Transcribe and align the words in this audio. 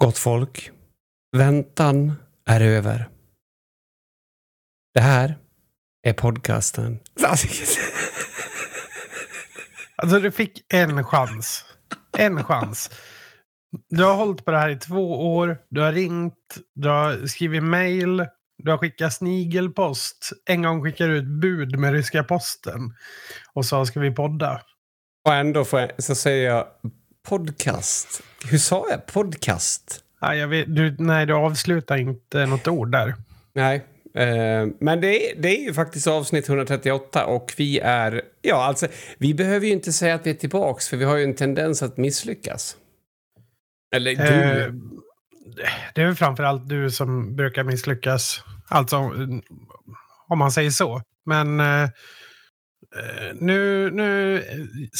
Gott 0.00 0.18
folk, 0.18 0.70
väntan 1.36 2.12
är 2.46 2.60
över. 2.60 3.08
Det 4.94 5.00
här 5.00 5.38
är 6.02 6.12
podcasten. 6.12 6.98
Alltså 9.96 10.20
du 10.20 10.30
fick 10.30 10.64
en 10.74 11.04
chans. 11.04 11.64
En 12.18 12.44
chans. 12.44 12.90
Du 13.88 14.04
har 14.04 14.14
hållit 14.14 14.44
på 14.44 14.50
det 14.50 14.58
här 14.58 14.68
i 14.68 14.76
två 14.76 15.34
år. 15.36 15.58
Du 15.68 15.80
har 15.80 15.92
ringt, 15.92 16.58
du 16.74 16.88
har 16.88 17.26
skrivit 17.26 17.62
mail, 17.62 18.26
du 18.58 18.70
har 18.70 18.78
skickat 18.78 19.12
snigelpost. 19.12 20.32
En 20.46 20.62
gång 20.62 20.82
skickade 20.82 21.12
du 21.12 21.18
ett 21.18 21.40
bud 21.40 21.78
med 21.78 21.92
ryska 21.92 22.24
posten. 22.24 22.94
Och 23.52 23.66
sa 23.66 23.86
ska 23.86 24.00
vi 24.00 24.10
podda. 24.10 24.60
Och 25.26 25.34
ändå 25.34 25.64
jag, 25.72 26.02
så 26.02 26.14
säger 26.14 26.50
jag 26.50 26.66
podcast. 27.28 28.22
Hur 28.50 28.58
sa 28.58 28.86
jag? 28.90 29.06
Podcast? 29.06 30.04
Nej, 30.22 30.38
jag 30.38 30.48
vet, 30.48 30.76
du, 30.76 30.96
nej, 30.98 31.26
du 31.26 31.34
avslutar 31.34 31.96
inte 31.96 32.46
något 32.46 32.68
ord 32.68 32.92
där. 32.92 33.14
Nej, 33.52 33.76
eh, 34.14 34.66
men 34.80 35.00
det 35.00 35.30
är, 35.30 35.42
det 35.42 35.58
är 35.58 35.62
ju 35.62 35.74
faktiskt 35.74 36.06
avsnitt 36.06 36.48
138 36.48 37.26
och 37.26 37.52
vi 37.56 37.78
är... 37.78 38.22
Ja, 38.42 38.64
alltså, 38.64 38.86
vi 39.18 39.34
behöver 39.34 39.66
ju 39.66 39.72
inte 39.72 39.92
säga 39.92 40.14
att 40.14 40.26
vi 40.26 40.30
är 40.30 40.34
tillbaks 40.34 40.88
för 40.88 40.96
vi 40.96 41.04
har 41.04 41.16
ju 41.16 41.24
en 41.24 41.34
tendens 41.34 41.82
att 41.82 41.96
misslyckas. 41.96 42.76
Eller 43.96 44.14
du. 44.14 44.22
Eh, 44.22 44.72
det 45.94 46.02
är 46.02 46.06
väl 46.06 46.14
framförallt 46.14 46.68
du 46.68 46.90
som 46.90 47.36
brukar 47.36 47.64
misslyckas. 47.64 48.44
Alltså, 48.68 48.96
om 50.28 50.38
man 50.38 50.52
säger 50.52 50.70
så. 50.70 51.02
Men 51.26 51.60
eh, 51.60 51.88
nu, 53.34 53.90
nu 53.90 54.42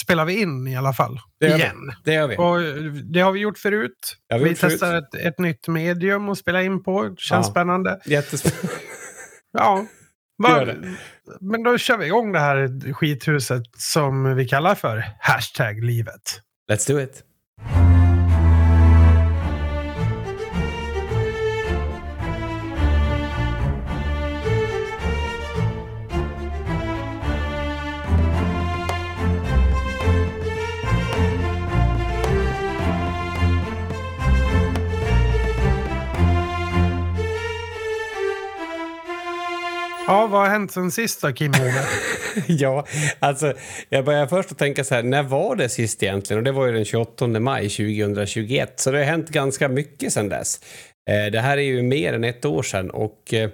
spelar 0.04 0.24
vi 0.24 0.40
in 0.40 0.66
i 0.66 0.76
alla 0.76 0.92
fall. 0.92 1.18
Det 1.40 1.46
gör 1.46 1.56
vi. 1.56 1.62
igen. 1.62 1.76
det 2.04 2.12
gör 2.12 2.28
vi. 2.28 2.36
Och 2.36 2.82
det 3.12 3.20
har 3.20 3.32
vi 3.32 3.40
gjort 3.40 3.58
förut. 3.58 4.16
Vi 4.28 4.36
gjort 4.36 4.58
förut. 4.58 4.72
testar 4.72 4.94
ett, 4.98 5.14
ett 5.14 5.38
nytt 5.38 5.68
medium 5.68 6.28
att 6.28 6.38
spela 6.38 6.62
in 6.62 6.82
på. 6.82 7.02
Det 7.02 7.20
känns 7.20 7.46
Ja. 7.46 7.50
spännande. 7.50 8.00
Jättespännande. 8.04 8.69
Ja. 9.52 9.86
Gör 10.48 10.58
Va, 10.58 10.64
det. 10.64 10.77
men 11.41 11.62
då 11.62 11.78
kör 11.78 11.97
vi 11.98 12.06
igång 12.06 12.32
det 12.32 12.38
här 12.38 12.92
skithuset 12.92 13.62
som 13.77 14.36
vi 14.36 14.48
kallar 14.48 14.75
för 14.75 15.04
hashtag 15.20 15.84
livet. 15.84 16.41
Let's 16.72 16.92
do 16.92 17.00
it. 17.00 17.25
Ja, 40.11 40.27
vad 40.27 40.41
har 40.41 40.48
hänt 40.48 40.72
sen 40.72 40.91
sist 40.91 41.22
då, 41.22 41.33
Kim? 41.33 41.53
Ja, 42.47 42.86
alltså 43.19 43.53
jag 43.89 44.05
börjar 44.05 44.27
först 44.27 44.53
att 44.53 44.58
tänka 44.58 44.84
så 44.84 44.94
här, 44.94 45.03
när 45.03 45.22
var 45.22 45.56
det 45.56 45.69
sist 45.69 46.03
egentligen? 46.03 46.39
Och 46.39 46.44
det 46.44 46.53
var 46.53 46.66
ju 46.66 46.72
den 46.72 46.84
28 46.84 47.27
maj 47.27 47.69
2021, 47.69 48.81
så 48.81 48.91
det 48.91 48.98
har 48.98 49.05
hänt 49.05 49.28
ganska 49.28 49.69
mycket 49.69 50.12
sedan 50.12 50.28
dess. 50.28 50.61
Eh, 51.11 51.33
det 51.33 51.41
här 51.41 51.56
är 51.56 51.62
ju 51.62 51.83
mer 51.83 52.12
än 52.12 52.25
ett 52.25 52.44
år 52.44 52.62
sedan 52.62 52.91
och 52.91 53.34
eh, 53.34 53.50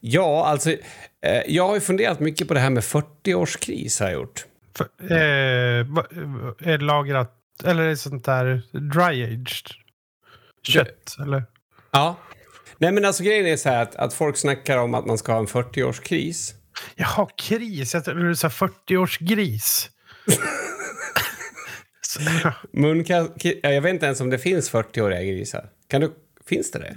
ja, 0.00 0.46
alltså 0.46 0.70
eh, 0.70 1.42
jag 1.46 1.66
har 1.66 1.74
ju 1.74 1.80
funderat 1.80 2.20
mycket 2.20 2.48
på 2.48 2.54
det 2.54 2.60
här 2.60 2.70
med 2.70 2.82
40-årskris 2.82 4.00
har 4.00 4.10
jag 4.10 4.20
gjort. 4.20 4.44
För, 4.76 4.86
är 5.12 6.78
det 6.78 6.84
lagrat, 6.84 7.32
eller 7.64 7.82
är 7.82 7.88
det 7.88 7.96
sånt 7.96 8.24
där 8.24 8.62
dry-aged 8.72 9.72
kött? 10.62 11.16
Eller? 11.22 11.44
Ja. 11.90 12.16
Nej 12.82 12.92
men 12.92 13.04
alltså 13.04 13.22
grejen 13.22 13.46
är 13.46 13.56
så 13.56 13.68
här 13.68 13.82
att, 13.82 13.96
att 13.96 14.14
folk 14.14 14.36
snackar 14.36 14.78
om 14.78 14.94
att 14.94 15.06
man 15.06 15.18
ska 15.18 15.32
ha 15.32 15.38
en 15.38 15.46
40-årskris. 15.46 16.52
Jaha, 16.96 17.28
kris. 17.36 17.94
Jag 17.94 18.04
trodde 18.04 18.28
du 18.28 18.36
sa 18.36 18.48
40-årsgris. 18.48 19.88
Så- 22.00 22.20
Munka- 22.72 23.30
ja, 23.62 23.70
jag 23.70 23.82
vet 23.82 23.94
inte 23.94 24.06
ens 24.06 24.20
om 24.20 24.30
det 24.30 24.38
finns 24.38 24.72
40-åriga 24.72 25.22
grisar. 25.22 25.68
Kan 25.88 26.00
du, 26.00 26.12
finns 26.48 26.70
det 26.70 26.78
det? 26.78 26.96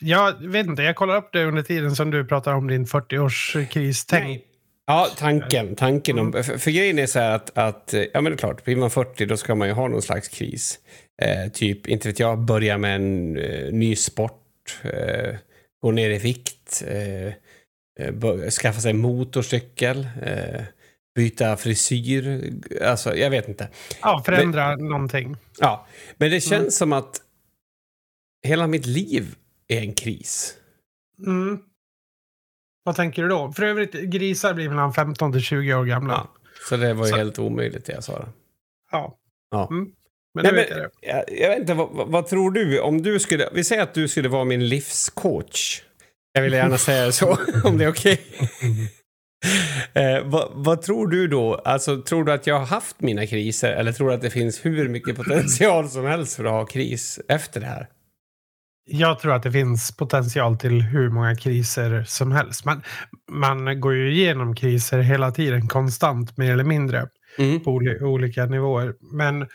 jag 0.00 0.48
vet 0.48 0.66
inte, 0.66 0.82
jag 0.82 0.96
kollar 0.96 1.16
upp 1.16 1.28
det 1.32 1.44
under 1.44 1.62
tiden 1.62 1.96
som 1.96 2.10
du 2.10 2.24
pratar 2.24 2.54
om 2.54 2.66
din 2.68 2.86
40-årskris. 2.86 4.04
Tänk. 4.08 4.42
Ja, 4.86 5.08
tanken. 5.18 5.76
tanken 5.76 6.18
om, 6.18 6.32
för, 6.32 6.42
för 6.58 6.70
grejen 6.70 6.98
är 6.98 7.06
så 7.06 7.18
här 7.18 7.30
att, 7.34 7.58
att, 7.58 7.94
ja 8.12 8.20
men 8.20 8.24
det 8.24 8.34
är 8.34 8.36
klart, 8.36 8.64
blir 8.64 8.76
man 8.76 8.90
40 8.90 9.26
då 9.26 9.36
ska 9.36 9.54
man 9.54 9.68
ju 9.68 9.74
ha 9.74 9.88
någon 9.88 10.02
slags 10.02 10.28
kris. 10.28 10.78
Eh, 11.22 11.52
typ, 11.52 11.86
inte 11.86 12.08
vet 12.08 12.18
jag, 12.18 12.38
börja 12.38 12.78
med 12.78 12.96
en 12.96 13.36
eh, 13.36 13.72
ny 13.72 13.96
sport, 13.96 14.38
eh, 14.82 15.36
gå 15.82 15.90
ner 15.90 16.10
i 16.10 16.18
vikt, 16.18 16.82
eh, 16.86 17.26
eh, 18.06 18.50
skaffa 18.50 18.80
sig 18.80 18.92
motorcykel, 18.92 20.08
eh, 20.22 20.62
byta 21.14 21.56
frisyr, 21.56 22.52
alltså 22.82 23.16
jag 23.16 23.30
vet 23.30 23.48
inte. 23.48 23.68
Ja, 24.02 24.22
förändra 24.26 24.76
någonting. 24.76 25.36
Ja, 25.58 25.86
men 26.16 26.30
det 26.30 26.40
känns 26.40 26.60
Mm. 26.60 26.70
som 26.70 26.92
att 26.92 27.22
hela 28.46 28.66
mitt 28.66 28.86
liv 28.86 29.34
är 29.68 29.78
en 29.80 29.94
kris. 29.94 30.56
Mm. 31.26 31.58
Vad 32.84 32.96
tänker 32.96 33.22
du 33.22 33.28
då? 33.28 33.52
För 33.52 33.62
övrigt, 33.62 33.92
grisar 33.92 34.54
blir 34.54 34.68
mellan 34.68 34.92
15 34.94 35.32
till 35.32 35.40
20 35.40 35.74
år 35.74 35.84
gamla. 35.84 36.12
Ja. 36.12 36.28
Så 36.68 36.76
det 36.76 36.94
var 36.94 37.06
ju 37.06 37.10
Så- 37.10 37.16
helt 37.16 37.38
omöjligt 37.38 37.84
det 37.84 37.92
jag 37.92 38.04
sa. 38.04 38.18
Då. 38.18 38.28
Ja. 38.92 39.18
Ja. 39.50 39.68
Mm. 39.70 39.92
Men 40.34 40.44
Nej, 40.44 40.52
nu 40.52 40.58
vet 40.58 40.70
men, 40.70 40.78
jag 40.78 40.90
det. 41.00 41.06
jag, 41.08 41.40
jag 41.42 41.48
vet 41.50 41.58
inte, 41.58 41.74
vad, 41.74 42.08
vad, 42.08 42.26
tror 42.26 42.50
du? 42.50 42.80
Om 42.80 43.02
du 43.02 43.20
skulle, 43.20 43.48
vi 43.52 43.64
säger 43.64 43.82
att 43.82 43.94
du 43.94 44.08
skulle 44.08 44.28
vara 44.28 44.44
min 44.44 44.68
livscoach. 44.68 45.82
Jag 46.32 46.42
vill 46.42 46.52
gärna 46.52 46.78
säga 46.78 47.12
så, 47.12 47.38
om 47.64 47.78
det 47.78 47.84
är 47.84 47.88
okej. 47.88 48.20
eh, 49.94 50.24
vad, 50.24 50.50
vad 50.54 50.82
tror 50.82 51.06
du 51.08 51.28
då? 51.28 51.54
Alltså, 51.54 52.02
tror 52.02 52.24
du 52.24 52.32
att 52.32 52.46
jag 52.46 52.58
har 52.58 52.66
haft 52.66 53.00
mina 53.00 53.26
kriser 53.26 53.72
eller 53.72 53.92
tror 53.92 54.08
du 54.08 54.14
att 54.14 54.20
det 54.20 54.30
finns 54.30 54.64
hur 54.64 54.88
mycket 54.88 55.16
potential 55.16 55.88
som 55.88 56.04
helst 56.06 56.36
för 56.36 56.44
att 56.44 56.50
ha 56.50 56.66
kris 56.66 57.20
efter 57.28 57.60
det 57.60 57.66
här? 57.66 57.88
Jag 58.84 59.18
tror 59.18 59.32
att 59.34 59.42
det 59.42 59.52
finns 59.52 59.96
potential 59.96 60.56
till 60.58 60.82
hur 60.82 61.08
många 61.10 61.36
kriser 61.36 62.04
som 62.08 62.32
helst. 62.32 62.64
Man, 62.64 62.82
man 63.30 63.80
går 63.80 63.94
ju 63.94 64.12
igenom 64.12 64.54
kriser 64.56 64.98
hela 64.98 65.30
tiden, 65.30 65.68
konstant, 65.68 66.36
mer 66.36 66.52
eller 66.52 66.64
mindre, 66.64 67.06
Mm. 67.38 67.60
på 67.60 67.70
oli- 67.70 68.02
olika 68.02 68.46
nivåer. 68.46 68.94
Men 69.00 69.46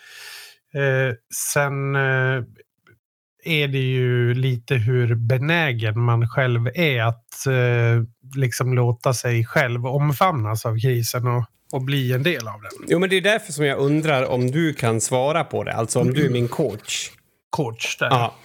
eh, 0.77 1.13
sen 1.51 1.95
eh, 1.95 2.43
är 3.43 3.67
det 3.67 3.77
ju 3.77 4.33
lite 4.33 4.75
hur 4.75 5.15
benägen 5.15 5.99
man 6.01 6.29
själv 6.29 6.67
är 6.73 7.01
att 7.01 7.45
eh, 7.47 8.03
liksom 8.35 8.73
låta 8.73 9.13
sig 9.13 9.45
själv 9.45 9.85
omfamnas 9.85 10.65
av 10.65 10.79
krisen 10.79 11.27
och, 11.27 11.45
och 11.71 11.81
bli 11.81 12.13
en 12.13 12.23
del 12.23 12.47
av 12.47 12.61
den. 12.61 12.87
Jo, 12.87 12.99
men 12.99 13.09
det 13.09 13.17
är 13.17 13.21
därför 13.21 13.53
som 13.53 13.65
jag 13.65 13.79
undrar 13.79 14.25
om 14.25 14.51
du 14.51 14.73
kan 14.73 15.01
svara 15.01 15.43
på 15.43 15.63
det. 15.63 15.73
Alltså 15.73 15.99
om 15.99 16.13
du 16.13 16.25
är 16.25 16.29
min 16.29 16.47
coach. 16.47 17.09
Coach 17.49 17.97
där. 17.97 18.07
Ja. 18.07 18.35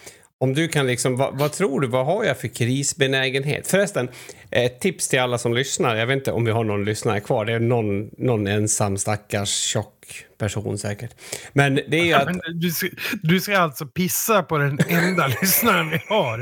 Om 0.42 0.54
du 0.54 0.68
kan 0.68 0.86
liksom, 0.86 1.16
vad, 1.16 1.38
vad 1.38 1.52
tror 1.52 1.80
du, 1.80 1.86
vad 1.86 2.06
har 2.06 2.24
jag 2.24 2.38
för 2.38 2.48
krisbenägenhet? 2.48 3.66
Förresten, 3.66 4.08
ett 4.50 4.80
tips 4.80 5.08
till 5.08 5.20
alla 5.20 5.38
som 5.38 5.54
lyssnar, 5.54 5.96
jag 5.96 6.06
vet 6.06 6.16
inte 6.16 6.32
om 6.32 6.44
vi 6.44 6.50
har 6.50 6.64
någon 6.64 6.84
lyssnare 6.84 7.20
kvar, 7.20 7.44
det 7.44 7.52
är 7.52 7.60
någon, 7.60 8.10
någon 8.18 8.46
ensam 8.46 8.98
stackars 8.98 9.48
tjock 9.48 10.24
person 10.38 10.78
säkert. 10.78 11.14
Men 11.52 11.74
det 11.74 11.96
är 11.96 12.04
ju 12.04 12.12
att, 12.12 12.36
du, 12.54 12.70
ska, 12.70 12.86
du 13.22 13.40
ska 13.40 13.58
alltså 13.58 13.86
pissa 13.86 14.42
på 14.42 14.58
den 14.58 14.78
enda 14.88 15.26
lyssnaren 15.42 15.90
vi 15.90 16.00
har. 16.08 16.38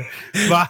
Va? 0.49 0.67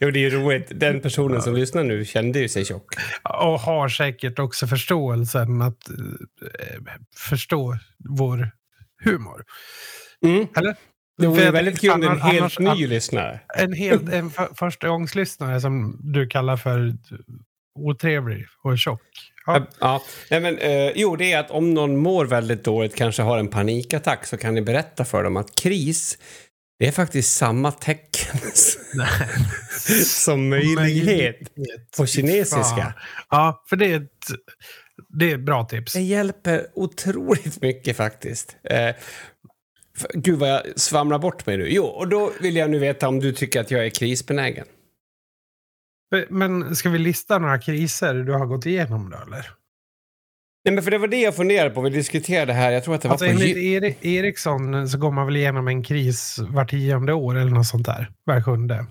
jo 0.00 0.10
det 0.10 0.18
är 0.18 0.30
ju 0.30 0.30
roligt, 0.30 0.66
den 0.74 1.00
personen 1.00 1.42
som 1.42 1.54
lyssnar 1.54 1.84
nu 1.84 2.04
kände 2.04 2.38
ju 2.38 2.48
sig 2.48 2.64
tjock. 2.64 2.94
Och 3.22 3.60
har 3.60 3.88
säkert 3.88 4.38
också 4.38 4.66
förståelsen 4.66 5.62
att 5.62 5.88
eh, 5.88 5.96
förstå 7.16 7.78
vår 8.08 8.50
humor. 9.04 9.44
Mm. 10.24 10.46
Eller? 10.56 10.76
Det 11.18 11.26
vore 11.26 11.50
väldigt 11.50 11.80
kul 11.80 11.90
om 11.90 12.02
en 12.02 12.20
helt 12.20 12.40
annars- 12.40 12.58
ny 12.58 12.86
lyssnare. 12.86 13.40
En, 13.54 13.72
helt, 13.72 14.12
en 14.12 14.30
för, 14.30 14.48
förstagångslyssnare 14.54 15.60
som 15.60 16.00
du 16.02 16.26
kallar 16.26 16.56
för 16.56 16.92
otrevlig 17.78 18.46
och 18.62 18.78
tjock. 18.78 19.00
Ja. 19.46 19.66
Ja, 19.78 20.02
nej 20.30 20.40
men, 20.40 20.58
eh, 20.58 20.90
jo, 20.94 21.16
det 21.16 21.32
är 21.32 21.40
att 21.40 21.50
om 21.50 21.74
någon 21.74 21.96
mår 21.96 22.24
väldigt 22.24 22.64
dåligt, 22.64 22.94
kanske 22.96 23.22
har 23.22 23.38
en 23.38 23.48
panikattack, 23.48 24.26
så 24.26 24.36
kan 24.36 24.54
ni 24.54 24.62
berätta 24.62 25.04
för 25.04 25.24
dem 25.24 25.36
att 25.36 25.54
kris, 25.54 26.18
det 26.78 26.86
är 26.86 26.92
faktiskt 26.92 27.36
samma 27.36 27.72
tecken 27.72 28.40
som 30.04 30.48
möjlighet 30.48 31.36
på 31.96 32.06
kinesiska. 32.06 32.94
Ja, 33.30 33.62
för 33.68 33.76
det 33.76 33.92
är 33.92 33.96
ett, 33.96 34.10
det 35.08 35.30
är 35.30 35.34
ett 35.34 35.44
bra 35.44 35.64
tips. 35.64 35.92
Det 35.92 36.00
hjälper 36.00 36.66
otroligt 36.74 37.62
mycket 37.62 37.96
faktiskt. 37.96 38.56
Eh, 38.70 38.94
gud 40.14 40.38
vad 40.38 40.48
jag 40.48 40.62
svamlar 40.80 41.18
bort 41.18 41.46
mig 41.46 41.56
nu. 41.56 41.68
Jo, 41.68 41.84
och 41.84 42.08
då 42.08 42.32
vill 42.40 42.56
jag 42.56 42.70
nu 42.70 42.78
veta 42.78 43.08
om 43.08 43.20
du 43.20 43.32
tycker 43.32 43.60
att 43.60 43.70
jag 43.70 43.86
är 43.86 43.90
krisbenägen. 43.90 44.66
Men 46.28 46.76
ska 46.76 46.88
vi 46.90 46.98
lista 46.98 47.38
några 47.38 47.58
kriser 47.58 48.14
du 48.14 48.32
har 48.32 48.46
gått 48.46 48.66
igenom 48.66 49.10
då, 49.10 49.16
eller? 49.16 49.50
Nej, 50.64 50.74
men 50.74 50.84
för 50.84 50.90
det 50.90 50.98
var 50.98 51.08
det 51.08 51.20
jag 51.20 51.36
funderade 51.36 51.70
på. 51.70 51.80
Vi 51.80 51.90
diskuterade 51.90 52.46
det 52.46 52.52
här. 52.52 52.70
Jag 52.72 52.84
tror 52.84 52.94
att 52.94 53.02
det 53.02 53.08
Alltså 53.08 53.26
var 53.26 53.32
på... 53.32 53.40
enligt 53.40 54.04
Ericsson 54.04 54.88
så 54.88 54.98
går 54.98 55.10
man 55.10 55.26
väl 55.26 55.36
igenom 55.36 55.68
en 55.68 55.82
kris 55.82 56.38
var 56.38 56.64
tionde 56.64 57.12
år 57.12 57.36
eller 57.36 57.50
något 57.50 57.66
sånt 57.66 57.86
där. 57.86 58.10
Var 58.24 58.42
sjunde. 58.42 58.86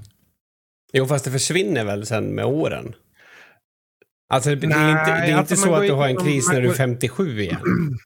Jo, 0.94 1.06
fast 1.06 1.26
det 1.26 1.32
försvinner 1.32 1.86
väl 1.86 2.06
sen 2.06 2.26
med 2.26 2.46
åren? 2.46 2.96
Alltså, 4.30 4.50
det, 4.50 4.56
det 4.56 4.66
är 4.68 4.70
Nej, 4.70 4.92
inte, 4.92 5.12
det 5.12 5.32
är 5.32 5.36
alltså 5.38 5.54
inte 5.54 5.64
så 5.64 5.74
att 5.76 5.82
du 5.88 5.94
har 5.94 6.08
en 6.08 6.18
kris 6.18 6.48
när 6.48 6.62
du 6.62 6.68
är 6.68 6.68
går- 6.68 6.76
57 6.76 7.42
igen. 7.42 7.58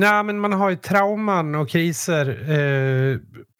Nej, 0.00 0.24
men 0.24 0.38
man 0.38 0.52
har 0.52 0.70
ju 0.70 0.76
trauman 0.76 1.54
och 1.54 1.68
kriser 1.68 2.50
eh, 2.50 3.18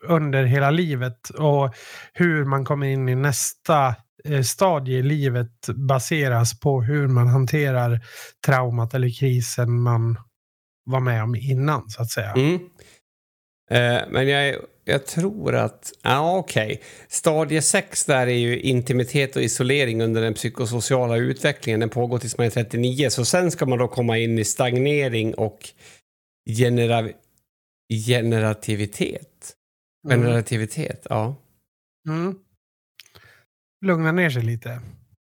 under 0.09 0.45
hela 0.45 0.71
livet. 0.71 1.31
Och 1.31 1.75
hur 2.13 2.45
man 2.45 2.65
kommer 2.65 2.87
in 2.87 3.09
i 3.09 3.15
nästa 3.15 3.95
eh, 4.25 4.43
stadie 4.43 4.99
i 4.99 5.03
livet 5.03 5.67
baseras 5.75 6.61
på 6.61 6.83
hur 6.83 7.09
man 7.09 7.27
hanterar 7.27 8.01
traumat 8.47 8.95
eller 8.95 9.19
krisen 9.21 9.81
man 9.81 10.19
var 10.85 11.01
med 11.01 11.23
om 11.23 11.35
innan, 11.35 11.91
så 11.91 12.03
att 12.03 12.11
säga. 12.11 12.33
Mm. 12.33 12.55
Eh, 13.71 14.03
men 14.11 14.29
jag, 14.29 14.57
jag 14.85 15.07
tror 15.07 15.55
att... 15.55 15.93
Ja, 16.03 16.37
okej. 16.37 16.83
Stadie 17.09 17.63
6 17.63 18.05
där 18.05 18.27
är 18.27 18.39
ju 18.39 18.61
intimitet 18.61 19.37
och 19.37 19.43
isolering 19.43 20.03
under 20.03 20.23
den 20.23 20.35
psykosociala 20.35 21.17
utvecklingen. 21.17 21.81
Den 21.81 21.89
pågår 21.89 22.19
tills 22.19 22.39
man 22.39 22.47
är 22.47 22.51
39. 22.51 23.11
Så 23.11 23.25
sen 23.25 23.51
ska 23.51 23.67
man 23.67 23.79
då 23.79 23.89
komma 23.89 24.19
in 24.19 24.39
i 24.39 24.45
stagnering 24.45 25.35
och 25.35 25.59
genera, 26.47 27.09
generativitet. 28.07 29.55
Mm. 30.09 30.21
Generativitet, 30.21 31.07
ja. 31.11 31.37
Mm. 32.09 32.35
Lugna 33.87 34.13
ner 34.13 34.31
sig 34.31 34.43
lite. 34.43 34.71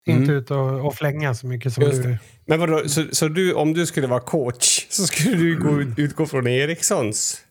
Mm. 0.08 0.20
Inte 0.20 0.32
ut 0.32 0.50
och, 0.50 0.86
och 0.86 0.94
flänga 0.94 1.34
så 1.34 1.46
mycket 1.46 1.72
som 1.72 1.84
Just 1.84 2.02
du... 2.02 2.18
Men 2.46 2.60
vadå, 2.60 2.88
så, 2.88 3.04
så 3.12 3.28
du, 3.28 3.54
om 3.54 3.74
du 3.74 3.86
skulle 3.86 4.06
vara 4.06 4.20
coach 4.20 4.86
så 4.90 5.06
skulle 5.06 5.36
du 5.36 5.60
gå, 5.60 5.80
ut- 5.80 5.98
utgå 5.98 6.26
från 6.26 6.46
Erikssons? 6.46 7.44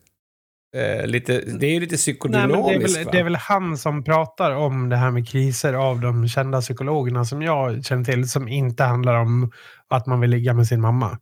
Eh, 0.77 1.07
lite, 1.07 1.41
det 1.41 1.67
är 1.67 1.71
ju 1.71 1.79
lite 1.79 1.93
Nej, 1.93 1.97
psykodynamiskt 1.97 2.57
men 2.57 2.67
det, 2.67 2.75
är 2.75 2.79
väl, 2.79 3.05
va? 3.05 3.11
det 3.11 3.19
är 3.19 3.23
väl 3.23 3.35
han 3.35 3.77
som 3.77 4.03
pratar 4.03 4.51
om 4.51 4.89
det 4.89 4.95
här 4.95 5.11
med 5.11 5.29
kriser 5.29 5.73
av 5.73 6.01
de 6.01 6.27
kända 6.27 6.61
psykologerna 6.61 7.25
som 7.25 7.41
jag 7.41 7.85
känner 7.85 8.03
till, 8.03 8.29
som 8.29 8.47
inte 8.47 8.83
handlar 8.83 9.15
om 9.15 9.51
att 9.87 10.05
man 10.05 10.19
vill 10.19 10.29
ligga 10.29 10.53
med 10.53 10.67
sin 10.67 10.81
mamma. 10.81 11.19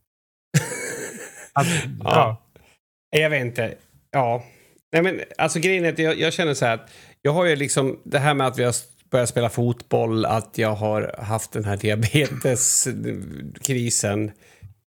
Att, 1.60 1.68
ja. 2.04 2.42
Ja. 3.12 3.20
Jag 3.20 3.30
vet 3.30 3.42
inte. 3.42 3.76
Ja. 4.12 4.44
Nej, 4.94 5.02
men 5.02 5.22
alltså 5.38 5.60
grejen 5.60 5.86
är 5.86 5.90
att 5.94 6.00
jag, 6.00 6.20
jag 6.20 6.34
känner 6.34 6.54
så 6.54 6.66
här 6.66 6.74
att 6.74 6.92
jag 7.22 7.32
har 7.32 7.46
ju 7.46 7.56
liksom 7.56 8.00
det 8.04 8.20
här 8.20 8.34
med 8.34 8.48
att 8.48 8.60
vi 8.60 8.64
har 8.64 8.76
börjat 9.12 9.30
spela 9.30 9.50
fotboll, 9.50 10.26
att 10.26 10.58
jag 10.58 10.76
har 10.76 11.16
haft 11.20 11.52
den 11.52 11.64
här 11.66 11.78
diabeteskrisen. 11.78 14.32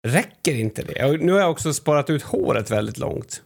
Räcker 0.06 0.54
inte 0.54 0.82
det? 0.82 1.16
Nu 1.20 1.32
har 1.32 1.40
jag 1.40 1.50
också 1.50 1.72
sparat 1.72 2.10
ut 2.10 2.22
håret 2.22 2.70
väldigt 2.70 2.98
långt. 2.98 3.42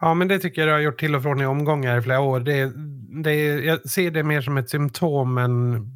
ja, 0.00 0.14
men 0.14 0.28
det 0.28 0.38
tycker 0.38 0.60
jag 0.60 0.68
du 0.68 0.72
har 0.72 0.80
gjort 0.80 1.00
till 1.00 1.14
och 1.14 1.22
från 1.22 1.40
i 1.40 1.46
omgångar 1.46 1.98
i 1.98 2.02
flera 2.02 2.20
år. 2.20 2.40
Det, 2.40 2.72
det, 3.24 3.34
jag 3.64 3.90
ser 3.90 4.10
det 4.10 4.22
mer 4.22 4.40
som 4.40 4.56
ett 4.56 4.70
symptom 4.70 5.38
än 5.38 5.86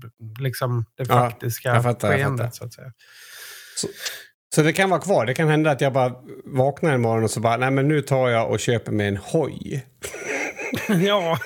liksom 0.40 0.84
det 0.96 1.04
Ja, 1.08 1.30
faktiska 1.30 1.68
jag 1.68 1.82
fattar, 1.82 2.08
skeendet. 2.16 2.54
Så 2.54 2.64
att 2.64 2.74
säga. 2.74 2.92
Så 3.76 3.88
det 4.62 4.72
kan 4.72 4.90
vara 4.90 5.00
kvar. 5.00 5.26
Det 5.26 5.34
kan 5.34 5.48
hända 5.48 5.70
att 5.70 5.80
jag 5.80 5.92
bara 5.92 6.14
vaknar 6.44 6.92
en 6.92 7.00
morgon 7.00 7.24
och 7.24 7.30
så 7.30 7.40
bara, 7.40 7.56
nej 7.56 7.70
men 7.70 7.88
nu 7.88 8.00
tar 8.00 8.28
jag 8.28 8.50
och 8.50 8.60
köper 8.60 8.92
mig 8.92 9.08
en 9.08 9.16
hoj. 9.16 9.86
ja, 11.06 11.38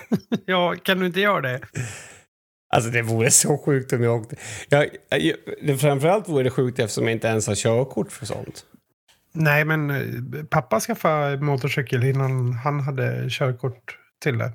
ja, 0.47 0.75
kan 0.83 0.99
du 0.99 1.07
inte 1.07 1.21
göra 1.21 1.41
det? 1.41 1.61
Alltså 2.75 2.91
det 2.91 3.03
vore 3.03 3.31
så 3.31 3.59
sjukt 3.59 3.93
om 3.93 4.03
jag 4.03 4.17
åkte. 4.17 4.37
Jag, 4.69 4.89
jag, 5.09 5.37
det 5.63 5.79
framförallt 5.79 6.29
vore 6.29 6.43
det 6.43 6.51
sjukt 6.51 6.79
eftersom 6.79 7.05
jag 7.05 7.13
inte 7.13 7.29
ens 7.29 7.47
har 7.47 7.55
körkort 7.55 8.13
för 8.13 8.27
sånt. 8.27 8.65
Nej, 9.33 9.65
men 9.65 9.91
eh, 9.91 10.45
pappa 10.51 10.81
skaffade 10.81 11.37
motorcykel 11.37 12.05
innan 12.05 12.53
han 12.53 12.81
hade 12.81 13.27
körkort 13.31 13.99
till 14.23 14.39
det. 14.39 14.53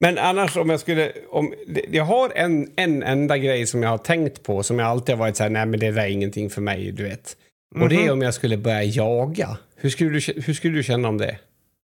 Men 0.00 0.18
annars 0.18 0.56
om 0.56 0.70
jag 0.70 0.80
skulle... 0.80 1.12
Om, 1.30 1.54
jag 1.90 2.04
har 2.04 2.32
en, 2.34 2.68
en 2.76 3.02
enda 3.02 3.38
grej 3.38 3.66
som 3.66 3.82
jag 3.82 3.90
har 3.90 3.98
tänkt 3.98 4.42
på 4.42 4.62
som 4.62 4.78
jag 4.78 4.88
alltid 4.88 5.14
har 5.14 5.20
varit 5.20 5.36
så 5.36 5.42
här, 5.42 5.50
nej 5.50 5.66
men 5.66 5.80
det 5.80 5.90
där 5.90 6.02
är 6.02 6.08
ingenting 6.08 6.50
för 6.50 6.60
mig, 6.60 6.92
du 6.92 7.02
vet. 7.02 7.36
Och 7.74 7.88
det 7.88 7.96
är 7.96 8.02
Mhm. 8.04 8.12
om 8.12 8.22
jag 8.22 8.34
skulle 8.34 8.56
börja 8.56 8.82
jaga. 8.84 9.58
Hur 9.76 9.90
skulle, 9.90 10.10
du, 10.10 10.40
hur 10.42 10.54
skulle 10.54 10.74
du 10.76 10.82
känna 10.82 11.08
om 11.08 11.18
det? 11.18 11.38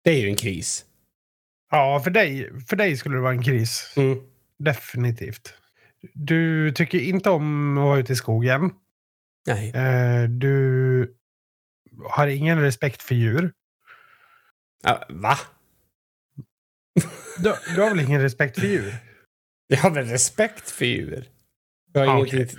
Det 0.03 0.11
är 0.11 0.19
ju 0.21 0.27
en 0.27 0.35
kris. 0.35 0.85
Ja, 1.71 2.01
för 2.03 2.11
dig, 2.11 2.49
för 2.67 2.75
dig 2.75 2.97
skulle 2.97 3.15
det 3.15 3.21
vara 3.21 3.33
en 3.33 3.43
kris. 3.43 3.93
Mm. 3.97 4.19
Definitivt. 4.59 5.53
Du 6.13 6.71
tycker 6.71 6.99
inte 6.99 7.29
om 7.29 7.77
att 7.77 7.83
vara 7.83 7.99
ute 7.99 8.13
i 8.13 8.15
skogen. 8.15 8.71
Nej. 9.47 9.69
Eh, 9.75 10.23
du 10.29 11.15
har 12.09 12.27
ingen 12.27 12.61
respekt 12.61 13.01
för 13.01 13.15
djur. 13.15 13.51
Ja, 14.83 15.05
va? 15.09 15.37
Du, 17.37 17.53
du 17.75 17.81
har 17.81 17.89
väl 17.89 17.99
ingen 17.99 18.21
respekt 18.21 18.59
för 18.59 18.67
djur? 18.67 18.95
Jag 19.67 19.77
har 19.77 19.91
väl 19.91 20.05
respekt 20.07 20.69
för 20.71 20.85
djur? 20.85 21.29
Jag 21.93 22.01
har 22.01 22.07
Ah, 22.07 22.17
ingenting... 22.17 22.43
okej. 22.43 22.55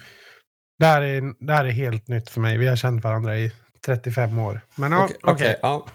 Det 0.82 0.88
här, 0.88 1.02
är, 1.02 1.34
det 1.38 1.52
här 1.52 1.64
är 1.64 1.70
helt 1.70 2.08
nytt 2.08 2.30
för 2.30 2.40
mig. 2.40 2.58
Vi 2.58 2.66
har 2.66 2.76
känt 2.76 3.04
varandra 3.04 3.38
i 3.38 3.52
35 3.86 4.38
år. 4.38 4.60
Men 4.74 4.92
Okej, 4.92 5.16
okej. 5.22 5.34
okej, 5.34 5.58
ja. 5.62 5.86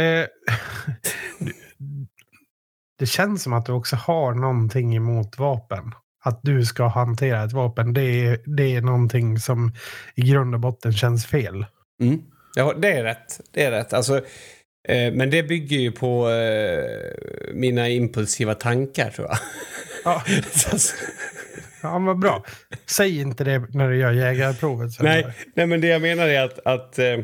Eh, 0.00 0.26
det 2.98 3.06
känns 3.06 3.42
som 3.42 3.52
att 3.52 3.66
du 3.66 3.72
också 3.72 3.96
har 3.96 4.34
någonting 4.34 4.96
emot 4.96 5.38
vapen. 5.38 5.92
Att 6.24 6.40
du 6.42 6.64
ska 6.64 6.86
hantera 6.86 7.44
ett 7.44 7.52
vapen, 7.52 7.92
det 7.92 8.02
är, 8.02 8.40
det 8.56 8.76
är 8.76 8.80
någonting 8.80 9.38
som 9.38 9.72
i 10.14 10.22
grund 10.22 10.54
och 10.54 10.60
botten 10.60 10.92
känns 10.92 11.26
fel. 11.26 11.66
Mm. 12.02 12.22
Ja, 12.54 12.74
det 12.78 12.92
är 12.92 13.04
rätt. 13.04 13.40
Det 13.50 13.64
är 13.64 13.70
rätt. 13.70 13.92
Alltså, 13.92 14.16
eh, 14.88 15.12
men 15.12 15.30
det 15.30 15.42
bygger 15.42 15.78
ju 15.78 15.92
på 15.92 16.30
eh, 16.30 17.54
mina 17.54 17.88
impulsiva 17.88 18.54
tankar, 18.54 19.10
tror 19.10 19.28
jag. 19.28 19.38
Ja, 20.04 20.22
ja 21.82 21.98
vad 21.98 22.18
bra. 22.18 22.44
Säg 22.86 23.20
inte 23.20 23.44
det 23.44 23.58
när 23.58 23.88
du 23.90 23.96
gör 23.96 24.12
jägarprovet. 24.12 25.00
nej, 25.00 25.34
nej, 25.54 25.66
men 25.66 25.80
det 25.80 25.86
jag 25.86 26.02
menar 26.02 26.28
är 26.28 26.44
att... 26.44 26.66
att 26.66 26.98
eh, 26.98 27.18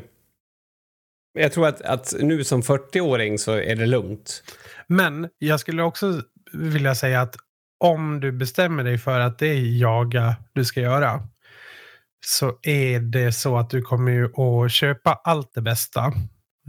jag 1.39 1.53
tror 1.53 1.67
att, 1.67 1.81
att 1.83 2.15
nu 2.21 2.45
som 2.45 2.63
40-åring 2.63 3.39
så 3.39 3.53
är 3.53 3.77
det 3.77 3.87
lugnt. 3.87 4.43
Men 4.87 5.29
jag 5.39 5.61
skulle 5.61 5.83
också 5.83 6.23
vilja 6.53 6.95
säga 6.95 7.21
att 7.21 7.37
om 7.81 8.21
du 8.21 8.33
bestämmer 8.33 8.85
dig 8.85 8.99
för 8.99 9.21
att 9.21 9.39
det 9.39 9.47
är 9.47 9.79
jaga 9.81 10.37
du 10.53 10.65
ska 10.65 10.81
göra 10.81 11.29
så 12.27 12.59
är 12.63 13.01
det 13.01 13.33
så 13.33 13.57
att 13.59 13.71
du 13.71 13.83
kommer 13.83 14.13
ju 14.13 14.25
att 14.41 14.73
köpa 14.73 15.21
allt 15.25 15.55
det 15.55 15.61
bästa. 15.63 16.01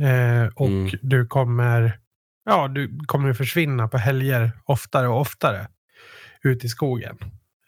Eh, 0.02 0.54
och 0.56 0.68
Mm. 0.68 0.92
du 1.02 1.28
kommer 1.28 2.00
ja, 2.46 2.68
du 2.68 3.00
kommer 3.06 3.34
försvinna 3.34 3.88
på 3.88 3.98
helger 3.98 4.52
oftare 4.66 5.08
och 5.08 5.20
oftare 5.22 5.68
ut 6.44 6.64
i 6.64 6.70
skogen. 6.70 7.18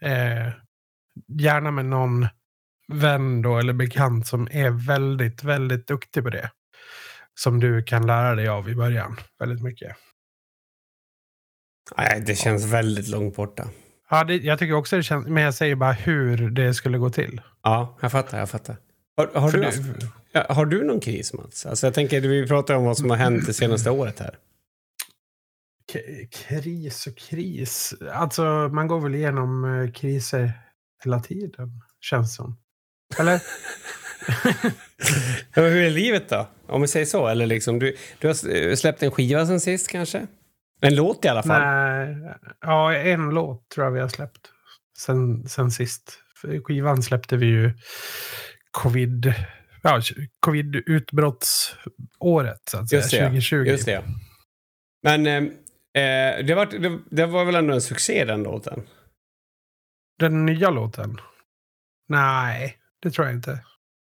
Eh, 0.01 0.53
gärna 1.27 1.71
med 1.71 1.85
någon 1.85 2.27
vän 2.87 3.41
då 3.41 3.57
eller 3.57 3.73
bekant 3.73 4.27
som 4.27 4.47
är 4.51 4.69
väldigt, 4.87 5.43
väldigt 5.43 5.87
duktig 5.87 6.23
på 6.23 6.29
det. 6.29 6.51
Som 7.39 7.59
du 7.59 7.83
kan 7.83 8.07
lära 8.07 8.35
dig 8.35 8.47
av 8.47 8.69
i 8.69 8.75
början 8.75 9.15
väldigt 9.39 9.63
mycket. 9.63 9.95
Nej, 11.97 12.23
det 12.25 12.35
känns 12.35 12.65
väldigt 12.65 13.07
långt 13.07 13.35
borta. 13.35 13.67
Ja, 14.09 14.23
det, 14.23 14.35
jag 14.35 14.59
tycker 14.59 14.73
också 14.73 14.97
det 14.97 15.03
känns, 15.03 15.27
men 15.27 15.43
jag 15.43 15.53
säger 15.53 15.75
bara 15.75 15.91
hur 15.91 16.49
det 16.49 16.73
skulle 16.73 16.97
gå 16.97 17.09
till. 17.09 17.41
Ja, 17.63 17.97
jag 18.01 18.11
fattar, 18.11 18.39
jag 18.39 18.49
fattar. 18.49 18.77
Har, 19.17 19.39
har, 19.39 19.51
du, 19.51 19.71
ja, 20.31 20.45
har 20.49 20.65
du 20.65 20.83
någon 20.83 20.99
kris, 20.99 21.33
Mats? 21.33 21.65
Alltså, 21.65 21.87
jag 21.87 21.93
tänker, 21.93 22.21
vi 22.21 22.47
pratar 22.47 22.75
om 22.75 22.83
vad 22.83 22.97
som 22.97 23.09
har 23.09 23.17
hänt 23.17 23.45
det 23.45 23.53
senaste 23.53 23.91
året 23.91 24.19
här. 24.19 24.37
Kris 26.31 27.07
och 27.07 27.17
kris. 27.17 27.93
Alltså, 28.13 28.43
man 28.73 28.87
går 28.87 29.01
väl 29.01 29.15
igenom 29.15 29.65
eh, 29.65 29.91
kriser 29.91 30.51
hela 31.03 31.19
tiden, 31.19 31.81
känns 32.01 32.35
som. 32.35 32.57
Eller? 33.19 33.41
Ja, 35.53 35.61
hur 35.61 35.83
är 35.83 35.89
livet 35.89 36.29
då? 36.29 36.47
Om 36.67 36.81
vi 36.81 36.87
säger 36.87 37.05
så. 37.05 37.27
Eller 37.27 37.45
liksom, 37.45 37.79
du, 37.79 37.95
du 38.19 38.27
har 38.27 38.33
s- 38.33 38.79
släppt 38.79 39.03
en 39.03 39.11
skiva 39.11 39.45
sen 39.45 39.59
sist 39.59 39.89
kanske? 39.91 40.27
En 40.81 40.95
låt 40.95 41.25
i 41.25 41.27
alla 41.27 41.43
fall. 41.43 41.61
Nej, 41.61 42.17
ja, 42.61 42.93
en 42.93 43.29
låt 43.29 43.69
tror 43.69 43.85
jag 43.85 43.91
vi 43.91 43.99
har 43.99 44.07
släppt 44.07 44.51
sen, 44.97 45.47
sen 45.49 45.71
sist. 45.71 46.19
För 46.41 46.59
skivan 46.63 47.03
släppte 47.03 47.37
vi 47.37 47.45
ju 47.45 47.73
covid, 48.71 49.33
ja, 49.83 50.01
covid-utbrottsåret, 50.39 52.61
så 52.71 52.77
att 52.77 52.89
säga, 52.89 52.99
Just 53.01 53.11
det, 53.11 53.17
ja. 53.17 53.23
2020. 53.25 53.55
Just 53.65 53.85
det. 53.85 54.03
Men 55.03 55.27
eh, 55.95 56.45
det, 56.45 56.55
var, 56.55 56.65
det, 56.65 56.99
det 57.11 57.25
var 57.25 57.45
väl 57.45 57.55
ändå 57.55 57.73
en 57.73 57.81
succé 57.81 58.25
den 58.25 58.43
låten? 58.43 58.83
Den 60.19 60.45
nya 60.45 60.69
låten? 60.69 61.17
Nej, 62.07 62.77
det 63.01 63.11
tror 63.11 63.27
jag 63.27 63.35
inte. 63.35 63.59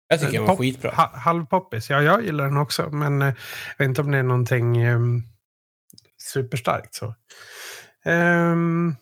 Jag 0.08 0.20
tycker 0.20 0.32
den 0.32 0.42
var 0.42 0.48
Pop- 0.54 0.58
skitbra. 0.58 0.90
Ha, 0.90 1.16
halvpoppis. 1.18 1.90
Ja, 1.90 2.02
jag 2.02 2.24
gillar 2.24 2.44
den 2.44 2.56
också. 2.56 2.90
Men 2.90 3.22
eh, 3.22 3.34
jag 3.78 3.84
vet 3.84 3.88
inte 3.88 4.00
om 4.00 4.10
det 4.10 4.18
är 4.18 4.22
någonting 4.22 4.86
um, 4.88 5.22
superstarkt. 6.32 6.94
Så. 6.94 7.14
Ehm, 8.04 8.96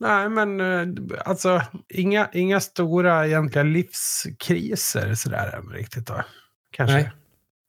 Nej, 0.00 0.28
men 0.28 0.60
eh, 0.60 1.04
alltså 1.24 1.62
inga, 1.88 2.28
inga 2.32 2.60
stora 2.60 3.26
egentliga 3.26 3.62
livskriser 3.62 5.14
sådär 5.14 5.62
riktigt 5.72 6.06
då. 6.06 6.24
Kanske. 6.70 6.96
Nej. 6.96 7.10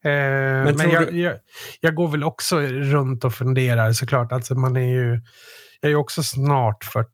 Eh, 0.06 0.12
men 0.12 0.78
tror 0.78 0.94
jag, 0.94 1.14
du- 1.14 1.22
jag, 1.22 1.38
jag 1.82 1.96
går 1.96 2.08
väl 2.08 2.24
också 2.24 2.60
runt 2.62 3.24
och 3.24 3.34
funderar 3.34 3.92
såklart. 3.94 4.32
Alltså 4.32 4.56
man 4.56 4.76
är 4.78 4.88
ju, 4.94 5.22
jag 5.82 5.92
är 5.92 5.96
också 5.96 6.24
snart 6.24 6.84
40. 6.84 7.08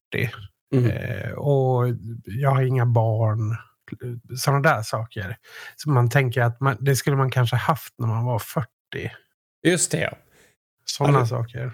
Mm. 0.75 0.92
Eh, 0.92 1.32
och 1.32 1.84
jag 2.25 2.50
har 2.50 2.62
inga 2.63 2.86
barn. 2.86 3.58
Sådana 4.38 4.62
där 4.62 4.82
saker. 4.82 5.38
Så 5.75 5.89
man 5.89 6.10
tänker 6.10 6.42
att 6.42 6.60
man, 6.62 6.77
det 6.80 6.96
skulle 6.96 7.15
man 7.15 7.32
kanske 7.32 7.56
haft 7.56 7.94
när 7.98 8.08
man 8.08 8.25
var 8.25 8.39
40. 8.39 8.68
Just 9.68 9.92
det, 9.92 10.00
ja. 10.00 10.18
Sådana 10.86 11.20
det- 11.20 11.27
saker. 11.27 11.72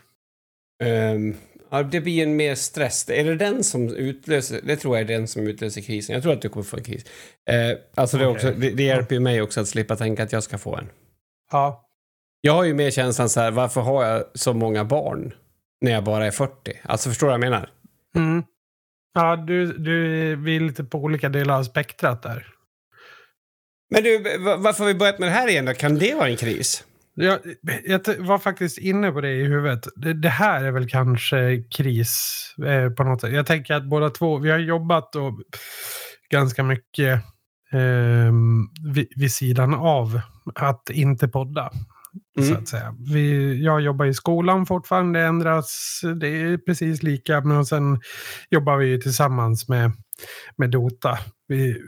Ehm, 0.84 1.36
ja. 1.72 1.84
Det 1.84 2.01
blir 2.01 2.24
en 2.24 2.36
mer 2.36 2.56
stress. 2.56 3.10
Är 3.10 3.24
det 3.24 3.36
den 3.36 3.63
som 3.63 3.89
utlöser... 3.96 4.60
Det 4.63 4.75
tror 4.75 4.98
jag 4.98 5.01
är 5.12 5.18
den 5.18 5.27
som 5.27 5.48
utlöser 5.48 5.82
krisen. 5.82 6.13
Jag 6.13 6.24
tror 6.24 6.34
att 6.34 6.41
du 6.41 6.50
kommer 6.50 6.63
få 6.63 6.77
en 6.77 6.84
kris. 6.84 7.06
Eh, 7.50 7.77
alltså 7.96 8.18
det, 8.18 8.24
är 8.24 8.27
också, 8.27 8.51
det, 8.51 8.70
det 8.72 8.84
hjälper 8.84 9.15
ju 9.15 9.20
mig 9.22 9.41
också 9.41 9.62
att 9.62 9.68
slippa 9.68 9.96
tänka 9.96 10.24
att 10.24 10.32
jag 10.32 10.44
ska 10.44 10.58
få 10.58 10.75
en. 10.77 10.89
Ja. 11.51 11.88
Jag 12.41 12.53
har 12.53 12.63
ju 12.63 12.74
mer 12.74 12.91
känslan 12.91 13.29
så 13.29 13.39
här, 13.39 13.51
varför 13.51 13.81
har 13.81 14.05
jag 14.05 14.24
så 14.34 14.53
många 14.53 14.86
barn 14.86 15.34
när 15.81 15.91
jag 15.91 16.03
bara 16.03 16.25
är 16.25 16.31
40? 16.31 16.53
Alltså 16.84 17.10
förstår 17.10 17.27
du 17.27 17.29
vad 17.29 17.34
jag 17.34 17.50
menar? 17.51 17.70
Mm. 18.15 18.43
Ja, 19.13 19.36
du, 19.36 19.74
du, 19.74 20.36
vi 20.36 20.55
är 20.55 20.60
lite 20.60 20.84
på 20.84 20.98
olika 20.98 21.29
delar 21.29 21.58
av 21.60 21.63
spektrat 21.63 22.24
där. 22.24 22.48
Men 23.89 24.03
du, 24.03 24.38
va- 24.39 24.58
varför 24.58 24.84
har 24.84 24.93
vi 24.93 25.00
börjat 25.00 25.20
med 25.20 25.27
det 25.29 25.34
här 25.34 25.48
igen 25.48 25.65
då? 25.65 25.74
Kan 25.74 25.96
det 25.98 26.15
vara 26.15 26.27
en 26.29 26.38
kris? 26.38 26.84
Jag, 27.13 27.39
jag 27.86 28.17
var 28.20 28.38
faktiskt 28.38 28.77
inne 28.77 29.12
på 29.12 29.22
det 29.22 29.31
i 29.31 29.43
huvudet. 29.43 29.88
Det, 29.96 30.13
det 30.13 30.29
här 30.29 30.63
är 30.63 30.72
väl 30.72 30.89
kanske 30.89 31.63
kris 31.77 32.46
eh, 32.65 32.89
på 32.89 33.03
något 33.03 33.22
sätt. 33.22 33.34
Jag 33.34 33.46
tänker 33.46 33.74
att 33.74 33.86
båda 33.86 34.10
två, 34.10 34.38
vi 34.38 34.51
har 34.51 34.58
jobbat 34.60 35.15
och 35.15 35.34
ganska 36.29 36.63
mycket 36.63 37.13
eh, 37.72 38.34
vid, 38.93 39.08
vid 39.15 39.31
sidan 39.34 39.74
av 39.74 40.22
att 40.55 40.89
inte 40.89 41.27
podda. 41.27 41.71
Så 42.39 42.45
Mm. 42.51 42.57
att 42.63 42.67
säga. 42.67 42.95
Vi, 43.13 43.55
jag 43.63 43.81
jobbar 43.81 44.05
i 44.05 44.13
skolan 44.13 44.65
fortfarande, 44.65 45.19
det 45.19 45.25
ändras, 45.25 46.01
det 46.15 46.27
är 46.27 46.57
precis 46.57 47.03
lika. 47.03 47.41
Men 47.41 47.65
sen 47.65 48.01
jobbar 48.50 48.77
vi 48.77 48.86
ju 48.86 48.98
tillsammans 49.01 49.67
med, 49.69 49.91
med 50.57 50.69
Dota 50.69 51.19
vi, 51.48 51.81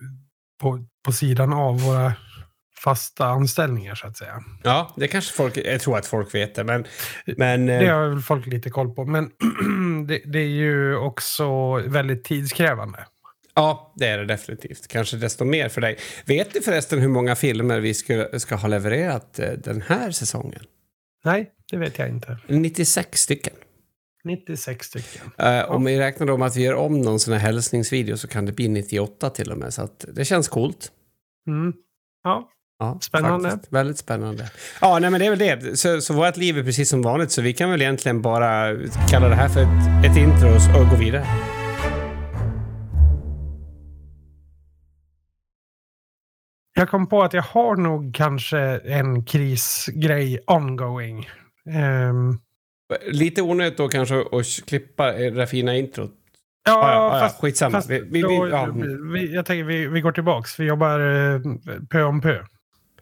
på, 0.61 0.85
på 1.05 1.11
sidan 1.11 1.53
av 1.53 1.79
våra 1.81 2.13
fasta 2.83 3.25
anställningar 3.27 3.95
så 3.95 4.07
att 4.07 4.17
säga. 4.17 4.43
Ja, 4.63 4.93
det 4.97 5.07
kanske 5.07 5.33
folk... 5.33 5.57
Jag 5.57 5.81
tror 5.81 5.97
att 5.97 6.05
folk 6.05 6.35
vet 6.35 6.55
det, 6.55 6.63
men... 6.63 6.85
men 7.37 7.69
eh, 7.69 7.79
Det 7.79 7.87
har 7.87 8.07
väl 8.09 8.21
folk 8.21 8.45
lite 8.47 8.69
koll 8.69 8.95
på. 8.95 9.05
Men 9.05 9.31
det, 10.07 10.21
det 10.25 10.39
är 10.39 10.47
ju 10.47 10.95
också 10.95 11.73
väldigt 11.77 12.23
tidskrävande. 12.23 13.05
Ja, 13.55 13.93
det 13.95 14.07
är 14.07 14.17
det 14.17 14.25
definitivt. 14.25 14.87
Kanske 14.87 15.17
desto 15.17 15.45
mer 15.45 15.69
för 15.69 15.81
dig. 15.81 15.97
Vet 16.25 16.53
du 16.53 16.61
förresten 16.61 16.99
hur 16.99 17.07
många 17.07 17.35
filmer 17.35 17.79
vi 17.79 17.93
ska, 17.93 18.27
ska 18.39 18.55
ha 18.55 18.67
levererat 18.67 19.39
eh, 19.39 19.51
den 19.51 19.81
här 19.81 20.11
säsongen? 20.11 20.63
Nej, 21.25 21.51
det 21.71 21.77
vet 21.77 21.97
jag 21.99 22.09
inte. 22.09 22.37
96 22.47 23.21
stycken. 23.21 23.53
96 24.23 24.85
stycken. 24.87 25.31
Eh, 25.37 25.71
Om 25.71 25.85
vi 25.85 25.99
räknar 25.99 26.29
om 26.31 26.41
att 26.41 26.55
vi 26.55 26.61
gör 26.63 26.73
om 26.73 27.01
någon 27.01 27.19
sån 27.19 27.33
här 27.33 27.39
hälsningsvideo 27.41 28.17
så 28.17 28.27
kan 28.27 28.45
det 28.45 28.51
bli 28.51 28.67
98 28.67 29.29
till 29.29 29.51
och 29.51 29.57
med. 29.57 29.73
Så 29.73 29.89
det 30.13 30.25
känns 30.25 30.47
coolt. 30.47 30.91
Mm. 31.47 31.73
Ja, 32.23 32.49
Ja, 32.79 32.97
Spännande. 33.01 33.49
faktiskt. 33.49 33.73
Väldigt 33.73 33.97
spännande. 33.97 34.49
Ja, 34.81 34.99
nej 34.99 35.09
men 35.09 35.19
det 35.19 35.25
är 35.25 35.29
väl 35.35 35.39
det. 35.39 35.79
Så, 35.79 36.01
så 36.01 36.13
vårt 36.13 36.37
liv 36.37 36.57
är 36.57 36.63
precis 36.63 36.89
som 36.89 37.01
vanligt. 37.01 37.31
Så 37.31 37.41
vi 37.41 37.53
kan 37.53 37.71
väl 37.71 37.81
egentligen 37.81 38.21
bara 38.21 38.75
kalla 39.09 39.27
det 39.29 39.35
här 39.35 39.49
för 39.49 39.61
ett, 39.61 40.05
ett 40.11 40.17
intro 40.17 40.79
och 40.81 40.89
gå 40.89 40.95
vidare. 40.95 41.25
Jag 46.83 46.89
kom 46.89 47.07
på 47.09 47.23
att 47.23 47.33
jag 47.33 47.41
har 47.43 47.75
nog 47.75 48.15
kanske 48.15 48.59
en 48.85 49.25
krisgrej 49.25 50.39
ongoing. 50.47 51.29
Ehm, 51.69 52.39
Lite 53.05 53.41
onödigt 53.41 53.77
då 53.77 53.87
kanske 53.89 54.19
att 54.19 54.45
klippa 54.67 55.11
det 55.11 55.47
fina 55.47 55.75
introt. 55.75 56.11
ja, 56.65 56.71
Ja, 56.71 56.93
ja, 56.93 57.13
ja, 57.15 57.19
fast, 57.19 57.41
skitsamma. 57.41 57.71
fast 57.77 57.89
vi, 57.89 57.99
vi, 57.99 58.21
vi, 58.23 58.49
ja. 58.51 58.67
vi, 59.13 59.33
jag 59.33 59.45
tänker 59.45 59.63
vi, 59.63 59.87
vi 59.87 60.01
går 60.01 60.11
tillbaks. 60.11 60.59
Vi 60.59 60.65
jobbar 60.65 60.99
eh, 60.99 61.41
pö 61.89 62.03
om 62.03 62.21
pö. 62.21 62.43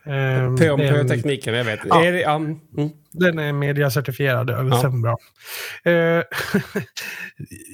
Ehm, 0.06 0.58
Pö 0.58 0.70
om 0.72 0.80
pö-tekniken, 0.80 1.54
jag 1.54 1.64
vet. 1.64 1.80
Ja. 1.90 2.06
Är 2.06 2.12
det, 2.12 2.20
ja, 2.22 2.36
mm. 2.36 2.60
Den 3.12 3.40
är 3.40 3.54
mediacertifierad. 3.54 4.50
Ja. 4.50 4.64
Ja. 4.64 4.82
Sen 4.82 5.02
bra. 5.02 5.18
Eh, 5.84 5.94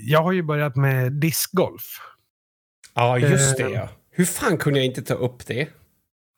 jag 0.07 0.23
har 0.23 0.31
ju 0.31 0.43
börjat 0.43 0.75
med 0.75 1.11
discgolf. 1.13 1.83
ja, 2.95 3.17
just 3.19 3.57
det 3.57 3.63
Eh. 3.63 3.71
ja. 3.71 3.89
Hur 4.11 4.25
fan 4.25 4.57
kunde 4.57 4.79
jag 4.79 4.85
inte 4.85 5.01
ta 5.01 5.13
upp 5.13 5.47
det? 5.47 5.67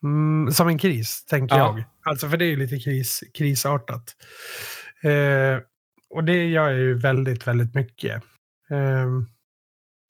Mm, 0.03 0.51
som 0.51 0.67
en 0.67 0.77
kris, 0.77 1.25
tänker 1.25 1.57
Ja. 1.57 1.75
jag. 1.77 1.83
Alltså 2.11 2.29
för 2.29 2.37
det 2.37 2.45
är 2.45 2.49
ju 2.49 2.55
lite 2.55 2.79
kris, 2.79 3.23
krisartat. 3.33 4.15
Eh, 5.03 5.57
och 6.09 6.23
det 6.23 6.45
gör 6.45 6.69
jag 6.69 6.79
ju 6.79 6.93
väldigt, 6.99 7.47
väldigt 7.47 7.75
mycket. 7.75 8.13
Eh, 8.69 9.07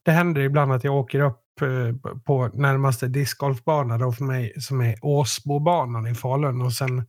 det 0.05 0.11
händer 0.11 0.41
ibland 0.41 0.71
att 0.73 0.83
jag 0.83 0.95
åker 0.95 1.19
upp 1.19 1.61
eh, 1.61 2.11
på 2.25 2.47
närmaste 2.47 3.07
discgolfbana 3.07 3.97
då 3.97 4.11
för 4.11 4.23
mig 4.23 4.53
som 4.61 4.81
är 4.81 4.95
Åsbobanan 5.01 6.07
i 6.07 6.15
Falun 6.15 6.61
och 6.61 6.73
sen 6.73 7.05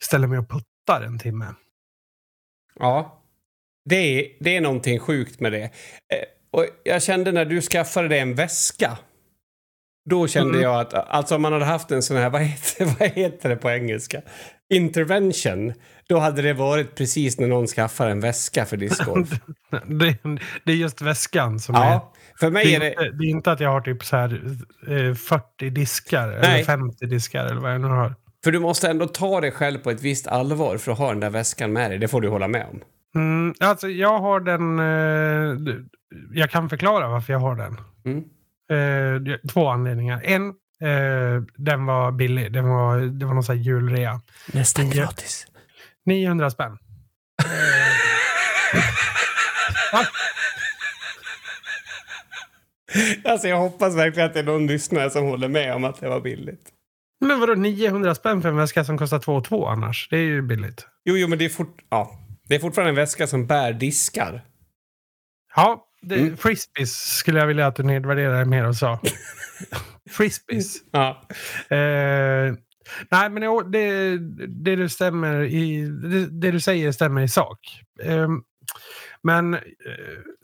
ställer 0.00 0.26
mig 0.28 0.38
och 0.38 0.48
puttar 0.50 1.02
en 1.06 1.18
timme. 1.18 1.46
Ja. 2.78 3.22
Det 3.84 3.96
är, 3.96 4.26
det 4.40 4.56
är 4.56 4.60
någonting 4.60 4.98
sjukt 4.98 5.40
med 5.40 5.52
det. 5.52 5.62
Eh, 5.64 5.70
Och 6.50 6.66
jag 6.84 7.02
kände 7.02 7.32
när 7.32 7.44
du 7.44 7.60
skaffade 7.62 8.08
dig 8.08 8.18
en 8.18 8.34
väska. 8.34 8.98
Då 10.10 10.26
kände 10.28 10.50
Mm. 10.58 10.62
jag 10.62 10.80
att, 10.80 10.94
alltså 10.94 11.34
om 11.36 11.42
man 11.42 11.52
hade 11.52 11.64
haft 11.64 11.90
en 11.90 12.02
sån 12.02 12.16
här, 12.16 12.30
vad 12.30 12.40
heter, 12.42 12.84
vad 12.84 13.08
heter 13.08 13.48
det 13.48 13.56
på 13.56 13.70
engelska? 13.70 14.20
Intervention. 14.74 15.72
Då 16.08 16.18
hade 16.18 16.42
det 16.42 16.52
varit 16.52 16.94
precis 16.94 17.38
när 17.40 17.48
någon 17.48 17.66
skaffar 17.66 18.08
en 18.08 18.20
väska 18.20 18.64
för 18.64 18.76
discgolf. 18.76 19.30
det, 19.86 20.16
det 20.64 20.72
är 20.72 20.76
just 20.76 21.00
väskan 21.02 21.58
som 21.60 21.74
är... 21.74 21.78
ja, 21.90 22.12
för 22.40 22.50
mig 22.50 22.64
Det 22.64 22.74
är 22.74 22.76
är, 22.76 22.80
det... 22.80 22.88
inte, 22.90 23.16
det 23.16 23.24
är 23.24 23.30
inte 23.30 23.52
att 23.52 23.60
jag 23.60 23.70
har 23.70 23.80
typ 23.80 24.04
så 24.04 24.16
här 24.16 24.42
eh, 24.88 25.14
40 25.14 25.70
diskar 25.70 26.28
eller 26.28 26.40
Nej. 26.40 26.64
50 26.64 27.06
diskar 27.06 27.44
eller 27.44 27.60
vad 27.60 27.74
jag 27.74 27.80
nu 27.80 27.86
har. 27.88 28.14
För 28.44 28.52
du 28.52 28.58
måste 28.60 28.88
ändå 28.90 29.06
ta 29.06 29.40
dig 29.40 29.50
själv 29.50 29.78
på 29.78 29.90
ett 29.90 30.02
visst 30.02 30.26
allvar 30.26 30.76
för 30.76 30.92
att 30.92 30.98
ha 30.98 31.08
den 31.08 31.20
där 31.20 31.30
väskan 31.30 31.72
med 31.72 31.90
dig. 31.90 31.98
Det 31.98 32.08
får 32.08 32.20
du 32.20 32.28
hålla 32.28 32.48
med 32.48 32.66
om. 32.72 32.80
Mm, 33.14 33.54
alltså 33.60 33.88
jag 33.88 34.18
har 34.18 34.40
den... 34.40 34.78
Eh, 34.78 35.74
jag 36.32 36.50
kan 36.50 36.68
förklara 36.68 37.08
varför 37.08 37.32
jag 37.32 37.40
har 37.40 37.56
den. 37.56 37.76
Mm. 38.04 38.24
Eh, 38.72 39.36
två 39.52 39.68
anledningar. 39.68 40.20
En, 40.24 40.48
eh, 40.80 41.42
den 41.56 41.86
var 41.86 42.12
billig. 42.12 42.52
Den 42.52 42.68
var, 42.68 42.98
det 42.98 43.26
var 43.26 43.34
någon 43.34 43.42
sån 43.44 43.56
här 43.56 43.62
julrea. 43.62 44.20
Nästan 44.52 44.86
Ja. 44.90 44.94
gratis. 44.94 45.46
900 46.06 46.50
spänn. 46.50 46.78
Va? 49.92 50.06
Alltså 53.24 53.48
jag 53.48 53.56
hoppas 53.58 53.96
verkligen 53.96 54.26
att 54.28 54.34
det 54.34 54.40
är 54.40 54.44
någon 54.44 54.66
lyssnare 54.66 55.10
som 55.10 55.24
håller 55.24 55.48
med 55.48 55.74
om 55.74 55.84
att 55.84 56.00
det 56.00 56.08
var 56.08 56.20
billigt. 56.20 56.68
Men 57.20 57.40
vadå 57.40 57.54
900 57.54 58.14
spänn 58.14 58.42
för 58.42 58.48
en 58.48 58.56
väska 58.56 58.84
som 58.84 58.98
kostar 58.98 59.18
2 59.18 59.40
2 59.40 59.66
annars? 59.66 60.08
Det 60.10 60.16
är 60.16 60.20
ju 60.24 60.42
billigt. 60.42 60.86
Jo, 61.04 61.16
jo, 61.16 61.28
men 61.28 61.38
det 61.38 61.44
är, 61.44 61.48
fort, 61.48 61.76
ja, 61.90 62.10
det 62.48 62.54
är 62.54 62.58
fortfarande 62.58 62.88
en 62.90 62.94
väska 62.96 63.26
som 63.26 63.46
bär 63.46 63.72
diskar. 63.72 64.44
Ja, 65.56 65.86
det, 66.02 66.14
Mm. 66.20 66.36
frisbees 66.36 67.16
skulle 67.16 67.38
jag 67.40 67.46
vilja 67.46 67.66
att 67.66 67.76
du 67.76 67.82
nedvärderade 67.82 68.44
mer 68.44 68.66
och 68.68 68.76
sa. 68.76 69.00
frisbees. 70.10 70.76
Ja. 70.90 71.22
Eh, 71.76 72.54
nej, 73.10 73.30
men 73.30 73.34
det, 73.34 74.18
det, 74.18 74.18
det, 74.46 74.76
du 74.76 74.88
stämmer 74.88 75.42
i, 75.42 75.82
det, 75.86 76.26
det 76.40 76.50
du 76.50 76.60
säger 76.60 76.92
stämmer 76.92 77.22
i 77.22 77.28
sak. 77.28 77.58
Eh, 78.02 78.28
men 79.22 79.54
eh, 79.54 79.60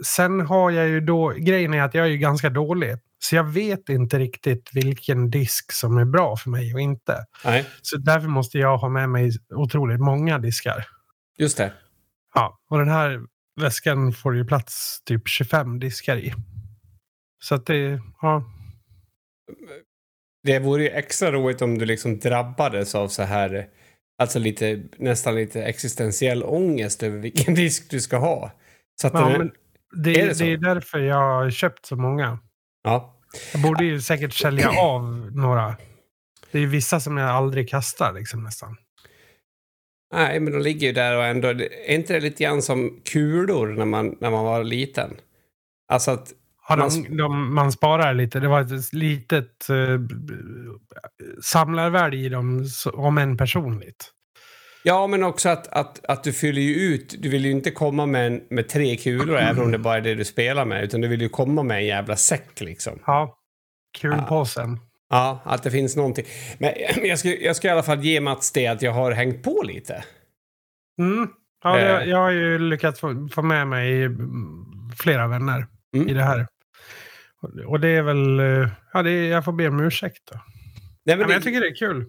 sen 0.04 0.40
har 0.40 0.70
jag 0.70 0.88
ju 0.88 1.00
då, 1.00 1.28
grejen 1.36 1.74
är 1.74 1.82
att 1.82 1.94
jag 1.94 2.06
är 2.06 2.10
ju 2.10 2.18
ganska 2.18 2.50
dålig. 2.50 2.96
Så 3.18 3.36
jag 3.36 3.44
vet 3.44 3.88
inte 3.88 4.18
riktigt 4.18 4.70
vilken 4.74 5.30
disk 5.30 5.72
som 5.72 5.98
är 5.98 6.04
bra 6.04 6.36
för 6.36 6.50
mig 6.50 6.74
och 6.74 6.80
inte. 6.80 7.24
Nej, 7.44 7.66
Så 7.82 7.96
därför 7.96 8.28
måste 8.28 8.58
jag 8.58 8.78
ha 8.78 8.88
med 8.88 9.08
mig 9.08 9.30
otroligt 9.54 10.00
många 10.00 10.38
diskar. 10.38 10.86
just 11.38 11.56
det. 11.56 11.72
Ja, 12.34 12.58
och 12.70 12.78
den 12.78 12.88
här 12.88 13.20
väskan 13.58 14.12
får 14.12 14.36
ju 14.36 14.44
plats 14.44 15.02
typ 15.04 15.28
25 15.28 15.78
diskar 15.80 16.16
i. 16.16 16.34
Så 17.42 17.54
att 17.54 17.66
det, 17.66 18.00
ja. 18.22 18.44
Det 20.42 20.58
vore 20.58 20.82
ju 20.82 20.88
extra 20.88 21.32
roligt 21.32 21.62
om 21.62 21.78
du 21.78 21.84
liksom 21.84 22.18
drabbades 22.18 22.94
av 22.94 23.08
så 23.08 23.22
här, 23.22 23.66
alltså 24.22 24.38
lite, 24.38 24.82
nästan 24.96 25.34
lite 25.34 25.64
existentiell 25.64 26.42
ångest 26.42 27.02
över 27.02 27.18
vilken 27.18 27.54
disk 27.62 27.90
du 27.90 28.00
ska 28.00 28.16
ha. 28.16 28.50
Så 29.00 29.06
att 29.06 29.14
ja 29.14 29.28
den, 29.28 29.38
men 29.38 29.50
det, 30.04 30.20
är 30.20 30.26
det 30.26 30.38
det, 30.38 30.52
är 30.52 30.56
därför 30.56 30.98
jag 30.98 31.16
har 31.16 31.50
köpt 31.50 31.86
så 31.86 31.96
många. 31.96 32.38
ja. 32.84 33.14
Jag 33.52 33.62
borde 33.62 33.84
ju 33.84 34.00
säkert 34.00 34.34
sälja 34.34 34.70
av 34.70 35.02
några. 35.32 35.76
Det 36.50 36.58
är 36.58 36.62
ju 36.62 36.68
vissa 36.68 37.00
som 37.00 37.16
jag 37.16 37.30
aldrig 37.30 37.68
kastar 37.68 38.12
liksom 38.12 38.44
nästan. 38.44 38.76
Nej, 40.12 40.40
men 40.40 40.52
de 40.52 40.62
ligger 40.62 40.86
ju 40.86 40.92
där 40.92 41.16
och 41.16 41.24
ändå, 41.24 41.48
är 41.48 41.94
inte 41.94 42.12
det 42.12 42.20
lite 42.20 42.44
grann 42.44 42.62
som 42.62 43.00
kulor 43.04 43.68
när 43.68 43.84
man, 43.84 44.16
när 44.20 44.30
man 44.30 44.44
var 44.44 44.64
liten? 44.64 45.16
Alltså 45.88 46.10
att 46.10 46.32
Har 46.56 46.76
Man 46.76 46.88
de, 46.88 47.16
de, 47.16 47.54
man 47.54 47.72
sparar 47.72 48.14
lite. 48.14 48.40
Det 48.40 48.48
var 48.48 48.60
ett 48.60 48.92
litet 48.92 49.66
uh, 49.70 50.00
samlarvärde 51.42 52.16
i 52.16 52.28
dem, 52.28 52.66
om 52.92 53.18
än 53.18 53.36
personligt. 53.36 54.12
Ja, 54.82 55.06
men 55.06 55.22
också 55.22 55.48
att, 55.48 55.68
att, 55.68 56.04
att 56.04 56.24
du 56.24 56.32
fyller 56.32 56.62
ju 56.62 56.74
ut. 56.74 57.14
Du 57.18 57.28
vill 57.28 57.44
ju 57.44 57.50
inte 57.50 57.70
komma 57.70 58.06
med, 58.06 58.26
en, 58.26 58.42
med 58.50 58.68
tre 58.68 58.96
kulor 58.96 59.36
även 59.38 59.62
om 59.62 59.72
det 59.72 59.78
bara 59.78 59.96
är 59.96 60.00
det 60.00 60.14
du 60.14 60.24
spelar 60.24 60.64
med. 60.64 60.84
Utan 60.84 61.00
du 61.00 61.08
vill 61.08 61.22
ju 61.22 61.28
komma 61.28 61.62
med 61.62 61.76
en 61.76 61.86
jävla 61.86 62.16
säck 62.16 62.60
liksom. 62.60 62.98
Ja, 63.06 63.38
kulpåsen. 63.98 64.80
Ja, 65.10 65.40
att 65.44 65.62
det 65.62 65.70
finns 65.70 65.96
någonting. 65.96 66.24
Men 66.58 66.72
jag 67.08 67.18
ska, 67.18 67.28
jag 67.28 67.56
ska 67.56 67.68
i 67.68 67.70
alla 67.70 67.82
fall 67.82 68.04
ge 68.04 68.20
Mats 68.20 68.52
det 68.52 68.66
att 68.66 68.82
jag 68.82 68.92
har 68.92 69.12
hängt 69.12 69.42
på 69.42 69.62
lite. 69.64 70.04
Mm. 71.00 71.28
Ja, 71.64 71.76
det, 71.76 72.02
Eh. 72.02 72.08
jag 72.08 72.16
har 72.18 72.30
ju 72.30 72.58
lyckats 72.58 73.00
få, 73.00 73.28
få 73.32 73.42
med 73.42 73.66
mig 73.66 74.04
mm, 74.04 74.64
flera 74.98 75.26
vänner 75.28 75.66
Mm. 75.96 76.08
i 76.08 76.12
det 76.14 76.22
här. 76.22 76.46
Och- 77.66 77.80
det 77.80 77.88
är 77.88 78.02
väl... 78.02 78.40
eh, 78.40 78.68
Ja, 78.92 79.02
det 79.02 79.10
är, 79.10 79.30
jag 79.30 79.44
får 79.44 79.52
be 79.52 79.68
om 79.68 79.80
ursäkt 79.80 80.22
då. 80.32 80.34
Nej, 80.34 80.42
Ja, 81.04 81.16
men 81.16 81.18
men 81.18 81.28
det, 81.28 81.34
jag 81.34 81.42
tycker 81.42 81.60
det 81.60 81.66
är 81.68 81.74
kul. 81.74 82.06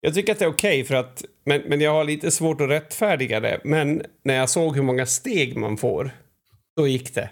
jag 0.00 0.14
tycker 0.14 0.32
att 0.32 0.38
det 0.38 0.44
är 0.44 0.48
okej 0.48 0.84
för 0.84 0.94
att... 0.94 1.24
Men, 1.46 1.62
men 1.66 1.80
jag 1.80 1.90
har 1.92 2.04
lite 2.04 2.30
svårt 2.30 2.60
att 2.60 2.68
rättfärdiga 2.70 3.40
det. 3.40 3.60
Men 3.64 4.02
när 4.24 4.34
jag 4.34 4.48
såg 4.48 4.76
hur 4.76 4.82
många 4.82 5.06
steg 5.06 5.56
man 5.56 5.76
får, 5.76 6.10
då 6.76 6.88
gick 6.88 7.14
det. 7.14 7.30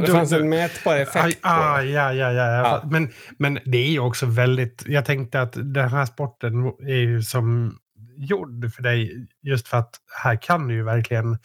Det 0.00 0.06
fanns 0.06 0.32
en 0.32 0.48
mätbar 0.48 0.96
effekt 0.96 1.38
Aj, 1.42 1.76
på 1.76 1.82
det. 1.82 1.90
ja, 1.90 2.12
ja, 2.12 2.32
ja. 2.32 2.50
Ja. 2.52 2.82
Men, 2.90 3.12
men 3.38 3.58
det 3.64 3.78
är 3.78 3.90
ju 3.90 4.00
också 4.00 4.26
väldigt... 4.26 4.82
Jag 4.86 5.04
tänkte 5.04 5.40
att 5.40 5.52
den 5.52 5.88
här 5.88 6.06
sporten 6.06 6.66
är 6.66 7.00
ju 7.00 7.22
som 7.22 7.76
gjord 8.16 8.72
för 8.74 8.82
dig 8.82 9.28
just 9.42 9.68
för 9.68 9.76
att 9.76 9.90
här 10.22 10.42
kan 10.42 10.68
du 10.68 10.74
ju 10.74 10.82
verkligen 10.82 11.38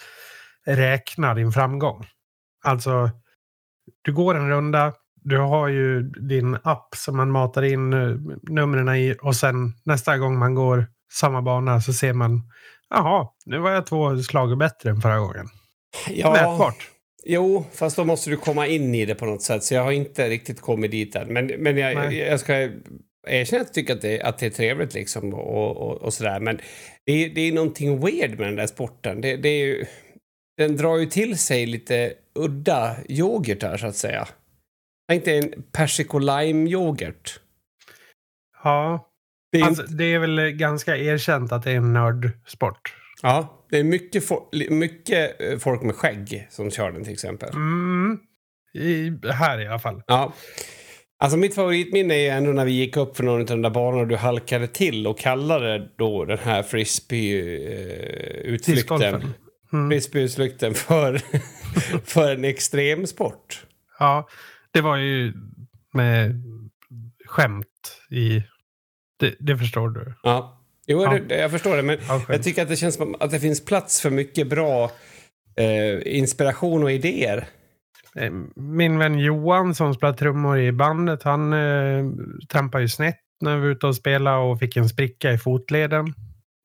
räkna 0.66 1.34
din 1.34 1.52
framgång. 1.52 2.06
Alltså, 2.64 3.10
du 4.02 4.14
går 4.14 4.36
en 4.36 4.50
runda, 4.50 4.94
du 5.16 5.38
har 5.38 5.68
ju 5.68 6.02
din 6.04 6.58
app 6.64 6.96
som 6.96 7.18
man 7.18 7.32
matar 7.32 7.62
in 7.62 7.94
eh, 7.94 8.16
numren 8.42 8.96
i 8.96 9.16
och 9.22 9.36
sen 9.36 9.74
nästa 9.84 10.18
gång 10.18 10.40
man 10.40 10.56
går 10.56 10.88
samma 11.14 11.42
bana 11.42 11.82
så 11.82 11.94
ser 11.94 12.14
man 12.14 12.42
Jaha, 12.90 13.28
nu 13.46 13.58
var 13.60 13.72
jag 13.72 13.86
två 13.86 14.18
slag 14.18 14.58
bättre 14.58 14.90
än 14.90 15.02
förra 15.02 15.20
gången. 15.20 15.48
Ja, 16.10 16.32
Mätbart. 16.32 16.90
Jo, 17.26 17.66
fast 17.74 17.96
då 17.96 18.04
måste 18.04 18.30
du 18.30 18.38
komma 18.38 18.68
in 18.68 18.96
i 18.96 19.06
det 19.06 19.16
på 19.16 19.26
något 19.26 19.42
sätt. 19.42 19.64
Så 19.64 19.74
jag 19.74 19.84
har 19.84 19.92
inte 19.92 20.30
riktigt 20.30 20.62
kommit 20.62 20.92
dit 20.92 21.16
än. 21.16 21.28
Men, 21.28 21.48
men 21.48 21.78
jag, 21.78 21.96
Nej. 21.96 22.18
jag 22.18 22.40
ska 22.40 22.70
erkänna 23.28 23.62
att 23.62 23.68
jag 23.68 23.74
tycker 23.74 23.94
att 23.94 24.02
det, 24.02 24.22
att 24.22 24.38
det 24.38 24.46
är 24.46 24.50
trevligt 24.50 24.94
liksom 24.94 25.34
och, 25.34 25.78
och, 25.78 26.02
och 26.02 26.14
sådär. 26.14 26.40
Men 26.40 26.60
det 27.06 27.12
är, 27.12 27.30
det 27.30 27.42
är 27.42 27.52
någonting 27.52 28.00
weird 28.00 28.40
med 28.40 28.48
den 28.48 28.56
där 28.56 28.68
sporten. 28.68 29.22
Det, 29.22 29.36
det 29.36 29.50
är 29.50 29.66
ju, 29.66 29.86
den 30.58 30.78
drar 30.78 30.98
ju 30.98 31.06
till 31.06 31.38
sig 31.38 31.66
lite 31.66 32.14
udda 32.36 32.96
yoghurtar 33.10 33.78
så 33.78 33.88
att 33.88 33.96
säga. 33.96 34.28
Tänk 35.10 35.26
dig 35.26 35.38
en 35.38 35.64
persico 35.72 36.20
lime-yoghurt. 36.20 37.40
Ja, 38.64 39.10
Det 39.52 39.60
är, 39.60 39.66
Alltså, 39.66 39.84
det 39.84 40.04
är 40.04 40.20
väl 40.20 40.52
ganska 40.52 40.98
erkänt 40.98 41.52
att 41.52 41.64
det 41.64 41.72
är 41.72 41.76
en 41.76 41.94
nördsport. 41.94 43.01
Ja, 43.22 43.66
det 43.70 43.80
är 43.80 43.84
mycket, 43.84 44.30
fo- 44.30 44.70
mycket 44.70 45.42
eh, 45.42 45.58
folk 45.58 45.82
med 45.82 45.96
skägg 45.96 46.48
som 46.50 46.72
kör 46.72 46.92
den 46.92 47.04
till 47.04 47.14
exempel. 47.14 47.50
Mm. 47.50 48.20
I, 48.74 49.12
här 49.32 49.62
i 49.62 49.68
alla 49.68 49.80
fall. 49.80 50.04
Ja. 50.08 50.34
Alltså 51.20 51.38
mitt 51.38 51.56
favoritminne 51.56 52.14
är 52.14 52.38
ändå 52.38 52.52
när 52.52 52.66
vi 52.66 52.72
gick 52.72 52.98
upp 52.98 53.18
för 53.18 53.24
någon 53.24 53.40
av 53.42 53.46
de 53.48 53.62
där 53.62 53.70
banorna 53.70 54.02
och 54.02 54.08
du 54.08 54.16
halkade 54.16 54.68
till 54.68 55.08
och 55.08 55.20
kallade 55.20 55.90
då 55.98 56.26
den 56.26 56.38
här 56.38 56.64
frisbee-utflykten 56.64 58.76
Discgolfen. 58.76 59.34
Mm. 59.74 59.90
frisbee-utflykten 59.90 60.74
för, 60.74 61.22
för 62.06 62.34
en 62.34 62.46
extremsport. 62.46 63.66
Ja, 64.00 64.28
det 64.72 64.82
var 64.82 64.98
ju 64.98 65.34
med 65.94 66.44
skämt 67.26 67.98
i... 68.10 68.44
Det, 69.20 69.36
det 69.40 69.58
förstår 69.58 69.90
du. 69.90 70.14
Ja. 70.24 70.61
Jo, 70.92 71.04
Ja. 71.04 71.20
Det, 71.28 71.38
jag 71.38 71.52
förstår 71.52 71.76
det, 71.78 71.84
men 71.84 71.98
Ja, 72.08 72.22
jag 72.30 72.44
tycker 72.44 72.62
att 72.62 72.70
det 72.70 72.76
känns 72.76 72.96
som 72.96 73.16
att 73.20 73.32
det 73.32 73.40
finns 73.40 73.66
plats 73.66 74.02
för 74.02 74.10
mycket 74.10 74.48
bra 74.48 74.92
eh, 75.56 76.18
inspiration 76.18 76.84
och 76.84 76.92
idéer. 76.92 77.48
Eh, 78.16 78.32
Min 78.56 78.98
vän 78.98 79.20
Johan 79.20 79.76
som 79.76 79.94
spelar 79.94 80.14
trummor 80.14 80.60
i 80.60 80.72
bandet, 80.72 81.24
han 81.24 81.54
eh, 81.54 82.06
trampade 82.50 82.84
ju 82.84 82.88
snett 82.88 83.20
när 83.44 83.56
vi 83.56 83.62
var 83.62 83.68
ute 83.70 83.88
och 83.88 83.96
spelade 83.96 84.38
och 84.38 84.60
fick 84.60 84.78
en 84.78 84.90
spricka 84.90 85.32
i 85.32 85.38
fotleden. 85.38 86.14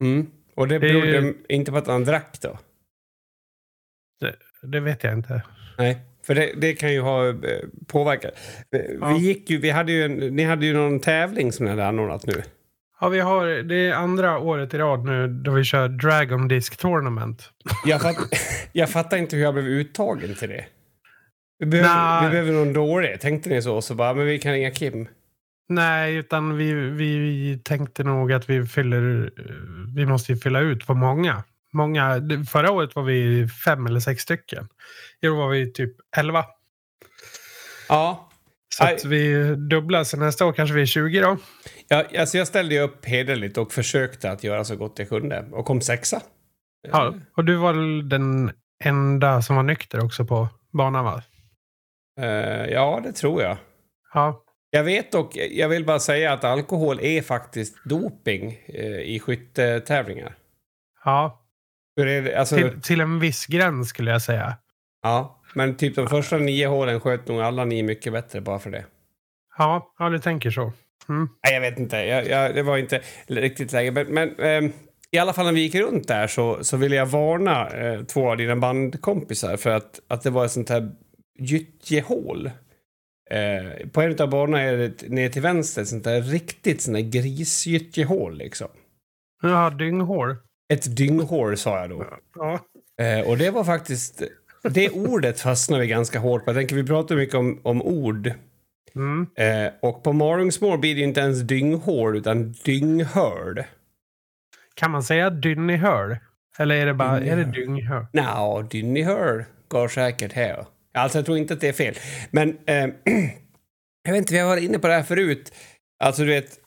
Mm. 0.03 0.27
Och 0.55 0.67
det 0.67 0.79
Det 0.79 0.87
ju- 0.87 1.05
ju... 1.05 1.33
inte 1.49 1.71
på 1.71 1.77
att 1.77 1.87
han 1.87 2.03
drack 2.03 2.37
då. 2.41 2.57
Det 4.61 4.79
vet 4.79 5.03
jag 5.03 5.13
inte. 5.13 5.41
Nej, 5.77 5.97
för 6.25 6.35
det, 6.35 6.51
det 6.57 6.73
kan 6.73 6.93
ju 6.93 7.01
ha 7.01 7.27
eh, 7.29 7.33
påverkat. 7.87 8.31
Vi, 8.71 8.97
Ja. 9.01 9.17
gick 9.17 9.49
ju, 9.49 9.57
vi 9.57 9.69
hade 9.69 9.91
ju 9.91 10.03
en, 10.05 10.11
ni 10.35 10.43
hade 10.43 10.65
ju 10.65 10.73
någon 10.73 10.99
tävling 10.99 11.51
som 11.51 11.63
ni 11.65 11.69
hade 11.69 11.85
anordnat 11.87 12.25
nu. 12.25 12.43
Ja, 12.99 13.09
vi 13.09 13.19
har, 13.19 13.45
det 13.45 13.75
är 13.75 13.93
andra 13.93 14.39
året 14.39 14.73
i 14.73 14.77
rad 14.77 15.05
nu 15.05 15.27
då 15.27 15.51
vi 15.51 15.63
kör 15.63 15.87
Dragon 15.87 16.47
Disc 16.47 16.77
Tournament. 16.77 17.49
Jag, 17.85 18.01
fatt, 18.01 18.15
jag 18.71 18.89
fattar 18.89 19.17
inte 19.17 19.35
hur 19.35 19.43
jag 19.43 19.53
blev 19.53 19.65
uttagen 19.65 20.35
till 20.35 20.49
det. 20.49 20.65
Vi 21.59 21.65
behöver, 21.65 22.23
vi 22.23 22.29
behöver 22.29 22.51
någon 22.51 22.73
dålig. 22.73 23.21
Tänkte 23.21 23.49
ni 23.49 23.61
så? 23.61 23.81
Så 23.81 23.95
bara, 23.95 24.13
men 24.13 24.25
vi 24.25 24.39
kan 24.39 24.51
ringa 24.51 24.71
Kim. 24.71 25.07
Nej, 25.69 26.15
utan 26.15 26.57
vi, 26.57 26.73
vi, 26.73 27.17
vi 27.17 27.59
tänkte 27.63 28.03
nog 28.03 28.33
att 28.33 28.49
vi 28.49 28.65
fyller... 28.65 29.31
Vi 29.95 30.05
måste 30.05 30.31
ju 30.31 30.37
fylla 30.37 30.59
ut 30.59 30.87
på 30.87 30.93
många. 30.93 31.43
många. 31.73 32.21
Förra 32.49 32.71
året 32.71 32.95
var 32.95 33.03
vi 33.03 33.47
fem 33.65 33.85
eller 33.85 33.99
sex 33.99 34.21
stycken. 34.21 34.67
I 35.21 35.27
år 35.27 35.37
var 35.37 35.49
vi 35.49 35.73
typ 35.73 35.93
elva. 36.17 36.45
Ja, 37.89 38.26
Så 38.77 38.83
Aj. 38.83 38.95
att 38.95 39.05
vi 39.05 39.55
dubblar, 39.55 40.03
så 40.03 40.17
nästa 40.17 40.45
år 40.45 40.53
kanske 40.53 40.75
vi 40.75 40.81
är 40.81 40.85
20 40.85 41.21
då. 41.21 41.37
jag, 41.87 42.17
alltså 42.17 42.37
jag 42.37 42.47
ställde 42.47 42.75
ju 42.75 42.81
upp 42.81 43.05
hederligt 43.05 43.57
och 43.57 43.71
försökte 43.71 44.31
att 44.31 44.43
göra 44.43 44.63
så 44.63 44.75
gott 44.75 44.99
jag 44.99 45.09
kunde. 45.09 45.45
Och 45.51 45.65
kom 45.65 45.81
sexa. 45.81 46.21
Ja, 46.91 47.13
och 47.37 47.45
du 47.45 47.55
var 47.55 48.03
den 48.09 48.51
enda 48.83 49.41
som 49.41 49.55
var 49.55 49.63
nykter 49.63 50.05
också 50.05 50.25
på 50.25 50.47
banan 50.73 51.05
va? 51.05 51.23
Eh, 52.19 52.65
ja, 52.65 53.01
det 53.03 53.11
tror 53.13 53.41
jag. 53.41 53.57
Ja. 54.13 54.43
Jag 54.69 54.83
vet 54.83 55.11
dock, 55.11 55.35
jag 55.35 55.69
vill 55.69 55.85
bara 55.85 55.99
säga 55.99 56.33
att 56.33 56.43
alkohol 56.43 56.99
är 57.01 57.21
faktiskt 57.21 57.83
doping 57.85 58.59
eh, 58.67 58.85
i 58.85 59.19
skyttetävlingar. 59.19 60.35
Ja, 61.05 61.43
Hur 61.95 62.07
är 62.07 62.21
det? 62.21 62.35
Alltså, 62.35 62.55
till, 62.55 62.81
till 62.81 63.01
en 63.01 63.19
viss 63.19 63.45
gräns 63.45 63.89
skulle 63.89 64.11
jag 64.11 64.21
säga. 64.21 64.57
Ja, 65.03 65.36
men 65.57 65.77
typ 65.77 65.95
de 65.95 66.07
första 66.07 66.37
nio 66.37 66.67
hålen 66.67 66.99
sköt 66.99 67.27
nog 67.27 67.41
alla 67.41 67.65
ni 67.65 67.83
mycket 67.83 68.13
bättre 68.13 68.41
bara 68.41 68.59
för 68.59 68.69
det. 68.69 68.85
Ja, 69.57 69.93
ja 69.99 70.09
du 70.09 70.19
tänker 70.19 70.51
så. 70.51 70.73
Mm. 71.09 71.29
Nej, 71.43 71.53
jag 71.53 71.61
vet 71.61 71.79
inte. 71.79 71.97
Jag, 71.97 72.27
jag, 72.27 72.55
det 72.55 72.63
var 72.63 72.77
inte 72.77 73.01
riktigt 73.27 73.71
läge. 73.71 73.91
Men, 73.91 74.07
men 74.07 74.35
ehm, 74.39 74.71
i 75.11 75.17
alla 75.17 75.33
fall 75.33 75.45
när 75.45 75.53
vi 75.53 75.61
gick 75.61 75.75
runt 75.75 76.07
där 76.07 76.27
så, 76.27 76.63
så 76.63 76.77
ville 76.77 76.95
jag 76.95 77.05
varna 77.05 77.69
eh, 77.69 78.03
två 78.03 78.31
av 78.31 78.37
dina 78.37 78.55
bandkompisar 78.55 79.57
för 79.57 79.69
att, 79.69 79.99
att 80.07 80.21
det 80.21 80.29
var 80.29 80.45
ett 80.45 80.51
sånt 80.51 80.69
här 80.69 80.91
gyttjehål. 81.39 82.51
Eh, 83.29 83.87
på 83.87 84.01
en 84.01 84.21
av 84.21 84.29
banorna 84.29 84.61
är 84.61 84.77
det 84.77 85.09
ner 85.09 85.29
till 85.29 85.41
vänster 85.41 85.81
ett 85.81 85.87
sånt 85.87 86.03
där 86.03 86.21
riktigt 86.21 86.81
sånt 86.81 86.97
där 86.97 87.21
grisgyttjehål 87.21 88.37
liksom. 88.37 88.67
Ja, 89.41 89.69
dynghår. 89.69 90.37
Ett 90.73 90.97
dynghål 90.97 91.57
sa 91.57 91.79
jag 91.79 91.89
då. 91.89 92.05
Ja. 92.35 92.59
Eh, 93.03 93.29
och 93.29 93.37
det 93.37 93.49
var 93.49 93.63
faktiskt... 93.63 94.23
Det 94.63 94.89
ordet 94.89 95.39
fastnade 95.39 95.81
vi 95.81 95.87
ganska 95.87 96.19
hårt 96.19 96.45
på. 96.45 96.51
Jag 96.51 96.57
tänker 96.57 96.75
vi 96.75 96.83
pratar 96.83 97.15
mycket 97.15 97.35
om, 97.35 97.59
om 97.63 97.81
ord. 97.81 98.31
Mm. 98.95 99.27
Eh, 99.35 99.73
och 99.81 100.03
på 100.03 100.13
Malungsmål 100.13 100.79
blir 100.79 100.95
det 100.95 100.99
ju 100.99 101.07
inte 101.07 101.19
ens 101.19 101.41
dynghål 101.41 102.17
utan 102.17 102.51
dynghörd. 102.51 103.63
Kan 104.73 104.91
man 104.91 105.03
säga 105.03 105.29
dynnyhörd? 105.29 106.17
Eller 106.57 106.75
är 106.75 106.85
det 106.85 106.93
bara 106.93 107.19
är 107.19 107.37
det 107.37 107.43
dynghörd? 107.43 108.05
Nja, 108.13 108.61
dynghörd 108.61 109.45
går 109.67 109.87
säkert 109.87 110.33
här. 110.33 110.65
Alltså 110.93 111.17
jag 111.17 111.25
tror 111.25 111.37
inte 111.37 111.53
att 111.53 111.61
det 111.61 111.67
är 111.67 111.73
fel. 111.73 111.95
Men 112.31 112.57
eh, 112.65 112.75
jag 114.03 114.11
vet 114.11 114.17
inte, 114.17 114.33
vi 114.33 114.39
har 114.39 114.47
varit 114.47 114.63
inne 114.63 114.79
på 114.79 114.87
det 114.87 114.93
här 114.93 115.03
förut. 115.03 115.53
Alltså 116.03 116.21
du 116.21 116.27
vet, 116.27 116.59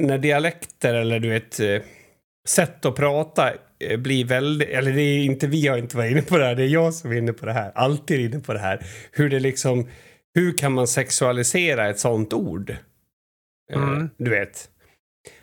när 0.00 0.18
dialekter 0.18 0.94
eller 0.94 1.20
du 1.20 1.28
vet 1.28 1.60
eh, 1.60 1.82
sätt 2.48 2.84
att 2.84 2.96
prata 2.96 3.52
blir 3.98 4.24
väldigt, 4.24 4.68
eller 4.68 4.92
det 4.92 5.02
är 5.02 5.24
inte 5.24 5.46
vi 5.46 5.68
har 5.68 5.78
inte 5.78 5.96
varit 5.96 6.10
inne 6.10 6.22
på 6.22 6.38
det 6.38 6.44
här, 6.44 6.54
det 6.54 6.62
är 6.62 6.68
jag 6.68 6.94
som 6.94 7.12
är 7.12 7.16
inne 7.16 7.32
på 7.32 7.46
det 7.46 7.52
här, 7.52 7.72
alltid 7.74 8.20
inne 8.20 8.40
på 8.40 8.52
det 8.52 8.58
här. 8.58 8.86
Hur 9.12 9.30
det 9.30 9.40
liksom, 9.40 9.88
hur 10.34 10.58
kan 10.58 10.72
man 10.72 10.86
sexualisera 10.86 11.88
ett 11.88 11.98
sånt 11.98 12.32
ord? 12.32 12.70
Eh, 12.70 12.76
Mm. 13.72 14.10
Du 14.18 14.30
vet. 14.30 14.68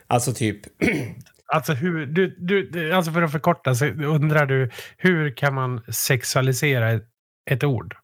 Alltså 0.08 0.34
typ, 0.34 0.60
Alltså, 1.54 1.74
hur, 1.74 2.06
du, 2.06 2.36
du, 2.38 2.94
alltså 2.94 3.12
för 3.12 3.22
att 3.22 3.32
förkorta 3.32 3.76
så 3.76 3.86
undrar 3.86 4.46
du 4.46 4.70
hur 4.98 5.32
kan 5.36 5.54
man 5.54 5.82
sexualisera 5.94 6.92
ett, 6.92 7.06
ett 7.52 7.64
ord? 7.64 7.96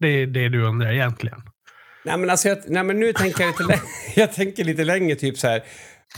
Det 0.00 0.08
är 0.08 0.26
det 0.26 0.48
du 0.48 0.62
undrar 0.62 0.92
egentligen. 0.92 1.42
Nej 2.04 2.18
men 2.18 2.30
alltså, 2.30 2.48
jag, 2.48 2.58
nej, 2.66 2.84
men 2.84 3.00
nu 3.00 3.12
tänker 3.12 3.44
jag 3.44 3.60
lite, 3.60 3.80
jag 4.20 4.32
tänker 4.32 4.64
lite 4.64 4.84
längre, 4.84 5.16
typ 5.16 5.38
så 5.38 5.48
här. 5.48 5.62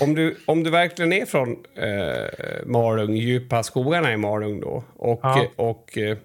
Om 0.00 0.14
du, 0.14 0.36
om 0.46 0.62
du 0.64 0.70
verkligen 0.70 1.12
är 1.12 1.26
från 1.26 1.56
eh, 1.76 2.66
Malung, 2.66 3.14
djupa 3.14 3.62
skogarna 3.62 4.12
i 4.12 4.16
Malung 4.16 4.60
då, 4.60 4.84
och, 4.94 5.20
Ja. 5.22 5.46
och 5.56 5.98
eh, 5.98 6.18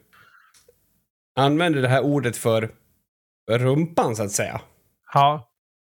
använder 1.35 1.81
det 1.81 1.87
här 1.87 2.01
ordet 2.03 2.37
för 2.37 2.69
rumpan 3.51 4.15
så 4.15 4.23
att 4.23 4.31
säga. 4.31 4.61
Ja. 5.13 5.49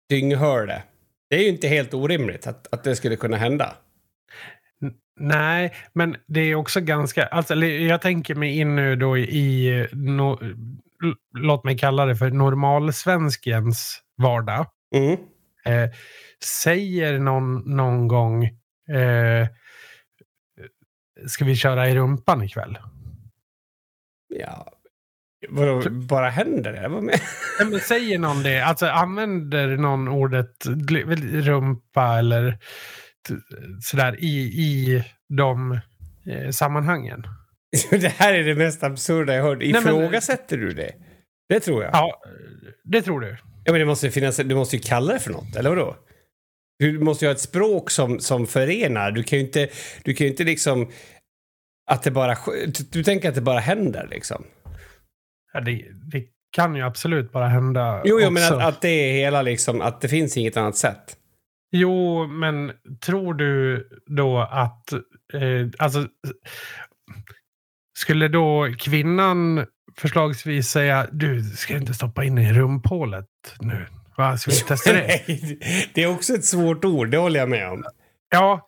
Dynghörde. 0.09 0.83
Det 1.29 1.35
är 1.35 1.39
ju 1.41 1.49
inte 1.49 1.67
helt 1.67 1.93
orimligt 1.93 2.47
att, 2.47 2.73
att 2.73 2.83
det 2.83 2.95
skulle 2.95 3.15
kunna 3.15 3.37
hända. 3.37 3.75
Nej, 5.19 5.73
men 5.93 6.15
det 6.27 6.39
är 6.39 6.55
också 6.55 6.81
ganska... 6.81 7.25
Alltså, 7.25 7.55
jag 7.65 8.01
tänker 8.01 8.35
mig 8.35 8.59
in 8.59 8.75
nu 8.75 8.95
då 8.95 9.17
i... 9.17 9.87
No, 9.93 10.39
låt 11.37 11.63
mig 11.63 11.77
kalla 11.77 12.05
det 12.05 12.15
för 12.15 12.29
normalsvenskens 12.29 14.01
vardag. 14.17 14.65
Mm. 14.95 15.17
Eh, 15.65 15.89
säger 16.43 17.19
någon 17.19 17.75
någon 17.75 18.07
gång... 18.07 18.45
Eh, 18.89 19.47
ska 21.27 21.45
vi 21.45 21.55
köra 21.55 21.89
i 21.89 21.95
rumpan 21.95 22.43
ikväll? 22.43 22.77
Ja, 24.27 24.73
Vadå, 25.49 25.89
bara 25.89 26.29
händer 26.29 26.73
det? 26.73 26.87
Vad? 26.87 27.03
Nej, 27.03 27.19
men 27.59 27.79
säger 27.79 28.19
någon 28.19 28.43
det? 28.43 28.59
Alltså 28.59 28.85
använder 28.85 29.77
någon 29.77 30.07
ordet 30.07 30.65
rumpa 31.31 32.17
eller 32.19 32.57
sådär 33.81 34.15
i, 34.19 34.37
i 34.43 35.03
de 35.29 35.79
eh, 36.25 36.49
sammanhangen? 36.49 37.23
det 37.91 38.07
här 38.07 38.33
är 38.33 38.43
det 38.43 38.55
mest 38.55 38.83
absurda 38.83 39.35
jag 39.35 39.43
hört. 39.43 39.63
Ifrågasätter 39.63 40.57
du 40.57 40.73
det? 40.73 40.93
Det 41.49 41.59
tror 41.59 41.83
jag. 41.83 41.91
Ja, 41.93 42.21
det 42.83 43.01
tror 43.01 43.21
du. 43.21 43.37
Ja, 43.65 43.71
men 43.71 43.79
det 43.79 43.85
måste 43.85 44.11
finnas, 44.11 44.37
du 44.37 44.55
måste 44.55 44.75
ju 44.75 44.81
kalla 44.81 45.13
det 45.13 45.19
för 45.19 45.31
något, 45.31 45.55
eller 45.55 45.69
vadå? 45.69 45.95
Du 46.83 46.99
måste 46.99 47.25
ju 47.25 47.29
ha 47.29 47.33
ett 47.33 47.41
språk 47.41 47.89
som, 47.89 48.19
som 48.19 48.47
förenar. 48.47 49.11
Du 49.11 49.23
kan 49.23 49.39
ju 49.39 49.45
inte, 49.45 49.69
du 50.03 50.13
kan 50.13 50.27
inte 50.27 50.43
liksom... 50.43 50.91
Att 51.91 52.03
det 52.03 52.11
bara... 52.11 52.37
Du 52.91 53.03
tänker 53.03 53.29
att 53.29 53.35
det 53.35 53.41
bara 53.41 53.59
händer 53.59 54.07
liksom? 54.11 54.43
Ja, 55.53 55.61
det, 55.61 55.85
det 56.11 56.25
kan 56.51 56.75
ju 56.75 56.81
absolut 56.81 57.31
bara 57.31 57.47
hända 57.47 58.01
Jo, 58.05 58.19
jo 58.21 58.29
men 58.29 58.43
att, 58.43 58.63
att, 58.63 58.81
det 58.81 58.87
är 58.87 59.13
hela 59.13 59.41
liksom, 59.41 59.81
att 59.81 60.01
det 60.01 60.07
finns 60.07 60.37
inget 60.37 60.57
annat 60.57 60.77
sätt. 60.77 61.17
Jo, 61.71 62.27
men 62.27 62.71
tror 63.05 63.33
du 63.33 63.87
då 64.05 64.39
att, 64.39 64.93
eh, 65.33 65.69
alltså, 65.79 66.07
skulle 67.99 68.27
då 68.27 68.75
kvinnan 68.79 69.65
förslagsvis 69.97 70.69
säga, 70.69 71.07
du 71.11 71.43
ska 71.43 71.77
inte 71.77 71.93
stoppa 71.93 72.23
in 72.23 72.37
i 72.37 72.53
rumphålet 72.53 73.27
nu? 73.59 73.85
Va, 74.17 74.37
ska 74.37 74.51
vi 74.51 74.57
testa 74.57 74.93
det? 74.93 75.21
det 75.93 76.03
är 76.03 76.07
också 76.07 76.33
ett 76.33 76.45
svårt 76.45 76.85
ord, 76.85 77.09
det 77.09 77.17
håller 77.17 77.39
jag 77.39 77.49
med 77.49 77.69
om. 77.69 77.83
Ja. 78.29 78.67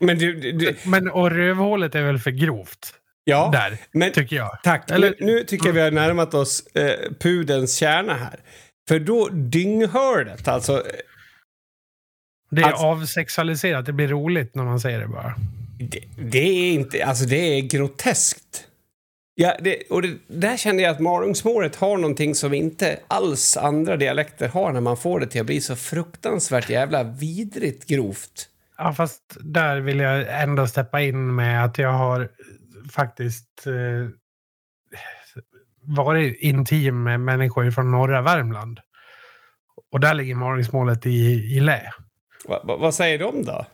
Men, 0.00 0.18
du, 0.18 0.52
du... 0.52 0.76
men 0.84 1.10
och 1.10 1.30
rövhålet 1.30 1.94
är 1.94 2.02
väl 2.02 2.18
för 2.18 2.30
grovt? 2.30 2.94
Ja, 3.24 3.50
där, 3.52 3.78
men, 3.92 4.12
tycker 4.12 4.36
jag. 4.36 4.58
Tack. 4.62 4.90
Eller, 4.90 5.14
nu, 5.20 5.26
nu 5.26 5.44
tycker 5.44 5.66
jag 5.66 5.72
vi 5.72 5.80
har 5.80 5.90
närmat 5.90 6.34
oss 6.34 6.66
eh, 6.66 7.12
pudens 7.20 7.76
kärna 7.76 8.14
här. 8.14 8.40
För 8.88 8.98
då 8.98 9.28
dynghördet, 9.28 10.48
alltså... 10.48 10.82
Det 12.50 12.62
är 12.62 12.66
alltså, 12.66 12.86
avsexualiserat, 12.86 13.86
det 13.86 13.92
blir 13.92 14.08
roligt 14.08 14.54
när 14.54 14.64
man 14.64 14.80
säger 14.80 15.00
det 15.00 15.08
bara. 15.08 15.34
Det, 15.78 16.02
det 16.18 16.38
är 16.38 16.72
inte, 16.72 17.04
alltså 17.04 17.24
det 17.24 17.36
är 17.36 17.60
groteskt. 17.60 18.66
Ja, 19.34 19.56
det, 19.60 19.82
och 19.90 20.02
det, 20.02 20.18
där 20.26 20.56
känner 20.56 20.82
jag 20.82 20.90
att 20.90 21.00
malungsmålet 21.00 21.76
har 21.76 21.96
någonting 21.96 22.34
som 22.34 22.54
inte 22.54 23.00
alls 23.08 23.56
andra 23.56 23.96
dialekter 23.96 24.48
har 24.48 24.72
när 24.72 24.80
man 24.80 24.96
får 24.96 25.20
det 25.20 25.26
till 25.26 25.40
att 25.40 25.46
bli 25.46 25.60
så 25.60 25.76
fruktansvärt 25.76 26.70
jävla 26.70 27.02
vidrigt 27.02 27.86
grovt. 27.86 28.48
Ja, 28.78 28.92
fast 28.92 29.36
där 29.40 29.80
vill 29.80 29.98
jag 29.98 30.42
ändå 30.42 30.66
steppa 30.66 31.00
in 31.00 31.34
med 31.34 31.64
att 31.64 31.78
jag 31.78 31.92
har 31.92 32.28
faktiskt 32.92 33.66
eh, 33.66 34.08
varit 35.82 36.38
intim 36.40 37.02
med 37.02 37.20
människor 37.20 37.70
från 37.70 37.90
norra 37.90 38.22
Värmland. 38.22 38.80
Och 39.92 40.00
där 40.00 40.14
ligger 40.14 40.34
Malungsmålet 40.34 41.06
i, 41.06 41.10
i 41.56 41.60
lä. 41.60 41.92
Va, 42.48 42.62
va, 42.64 42.76
vad 42.76 42.94
säger 42.94 43.18
de 43.18 43.44
då? 43.44 43.66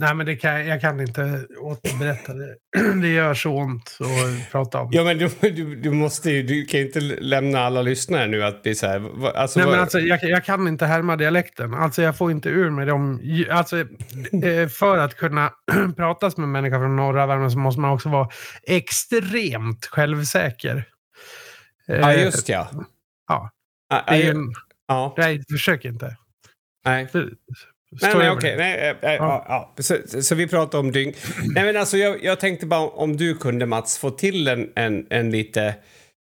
Nej, 0.00 0.14
men 0.14 0.26
det 0.26 0.36
kan, 0.36 0.66
jag 0.66 0.80
kan 0.80 1.00
inte 1.00 1.46
återberätta 1.60 2.32
det. 2.34 2.56
Det 3.02 3.08
gör 3.08 3.34
så 3.34 3.50
ont 3.50 3.98
att 4.00 4.50
prata 4.52 4.80
om. 4.80 4.88
Ja, 4.92 5.04
men 5.04 5.18
du, 5.18 5.28
du, 5.40 5.76
du 5.76 5.90
måste 5.90 6.30
ju, 6.30 6.42
du 6.42 6.64
kan 6.64 6.80
ju 6.80 6.86
inte 6.86 7.00
lämna 7.00 7.60
alla 7.60 7.82
lyssnare 7.82 8.26
nu 8.26 8.44
att 8.44 8.62
bli 8.62 8.74
så 8.74 8.86
här. 8.86 9.26
Alltså, 9.36 9.58
Nej, 9.58 9.66
vad... 9.66 9.74
men 9.74 9.80
alltså, 9.80 9.98
jag, 9.98 10.22
jag, 10.22 10.44
kan 10.44 10.68
inte 10.68 10.86
härma 10.86 11.16
dialekten. 11.16 11.74
Alltså, 11.74 12.02
jag 12.02 12.16
får 12.16 12.30
inte 12.30 12.48
ur 12.48 12.70
mig 12.70 12.86
dem. 12.86 13.20
Alltså, 13.50 13.78
eh, 14.44 14.68
för 14.68 14.98
att 14.98 15.16
kunna 15.16 15.52
prata 15.96 16.30
med 16.36 16.48
människor 16.48 16.78
från 16.78 16.96
norra 16.96 17.26
Värmland 17.26 17.52
så 17.52 17.58
måste 17.58 17.80
man 17.80 17.90
också 17.90 18.08
vara 18.08 18.28
extremt 18.62 19.86
självsäker. 19.86 20.84
Ja, 21.86 22.12
just 22.12 22.48
ja. 22.48 22.70
Ja. 23.28 23.50
Det 23.88 23.96
är 23.96 24.30
en, 24.30 24.52
ja. 24.88 25.14
Nej, 25.18 25.42
försök 25.50 25.84
inte. 25.84 26.16
Nej. 26.84 27.08
Nej, 28.02 28.14
nej, 28.14 28.30
okej. 28.30 28.56
Nej, 28.56 28.96
äh, 29.02 29.10
äh, 29.10 29.14
ja. 29.14 29.44
ja. 29.48 29.82
Så, 29.82 30.22
så, 30.22 30.34
vi 30.34 30.46
pratar 30.46 30.78
om 30.78 30.92
dygn. 30.92 31.12
Nej, 31.54 31.64
men 31.64 31.76
alltså, 31.76 31.96
jag, 31.96 32.24
jag 32.24 32.40
tänkte 32.40 32.66
bara 32.66 32.88
om 32.88 33.16
du 33.16 33.34
kunde, 33.34 33.66
Mats, 33.66 33.98
få 33.98 34.10
till 34.10 34.48
en, 34.48 34.68
en, 34.74 35.06
en 35.10 35.30
lite... 35.30 35.74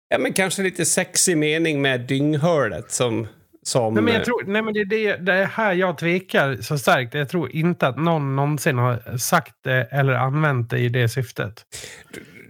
Ja, 0.09 0.19
men 0.19 0.33
kanske 0.33 0.63
lite 0.63 0.85
sexig 0.85 1.37
mening 1.37 1.83
med 1.83 2.01
dynghörlet 2.01 2.91
som... 2.91 3.27
som 3.63 3.95
nej, 3.95 4.03
men 4.03 4.15
jag 4.15 4.25
tror, 4.25 4.45
nej, 4.47 4.63
men 4.63 4.75
det 4.75 4.81
är 4.81 4.85
det, 4.85 5.17
det 5.17 5.33
är 5.33 5.45
här 5.45 5.73
jag 5.73 5.99
tvekar 5.99 6.57
så 6.63 6.79
starkt. 6.79 7.15
Jag 7.15 7.29
tror 7.29 7.57
inte 7.57 7.87
att 7.87 7.99
någon 7.99 8.37
någonsin 8.37 8.79
har 8.79 9.17
sagt 9.19 9.55
det 9.65 9.89
eller 9.91 10.13
använt 10.13 10.71
det 10.71 10.79
i 10.79 10.89
det 10.89 11.09
syftet. 11.09 11.65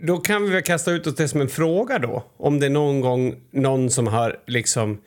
Då 0.03 0.16
kan 0.16 0.42
vi 0.42 0.51
väl 0.51 0.62
kasta 0.62 0.90
ut 0.90 1.07
oss 1.07 1.14
det 1.14 1.29
som 1.29 1.40
en 1.40 1.49
fråga 1.49 1.99
då. 1.99 2.25
Om 2.37 2.61
det 2.61 2.66
är 2.66 2.71
någon 2.71 3.01
gång 3.01 3.35
någon 3.53 3.90
som 3.90 4.07
har 4.07 4.37
liksom 4.47 4.99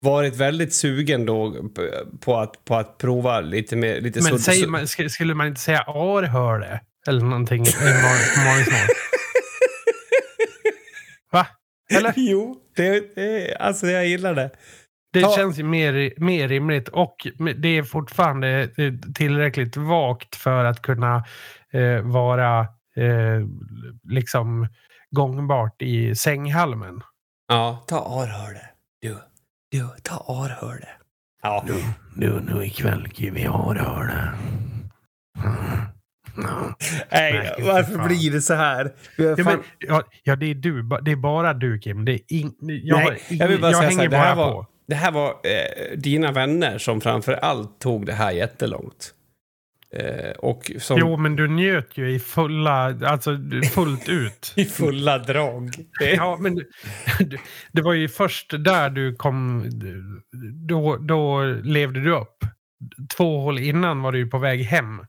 varit 0.00 0.36
väldigt 0.36 0.74
sugen 0.74 1.26
då 1.26 1.54
på 2.20 2.36
att, 2.36 2.64
på 2.64 2.74
att 2.74 2.98
prova 2.98 3.40
lite 3.40 3.76
mer... 3.76 4.00
Lite 4.00 4.22
Men 4.22 4.38
säger 4.38 4.66
man, 4.66 4.88
skulle 4.88 5.34
man 5.34 5.46
inte 5.46 5.60
säga 5.60 5.80
arhörde? 5.82 6.80
Eller 7.08 7.20
någonting 7.20 7.62
i 7.62 7.74
morgonsmål? 7.80 8.96
Va? 11.32 11.46
Eller? 11.90 12.12
Jo, 12.16 12.56
det, 12.76 13.14
det, 13.14 13.56
alltså 13.56 13.86
jag 13.86 14.06
gillar 14.06 14.34
det. 14.34 14.50
Det 15.12 15.22
Ta. 15.22 15.36
känns 15.36 15.58
ju 15.58 15.62
mer, 15.62 16.12
mer 16.16 16.48
rimligt 16.48 16.88
och 16.88 17.26
det 17.56 17.68
är 17.68 17.82
fortfarande 17.82 18.68
tillräckligt 19.14 19.76
vagt 19.76 20.36
för 20.36 20.64
att 20.64 20.82
kunna 20.82 21.24
eh, 21.72 22.00
vara 22.02 22.60
eh, 22.96 23.46
liksom 24.08 24.68
gångbart 25.10 25.82
i 25.82 26.14
sänghalmen. 26.14 27.00
Ja, 27.48 27.84
ta 27.88 28.22
arhörde. 28.22 28.70
Du. 29.00 29.16
Du, 29.70 29.88
ta 30.02 30.24
arhörde. 30.28 30.88
Ja. 31.42 31.64
Nu, 31.66 31.74
nu, 32.16 32.40
nu 32.40 32.64
ikväll 32.66 33.08
gick 33.14 33.36
vi 33.36 33.46
arhörde. 33.46 34.32
Nej, 37.10 37.54
varför 37.66 38.06
blir 38.06 38.32
det 38.32 38.42
så 38.42 38.54
här? 38.54 38.92
Ja, 39.16 39.36
men, 39.44 39.62
ja, 39.78 40.02
ja, 40.22 40.36
det 40.36 40.46
är 40.46 40.54
du. 40.54 40.82
Det 41.02 41.10
är 41.10 41.16
bara 41.16 41.54
du, 41.54 41.78
Kim. 41.78 42.04
Det 42.04 42.12
är 42.12 42.20
in, 42.28 42.52
jag, 42.60 42.98
Nej, 42.98 43.22
jag 43.30 43.48
vill 43.48 43.60
bara 43.60 43.70
jag 43.70 43.80
säga 43.80 43.90
så 43.90 44.00
här, 44.00 44.08
det 44.08 44.16
här 44.16 44.36
var, 44.36 44.52
på. 44.52 44.66
Det 44.88 44.94
här 44.94 45.12
var 45.12 45.28
eh, 45.28 45.98
dina 45.98 46.32
vänner 46.32 46.78
som 46.78 47.00
framför 47.00 47.32
allt 47.32 47.78
tog 47.80 48.06
det 48.06 48.12
här 48.12 48.30
jättelångt. 48.30 49.14
Eh, 49.98 50.78
som... 50.78 50.98
Jo, 50.98 51.16
men 51.16 51.36
du 51.36 51.48
njöt 51.48 51.98
ju 51.98 52.10
i 52.10 52.18
fulla, 52.18 52.98
alltså 53.06 53.38
fullt 53.74 54.08
ut. 54.08 54.52
I 54.56 54.64
fulla 54.64 55.18
drag. 55.18 55.70
ja, 56.00 56.36
men 56.40 56.62
det 57.72 57.82
var 57.82 57.92
ju 57.92 58.08
först 58.08 58.64
där 58.64 58.90
du 58.90 59.14
kom, 59.14 59.64
då, 60.68 60.96
då 60.96 61.42
levde 61.44 62.00
du 62.00 62.12
upp. 62.12 62.44
Två 63.16 63.40
hål 63.40 63.58
innan 63.58 64.02
var 64.02 64.12
du 64.12 64.18
ju 64.18 64.26
på 64.26 64.38
väg 64.38 64.62
hem. 64.62 65.00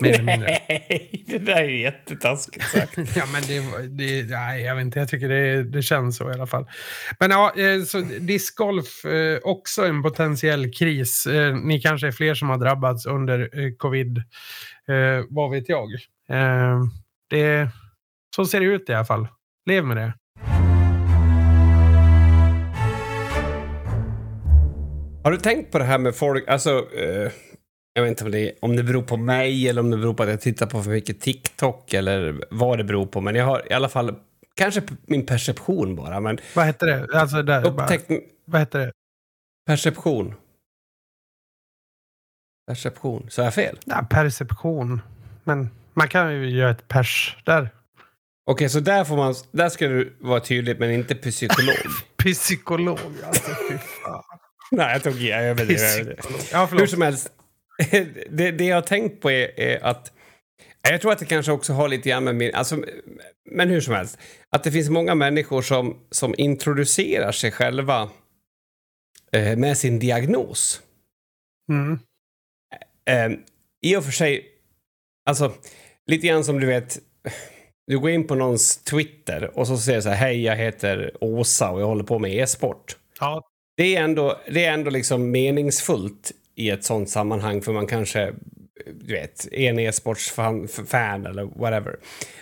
Nej, 0.00 1.24
det 1.26 1.38
där 1.38 1.56
är 1.56 1.68
ju 1.68 1.80
jättetaskigt 1.80 2.64
sagt. 2.64 2.98
ja, 3.16 3.24
men 3.32 3.42
det, 3.42 3.88
det, 3.88 4.30
nej, 4.30 4.62
jag 4.62 4.74
vet 4.74 4.84
inte, 4.84 4.98
jag 4.98 5.08
tycker 5.08 5.28
det, 5.28 5.62
det 5.62 5.82
känns 5.82 6.16
så 6.16 6.30
i 6.30 6.34
alla 6.34 6.46
fall. 6.46 6.66
Men 7.20 7.30
ja, 7.30 7.52
eh, 7.56 7.82
så 7.82 8.00
discgolf, 8.00 9.04
eh, 9.04 9.38
också 9.42 9.86
en 9.86 10.02
potentiell 10.02 10.72
kris. 10.72 11.26
Eh, 11.26 11.56
ni 11.56 11.80
kanske 11.80 12.06
är 12.06 12.12
fler 12.12 12.34
som 12.34 12.48
har 12.48 12.58
drabbats 12.58 13.06
under 13.06 13.78
covid, 13.78 14.22
vad 15.28 15.50
vet 15.50 15.68
jag. 15.68 15.88
Det, 17.30 17.68
så 18.36 18.44
ser 18.44 18.60
det 18.60 18.66
ut 18.66 18.88
i 18.88 18.94
alla 18.94 19.04
fall. 19.04 19.28
Lev 19.66 19.84
med 19.84 19.96
det. 19.96 20.12
Har 25.24 25.30
du 25.30 25.36
tänkt 25.36 25.72
på 25.72 25.78
det 25.78 25.84
här 25.84 25.98
med 25.98 26.14
folk, 26.14 26.48
alltså 26.48 26.86
jag 27.92 28.02
vet 28.02 28.10
inte 28.10 28.24
om 28.24 28.30
det, 28.30 28.52
om 28.62 28.76
det 28.76 28.82
beror 28.82 29.02
på 29.02 29.16
mig 29.16 29.68
eller 29.68 29.80
om 29.80 29.90
det 29.90 29.96
beror 29.96 30.14
på 30.14 30.22
att 30.22 30.28
jag 30.28 30.40
tittar 30.40 30.66
på 30.66 30.82
för 30.82 30.90
mycket 30.90 31.20
TikTok 31.20 31.94
eller 31.94 32.44
vad 32.50 32.78
det 32.78 32.84
beror 32.84 33.06
på. 33.06 33.20
Men 33.20 33.34
jag 33.34 33.44
har 33.44 33.72
i 33.72 33.74
alla 33.74 33.88
fall, 33.88 34.14
kanske 34.54 34.82
min 35.06 35.26
perception 35.26 35.96
bara. 35.96 36.20
Men 36.20 36.38
vad 36.54 36.66
heter 36.66 36.86
det? 36.86 37.18
Alltså 37.18 37.42
där, 37.42 37.66
upptäckt, 37.66 38.08
bara, 38.08 38.18
vad 38.44 38.60
heter 38.60 38.78
det? 38.78 38.92
Perception. 39.66 40.34
Perception. 42.66 43.26
Så 43.30 43.40
jag 43.40 43.54
fel? 43.54 43.78
Ja, 43.84 44.06
perception. 44.10 45.00
Men 45.44 45.70
man 45.94 46.08
kan 46.08 46.32
ju 46.32 46.50
göra 46.50 46.70
ett 46.70 46.88
pers 46.88 47.36
där. 47.44 47.70
Okej, 48.46 48.68
så 48.68 48.80
där, 48.80 49.04
får 49.04 49.16
man, 49.16 49.34
där 49.50 49.68
ska 49.68 49.88
du 49.88 50.16
vara 50.20 50.40
tydlig, 50.40 50.80
men 50.80 50.90
inte 50.90 51.14
psykolog? 51.14 51.76
Psykolog, 52.16 52.98
alltså 53.24 53.50
fy 53.70 53.78
fan. 53.78 54.22
Nej, 54.70 54.92
jag 54.92 55.02
tog 55.02 55.22
i. 55.22 55.28
Jag 55.28 55.44
överdriver. 55.44 56.16
Ja, 56.52 56.66
Hur 56.72 56.86
som 56.86 57.02
helst, 57.02 57.32
det, 58.30 58.50
det 58.50 58.64
jag 58.64 58.76
har 58.76 58.82
tänkt 58.82 59.20
på 59.20 59.30
är, 59.30 59.60
är 59.60 59.84
att 59.84 60.12
jag 60.82 61.00
tror 61.00 61.12
att 61.12 61.18
det 61.18 61.24
kanske 61.24 61.52
också 61.52 61.72
har 61.72 61.88
lite 61.88 62.08
grann 62.08 62.24
med 62.24 62.34
min... 62.34 62.54
Alltså, 62.54 62.84
men 63.50 63.68
hur 63.68 63.80
som 63.80 63.94
helst. 63.94 64.18
Att 64.50 64.64
det 64.64 64.72
finns 64.72 64.88
många 64.88 65.14
människor 65.14 65.62
som, 65.62 66.00
som 66.10 66.34
introducerar 66.38 67.32
sig 67.32 67.50
själva 67.50 68.10
eh, 69.32 69.56
med 69.56 69.78
sin 69.78 69.98
diagnos. 69.98 70.82
Mm. 71.72 71.98
Eh, 73.10 73.38
I 73.82 73.96
och 73.96 74.04
för 74.04 74.12
sig, 74.12 74.48
alltså 75.28 75.52
lite 76.06 76.26
grann 76.26 76.44
som 76.44 76.60
du 76.60 76.66
vet, 76.66 76.98
du 77.86 77.98
går 77.98 78.10
in 78.10 78.26
på 78.26 78.34
någons 78.34 78.76
Twitter 78.76 79.58
och 79.58 79.66
så 79.66 79.78
säger 79.78 79.98
du 79.98 80.02
så 80.02 80.08
här, 80.08 80.16
hej 80.16 80.42
jag 80.42 80.56
heter 80.56 81.16
Åsa 81.20 81.70
och 81.70 81.80
jag 81.80 81.86
håller 81.86 82.04
på 82.04 82.18
med 82.18 82.34
e-sport. 82.34 82.96
Ja, 83.20 83.48
Det 83.76 83.96
är 83.96 84.02
ändå, 84.04 84.40
det 84.50 84.64
är 84.64 84.72
ändå 84.72 84.90
liksom 84.90 85.30
meningsfullt 85.30 86.32
i 86.60 86.70
ett 86.70 86.84
sånt 86.84 87.10
sammanhang 87.10 87.62
för 87.62 87.72
man 87.72 87.86
kanske, 87.86 88.32
du 89.00 89.14
vet, 89.14 89.48
är 89.52 89.70
en 89.70 89.78
e-sportsfan 89.78 90.68
fan 90.68 91.26
eller 91.26 91.44
whatever. 91.44 91.96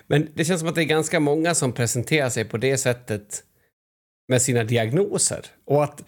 Men 0.06 0.28
det 0.34 0.44
känns 0.44 0.60
som 0.60 0.68
att 0.68 0.74
det 0.74 0.82
är 0.82 0.84
ganska 0.84 1.20
många 1.20 1.54
som 1.54 1.72
presenterar 1.72 2.28
sig 2.28 2.44
på 2.44 2.56
det 2.56 2.76
sättet 2.76 3.42
med 4.28 4.42
sina 4.42 4.64
diagnoser. 4.64 5.40
Och 5.66 5.84
att, 5.84 6.04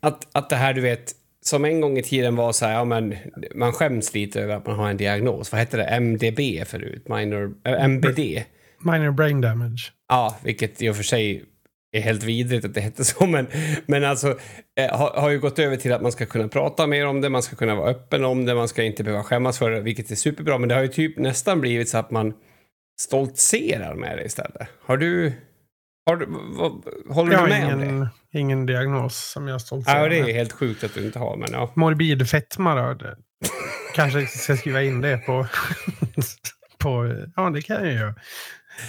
att, 0.00 0.28
att 0.32 0.50
det 0.50 0.56
här, 0.56 0.74
du 0.74 0.80
vet, 0.80 1.14
som 1.44 1.64
en 1.64 1.80
gång 1.80 1.98
i 1.98 2.02
tiden 2.02 2.36
var 2.36 2.52
så 2.52 2.66
här, 2.66 2.72
ja 2.72 2.84
men 2.84 3.16
man 3.54 3.72
skäms 3.72 4.14
lite 4.14 4.40
över 4.40 4.54
att 4.54 4.66
man 4.66 4.76
har 4.76 4.90
en 4.90 4.96
diagnos. 4.96 5.52
Vad 5.52 5.58
hette 5.58 5.76
det? 5.76 5.84
MDB 5.84 6.66
förut? 6.66 7.08
Minor, 7.08 7.54
äh, 7.64 7.84
MBD? 7.84 8.44
minor 8.80 9.10
brain 9.10 9.40
damage. 9.40 9.92
Ja, 10.08 10.36
vilket 10.42 10.82
i 10.82 10.88
och 10.88 10.96
för 10.96 11.02
sig 11.02 11.44
är 11.92 12.00
helt 12.00 12.22
vidrigt 12.22 12.64
att 12.64 12.74
det 12.74 12.80
hette 12.80 13.04
så, 13.04 13.26
men, 13.26 13.46
men 13.86 14.04
alltså 14.04 14.38
eh, 14.80 14.98
har, 14.98 15.10
har 15.20 15.30
ju 15.30 15.38
gått 15.40 15.58
över 15.58 15.76
till 15.76 15.92
att 15.92 16.02
man 16.02 16.12
ska 16.12 16.26
kunna 16.26 16.48
prata 16.48 16.86
mer 16.86 17.06
om 17.06 17.20
det, 17.20 17.28
man 17.28 17.42
ska 17.42 17.56
kunna 17.56 17.74
vara 17.74 17.90
öppen 17.90 18.24
om 18.24 18.44
det, 18.44 18.54
man 18.54 18.68
ska 18.68 18.82
inte 18.82 19.04
behöva 19.04 19.22
skämmas 19.24 19.58
för 19.58 19.70
det, 19.70 19.80
vilket 19.80 20.10
är 20.10 20.14
superbra, 20.14 20.58
men 20.58 20.68
det 20.68 20.74
har 20.74 20.82
ju 20.82 20.88
typ 20.88 21.18
nästan 21.18 21.60
blivit 21.60 21.88
så 21.88 21.98
att 21.98 22.10
man 22.10 22.34
stoltserar 23.00 23.94
med 23.94 24.18
det 24.18 24.24
istället. 24.24 24.68
Har 24.86 24.96
du... 24.96 25.32
Har 26.06 26.16
du 26.16 26.26
vad, 26.30 26.72
håller 27.16 27.32
Jag 27.32 27.48
du 27.48 27.52
har 27.54 27.60
med 27.60 27.74
om 27.74 27.80
det? 27.80 27.86
ingen, 27.86 28.08
ingen 28.32 28.66
diagnos 28.66 29.30
som 29.32 29.48
jag 29.48 29.54
är 29.54 29.58
stolt 29.58 29.84
Ja, 29.88 30.08
det 30.08 30.18
är 30.18 30.32
helt 30.34 30.52
sjukt 30.52 30.84
att 30.84 30.94
du 30.94 31.04
inte 31.06 31.18
har, 31.18 31.36
men 31.36 31.48
ja. 31.52 31.72
Morbid 31.76 32.28
fetma 32.30 32.74
då? 32.94 33.14
Kanske 33.94 34.26
ska 34.26 34.56
skriva 34.56 34.82
in 34.82 35.00
det 35.00 35.16
på... 35.18 35.46
på 36.78 37.24
ja, 37.36 37.50
det 37.50 37.62
kan 37.62 37.84
jag 37.84 37.94
göra. 37.94 38.08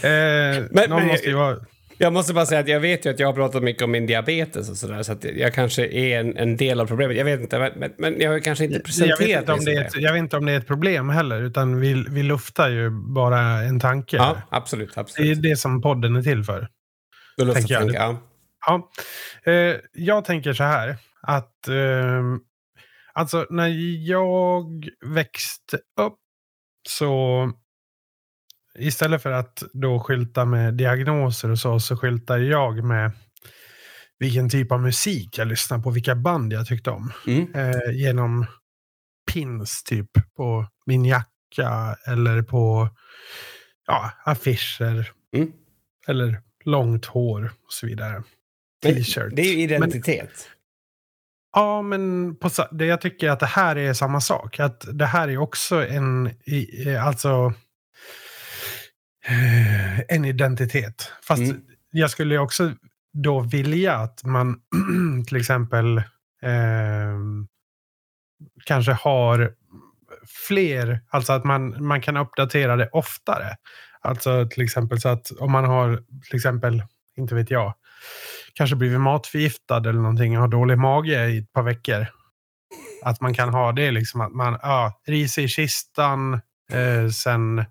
Eh, 0.04 0.64
Men- 0.72 0.90
någon 0.90 1.00
men- 1.00 1.08
måste 1.08 1.28
ju 1.30 1.36
vara... 1.36 1.58
Jag 2.02 2.14
måste 2.14 2.34
bara 2.34 2.46
säga 2.46 2.60
att 2.62 2.68
jag 2.68 2.80
vet 2.80 3.06
ju 3.06 3.10
att 3.10 3.20
jag 3.20 3.28
har 3.28 3.34
pratat 3.34 3.64
mycket 3.64 3.84
om 3.84 3.92
min 3.92 4.06
diabetes 4.06 4.70
och 4.70 4.78
sådär, 4.78 5.04
så 5.04 5.12
att 5.12 5.24
jag 5.24 5.54
kanske 5.54 5.88
är 5.88 6.20
en, 6.20 6.38
en 6.38 6.58
del 6.58 6.80
av 6.80 6.88
problemet. 6.88 7.18
Jag 7.18 7.26
vet 7.26 7.42
inte, 7.42 7.72
men- 7.76 7.94
men, 7.98 8.22
jag 8.22 8.32
har 8.32 8.40
kanske 8.40 8.64
inte 8.64 8.76
Jag 8.78 8.86
presenterat 8.86 9.22
vet, 9.22 9.40
inte 9.40 9.54
om 9.54 9.60
det 9.66 9.74
är 9.74 9.86
ett, 9.86 9.96
jag 9.98 10.14
vet 10.14 10.20
inte 10.20 10.38
om 10.38 10.46
det 10.46 10.52
är 10.52 10.58
ett 10.58 10.68
problem 10.68 11.10
heller, 11.10 11.42
utan 11.42 11.80
vi, 11.80 12.06
vi 12.10 12.24
luftar 12.24 12.70
ju 12.70 12.90
bara 12.90 13.40
en 13.42 13.80
tanke. 13.80 14.18
Ja, 14.18 14.42
absolut, 14.50 14.94
Det 14.94 15.00
är 15.00 15.02
absolut. 15.02 15.42
det 15.42 15.56
som 15.56 15.82
podden 15.82 16.16
är 16.16 16.22
till 16.22 16.44
för. 16.44 16.68
Då 17.38 17.44
luftar 17.46 17.60
tänker 17.62 17.74
jag. 17.74 17.82
tanken, 17.82 18.02
ja. 18.02 18.22
Ja, 19.46 19.52
eh, 19.52 19.76
jag 19.94 20.26
tänker 20.26 20.54
så 20.54 20.64
här 20.64 20.96
att 21.22 21.68
eh, 21.68 22.24
alltså 23.14 23.46
när 23.50 23.68
jag 24.10 24.66
växte 25.06 25.78
upp 26.02 26.18
så 26.90 27.52
istället 28.80 29.22
för 29.22 29.32
att 29.32 29.64
då 29.74 30.00
skylta 30.00 30.46
med 30.46 30.74
diagnoser 30.74 31.50
och 31.52 31.60
så, 31.60 31.80
så 31.80 31.98
skyltar 31.98 32.38
jag 32.38 32.84
med 32.84 33.12
vilken 34.20 34.50
typ 34.50 34.72
av 34.72 34.82
musik 34.82 35.38
jag 35.38 35.48
lyssnar 35.48 35.80
på, 35.80 35.92
vilka 35.92 36.16
band 36.16 36.54
jag 36.54 36.68
tyckte 36.68 36.90
om. 36.92 37.12
Mm. 37.28 37.56
Eh, 37.56 37.92
genom 37.92 38.46
pins 39.34 39.84
typ 39.84 40.10
på 40.38 40.68
min 40.86 41.06
jacka 41.06 41.96
eller 42.08 42.42
på 42.42 42.90
ja, 43.88 44.12
affischer. 44.26 45.12
Mm. 45.36 45.52
Eller 46.08 46.42
långt 46.66 47.06
hår 47.06 47.52
och 47.66 47.74
så 47.74 47.88
vidare. 47.88 48.24
Men 48.84 48.96
T-shirt. 48.96 49.36
Det 49.36 49.42
är 49.42 49.54
ju 49.54 49.62
identitet. 49.62 50.50
Ja, 51.54 51.82
men 51.82 52.36
på, 52.36 52.50
det 52.72 52.86
jag 52.86 53.02
tycker 53.02 53.30
att 53.30 53.40
det 53.40 53.46
här 53.46 53.76
är 53.76 53.94
samma 53.94 54.22
sak. 54.22 54.60
Att 54.60 54.86
det 54.94 55.06
här 55.06 55.28
är 55.28 55.38
också 55.38 55.88
en, 55.88 56.28
i- 56.46 56.96
alltså, 56.96 57.54
en 60.08 60.26
identitet. 60.26 61.12
Fast 61.24 61.42
Mm. 61.42 61.62
jag 61.92 62.12
skulle 62.12 62.38
också 62.38 62.72
då 63.14 63.40
vilja 63.40 63.96
att 63.96 64.24
man 64.24 64.62
till 65.28 65.38
exempel 65.38 65.98
eh, 66.42 67.18
kanske 68.66 68.92
har 68.92 69.52
fler, 70.48 71.02
alltså 71.10 71.34
att 71.34 71.44
man, 71.44 71.86
man 71.86 72.02
kan 72.02 72.18
uppdatera 72.18 72.76
det 72.76 72.90
oftare. 72.92 73.56
Alltså 74.02 74.48
till 74.48 74.64
exempel 74.64 75.02
så 75.02 75.10
att 75.10 75.32
om 75.32 75.52
man 75.52 75.66
har 75.66 76.04
till 76.30 76.36
exempel, 76.36 76.84
inte 77.18 77.36
vet 77.36 77.52
jag, 77.52 77.74
kanske 78.54 78.76
blivit 78.76 79.00
matförgiftad 79.02 79.78
eller 79.78 79.94
någonting 79.94 80.36
och 80.36 80.42
har 80.42 80.48
dålig 80.48 80.78
mage 80.78 81.26
i 81.28 81.38
ett 81.38 81.54
par 81.54 81.64
veckor. 81.64 82.08
Att 83.04 83.22
man 83.22 83.34
kan 83.34 83.50
ha 83.50 83.72
det 83.72 83.92
liksom 83.92 84.22
att 84.22 84.32
man, 84.32 84.60
ja, 84.62 85.02
ris 85.08 85.38
i 85.38 85.48
kistan 85.48 86.34
eh, 86.72 87.10
sen 87.10 87.66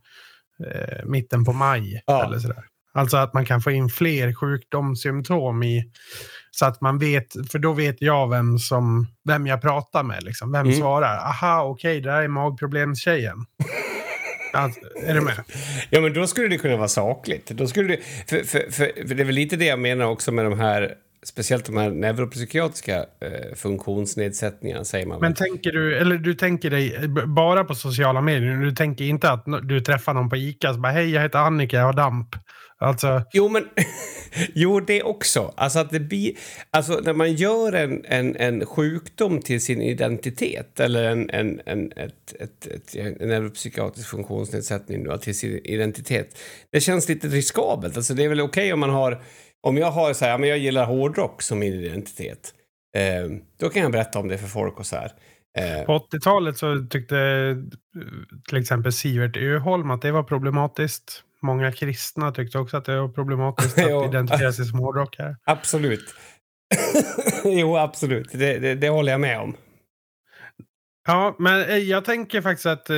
eh, 0.75 1.05
mitten 1.07 1.45
på 1.45 1.53
maj. 1.53 2.03
Ja. 2.07 2.25
Eller 2.25 2.39
sådär. 2.39 2.65
Alltså 2.93 3.17
att 3.17 3.35
man 3.35 3.45
kan 3.45 3.61
få 3.61 3.71
in 3.71 3.89
fler 3.89 4.35
sjukdomssymptom 4.35 5.63
i 5.63 5.85
så 6.51 6.67
att 6.67 6.81
man 6.81 6.99
vet, 6.99 7.51
för 7.53 7.59
då 7.59 7.73
vet 7.73 8.03
jag 8.03 8.31
vem 8.31 8.59
som, 8.59 9.07
vem 9.25 9.47
jag 9.47 9.63
pratar 9.63 10.03
med 10.03 10.23
liksom. 10.23 10.53
Vem 10.53 10.67
Mm. 10.67 10.79
svarar? 10.81 11.17
Aha, 11.17 11.63
okej, 11.65 12.01
det 12.01 12.11
här 12.13 12.23
är 12.23 12.29
magproblemstjejen. 12.29 13.37
Alltså, 14.53 14.81
är 15.07 15.15
du 15.15 15.21
med? 15.21 15.35
Ja, 15.91 16.01
men 16.01 16.13
då 16.15 16.27
skulle 16.27 16.49
det 16.49 16.59
kunna 16.59 16.77
vara 16.77 16.89
sakligt. 16.89 17.47
Då 17.51 17.67
skulle 17.67 17.89
det, 17.89 17.99
för, 18.29 18.37
för, 18.47 18.71
för, 18.71 19.07
för 19.09 19.15
det 19.15 19.23
är 19.23 19.25
väl 19.25 19.35
lite 19.35 19.57
det 19.57 19.65
jag 19.65 19.79
menar 19.79 20.07
också 20.07 20.33
med 20.33 20.45
de 20.45 20.59
här, 20.61 20.95
speciellt 21.23 21.65
de 21.65 21.77
här 21.77 21.91
neuropsykiatriska 21.91 22.97
eh, 22.97 23.55
funktionsnedsättningarna, 23.57 24.85
säger 24.85 25.07
man. 25.07 25.21
Men 25.21 25.35
tänker 25.35 25.73
du, 25.73 25.97
eller 25.99 26.17
du 26.17 26.35
tänker 26.35 26.71
dig 26.71 27.09
b- 27.09 27.27
bara 27.27 27.65
på 27.65 27.75
sociala 27.75 28.21
medier? 28.21 28.57
Du 28.57 28.73
tänker 28.73 29.05
inte 29.05 29.31
att 29.31 29.45
du 29.63 29.81
träffar 29.81 30.15
någon 30.15 30.31
på 30.31 30.37
Ica 30.37 30.71
och 30.71 30.81
bara 30.81 30.93
hej, 30.93 31.11
jag 31.11 31.23
heter 31.23 31.39
Annika, 31.39 31.77
jag 31.77 31.85
har 31.85 31.93
damp. 31.93 32.29
Alltså, 32.83 33.23
Jo, 33.33 33.49
men 33.49 33.69
jo, 34.55 34.81
det 34.81 35.03
också. 35.03 35.55
Alltså 35.57 35.79
att 35.79 35.91
det 35.91 36.01
blir, 36.01 36.33
alltså 36.71 37.01
när 37.05 37.13
man 37.13 37.33
gör 37.35 37.73
en, 37.73 38.05
en, 38.05 38.37
en 38.37 38.67
sjukdom 38.67 39.41
till 39.41 39.61
sin 39.61 39.83
identitet 39.83 40.81
eller 40.81 41.05
en, 41.05 41.31
en, 41.31 41.61
en, 41.67 41.93
ett, 41.93 42.35
ett, 42.41 42.67
ett, 42.67 42.97
en 43.21 43.29
neuropsykiatrisk 43.29 44.09
funktionsnedsättning 44.09 45.05
då, 45.05 45.19
till 45.19 45.39
sin 45.39 45.61
identitet. 45.65 46.39
Det 46.73 46.81
känns 46.81 47.09
lite 47.09 47.29
riskabelt. 47.29 47.97
Alltså 47.97 48.15
det 48.15 48.25
är 48.25 48.29
väl 48.29 48.41
okej 48.41 48.73
om 48.73 48.81
man 48.81 48.91
har, 48.91 49.23
om 49.63 49.77
jag 49.77 49.91
har 49.91 50.13
så 50.13 50.25
här, 50.25 50.39
men 50.39 50.49
jag 50.49 50.59
gillar 50.59 50.85
hårdrock 50.85 51.43
som 51.43 51.59
min 51.59 51.75
identitet. 51.75 52.55
Eh, 52.97 53.31
då 53.61 53.69
kan 53.69 53.83
jag 53.83 53.93
berätta 53.93 54.19
om 54.19 54.29
det 54.29 54.39
för 54.39 54.47
folk 54.47 54.79
och 54.79 54.87
så 54.87 54.97
här. 54.97 55.13
Eh, 55.59 55.87
på 55.87 55.99
80-talet 55.99 56.57
så 56.57 56.87
tyckte 56.91 57.57
till 58.49 58.59
exempel 58.59 58.93
Sivert 58.93 59.37
Öholm 59.37 59.91
att 59.91 60.03
det 60.03 60.13
var 60.13 60.23
problematiskt. 60.23 61.25
Många 61.43 61.73
kristna 61.73 62.33
tyckte 62.33 62.59
också 62.59 62.77
att 62.77 62.85
det 62.85 63.01
var 63.01 63.09
problematiskt 63.09 63.79
att 63.79 64.09
identifiera 64.09 64.53
sig 64.53 64.65
som 64.65 64.79
hårdrockare. 64.79 65.37
absolut. 65.45 66.15
jo, 67.45 67.77
absolut. 67.77 68.29
Det, 68.33 68.59
det, 68.59 68.75
det 68.75 68.89
håller 68.89 69.13
jag 69.13 69.21
med 69.21 69.41
om. 69.41 69.57
Ja, 71.07 71.37
men 71.39 71.61
eh, 71.71 71.77
jag 71.77 72.05
tänker 72.05 72.41
faktiskt 72.41 72.67
att 72.67 72.91
eh, 72.91 72.97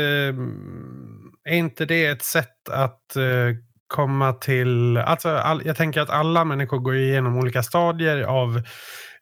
är 1.44 1.54
inte 1.54 1.84
det 1.84 2.06
ett 2.06 2.22
sätt 2.22 2.68
att 2.68 3.16
eh, 3.16 3.56
komma 3.92 4.32
till... 4.32 4.96
Alltså, 4.96 5.28
all, 5.28 5.62
jag 5.64 5.76
tänker 5.76 6.00
att 6.00 6.10
alla 6.10 6.44
människor 6.44 6.78
går 6.78 6.96
igenom 6.96 7.36
olika 7.36 7.62
stadier 7.62 8.22
av 8.22 8.56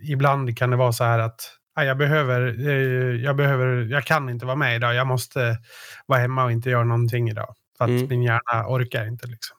ibland 0.00 0.58
kan 0.58 0.70
det 0.70 0.76
vara 0.76 0.92
så 0.92 1.04
här 1.04 1.18
att 1.18 1.40
jag 1.74 1.98
behöver, 1.98 2.68
eh, 2.68 3.24
jag 3.24 3.36
behöver, 3.36 3.66
jag 3.66 4.04
kan 4.04 4.28
inte 4.28 4.46
vara 4.46 4.56
med 4.56 4.76
idag. 4.76 4.94
Jag 4.94 5.06
måste 5.06 5.58
vara 6.06 6.20
hemma 6.20 6.44
och 6.44 6.52
inte 6.52 6.70
göra 6.70 6.84
någonting 6.84 7.28
idag. 7.30 7.54
För 7.78 7.84
att 7.84 7.90
mm. 7.90 8.08
min 8.08 8.22
hjärna 8.22 8.68
orkar 8.68 9.06
inte. 9.06 9.26
Liksom. 9.26 9.56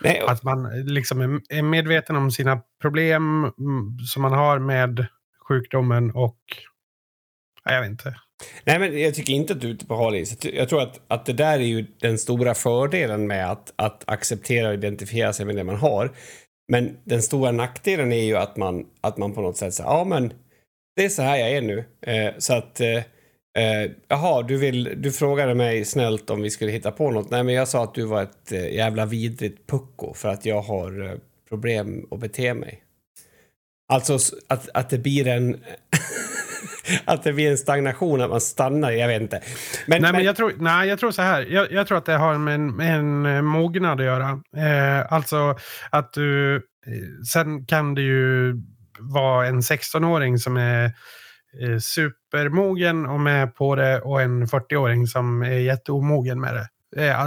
Nej. 0.00 0.24
Att 0.28 0.42
man 0.42 0.84
liksom 0.84 1.40
är 1.48 1.62
medveten 1.62 2.16
om 2.16 2.30
sina 2.30 2.60
problem 2.82 3.44
mm, 3.44 3.98
som 3.98 4.22
man 4.22 4.32
har 4.32 4.58
med 4.58 5.06
sjukdomen 5.48 6.10
och 6.10 6.38
jag 7.74 7.80
vet 7.80 7.90
inte. 7.90 8.14
Nej, 8.64 8.78
men 8.78 9.00
jag 9.00 9.14
tycker 9.14 9.32
inte 9.32 9.52
att 9.52 9.60
du 9.60 9.68
är 9.68 9.72
ute 9.72 9.86
på 9.86 9.96
hal 9.96 10.14
is. 10.14 10.44
Jag 10.44 10.68
tror 10.68 10.82
att, 10.82 11.00
att 11.08 11.26
det 11.26 11.32
där 11.32 11.58
är 11.58 11.64
ju 11.64 11.86
den 12.00 12.18
stora 12.18 12.54
fördelen 12.54 13.26
med 13.26 13.50
att, 13.50 13.72
att 13.76 14.02
acceptera 14.06 14.68
och 14.68 14.74
identifiera 14.74 15.32
sig 15.32 15.46
med 15.46 15.56
det 15.56 15.64
man 15.64 15.76
har. 15.76 16.12
Men 16.72 16.96
den 17.04 17.22
stora 17.22 17.52
nackdelen 17.52 18.12
är 18.12 18.24
ju 18.24 18.36
att 18.36 18.56
man, 18.56 18.86
att 19.00 19.16
man 19.16 19.32
på 19.34 19.40
något 19.40 19.56
sätt 19.56 19.74
säger 19.74 19.90
ja 19.90 20.04
men 20.04 20.32
det 20.96 21.04
är 21.04 21.08
så 21.08 21.22
här 21.22 21.36
jag 21.36 21.50
är 21.50 21.62
nu. 21.62 21.84
Eh, 22.06 22.32
så 22.38 22.54
att 22.54 22.80
eh, 22.80 23.02
Eh, 23.56 23.90
jaha, 24.08 24.42
du, 24.42 24.56
vill, 24.56 24.94
du 24.96 25.12
frågade 25.12 25.54
mig 25.54 25.84
snällt 25.84 26.30
om 26.30 26.42
vi 26.42 26.50
skulle 26.50 26.70
hitta 26.70 26.92
på 26.92 27.10
något. 27.10 27.30
Nej, 27.30 27.44
men 27.44 27.54
jag 27.54 27.68
sa 27.68 27.84
att 27.84 27.94
du 27.94 28.04
var 28.04 28.22
ett 28.22 28.52
eh, 28.52 28.74
jävla 28.74 29.06
vidrigt 29.06 29.66
pucko 29.66 30.14
för 30.14 30.28
att 30.28 30.46
jag 30.46 30.62
har 30.62 31.04
eh, 31.04 31.18
problem 31.48 32.06
att 32.10 32.20
bete 32.20 32.54
mig. 32.54 32.82
Alltså 33.92 34.18
att, 34.48 34.68
att 34.74 34.90
det 34.90 34.98
blir 34.98 35.26
en... 35.26 35.52
att 37.04 37.22
det 37.22 37.32
blir 37.32 37.50
en 37.50 37.58
stagnation, 37.58 38.20
att 38.20 38.30
man 38.30 38.40
stannar, 38.40 38.90
jag 38.90 39.08
vet 39.08 39.22
inte. 39.22 39.40
Men, 39.86 40.02
nej, 40.02 40.12
men, 40.12 40.24
jag, 40.24 40.36
tror, 40.36 40.52
nej, 40.58 40.88
jag 40.88 40.98
tror 40.98 41.10
så 41.10 41.22
här. 41.22 41.46
Jag, 41.50 41.72
jag 41.72 41.86
tror 41.86 41.98
att 41.98 42.06
det 42.06 42.16
har 42.16 42.38
med 42.38 42.54
en, 42.54 42.76
med 42.76 42.98
en 42.98 43.26
eh, 43.26 43.42
mognad 43.42 44.00
att 44.00 44.06
göra. 44.06 44.40
Eh, 44.56 45.12
alltså 45.12 45.56
att 45.90 46.12
du... 46.12 46.56
Eh, 46.56 46.62
sen 47.32 47.66
kan 47.66 47.94
det 47.94 48.02
ju 48.02 48.54
vara 48.98 49.46
en 49.46 49.60
16-åring 49.60 50.38
som 50.38 50.56
är 50.56 50.92
Eh, 51.62 51.78
supermogen 51.78 53.06
och 53.06 53.20
med 53.20 53.54
på 53.54 53.74
det 53.74 54.00
och 54.00 54.22
en 54.22 54.46
40-åring 54.46 55.06
som 55.06 55.42
är 55.42 55.58
jätteomogen 55.58 56.40
med 56.40 56.54
det. 56.54 56.68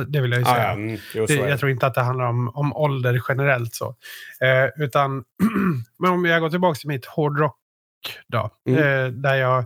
Det 0.07 0.21
vill 0.21 0.31
jag 0.31 0.39
ju 0.39 0.45
säga. 0.45 0.55
Ah, 0.55 0.63
ja. 0.63 0.71
mm, 0.71 0.97
det, 1.27 1.33
jag 1.33 1.59
tror 1.59 1.71
inte 1.71 1.87
att 1.87 1.93
det 1.93 2.01
handlar 2.01 2.25
om, 2.25 2.49
om 2.49 2.73
ålder 2.75 3.21
generellt 3.29 3.75
så. 3.75 3.95
Eh, 4.41 4.83
utan, 4.83 5.23
men 5.99 6.11
om 6.11 6.25
jag 6.25 6.41
går 6.41 6.49
tillbaka 6.49 6.75
till 6.75 6.87
mitt 6.87 7.05
hårdrock 7.05 7.55
då. 8.27 8.51
Mm. 8.69 8.79
Eh, 8.79 9.11
där 9.11 9.35
jag 9.35 9.65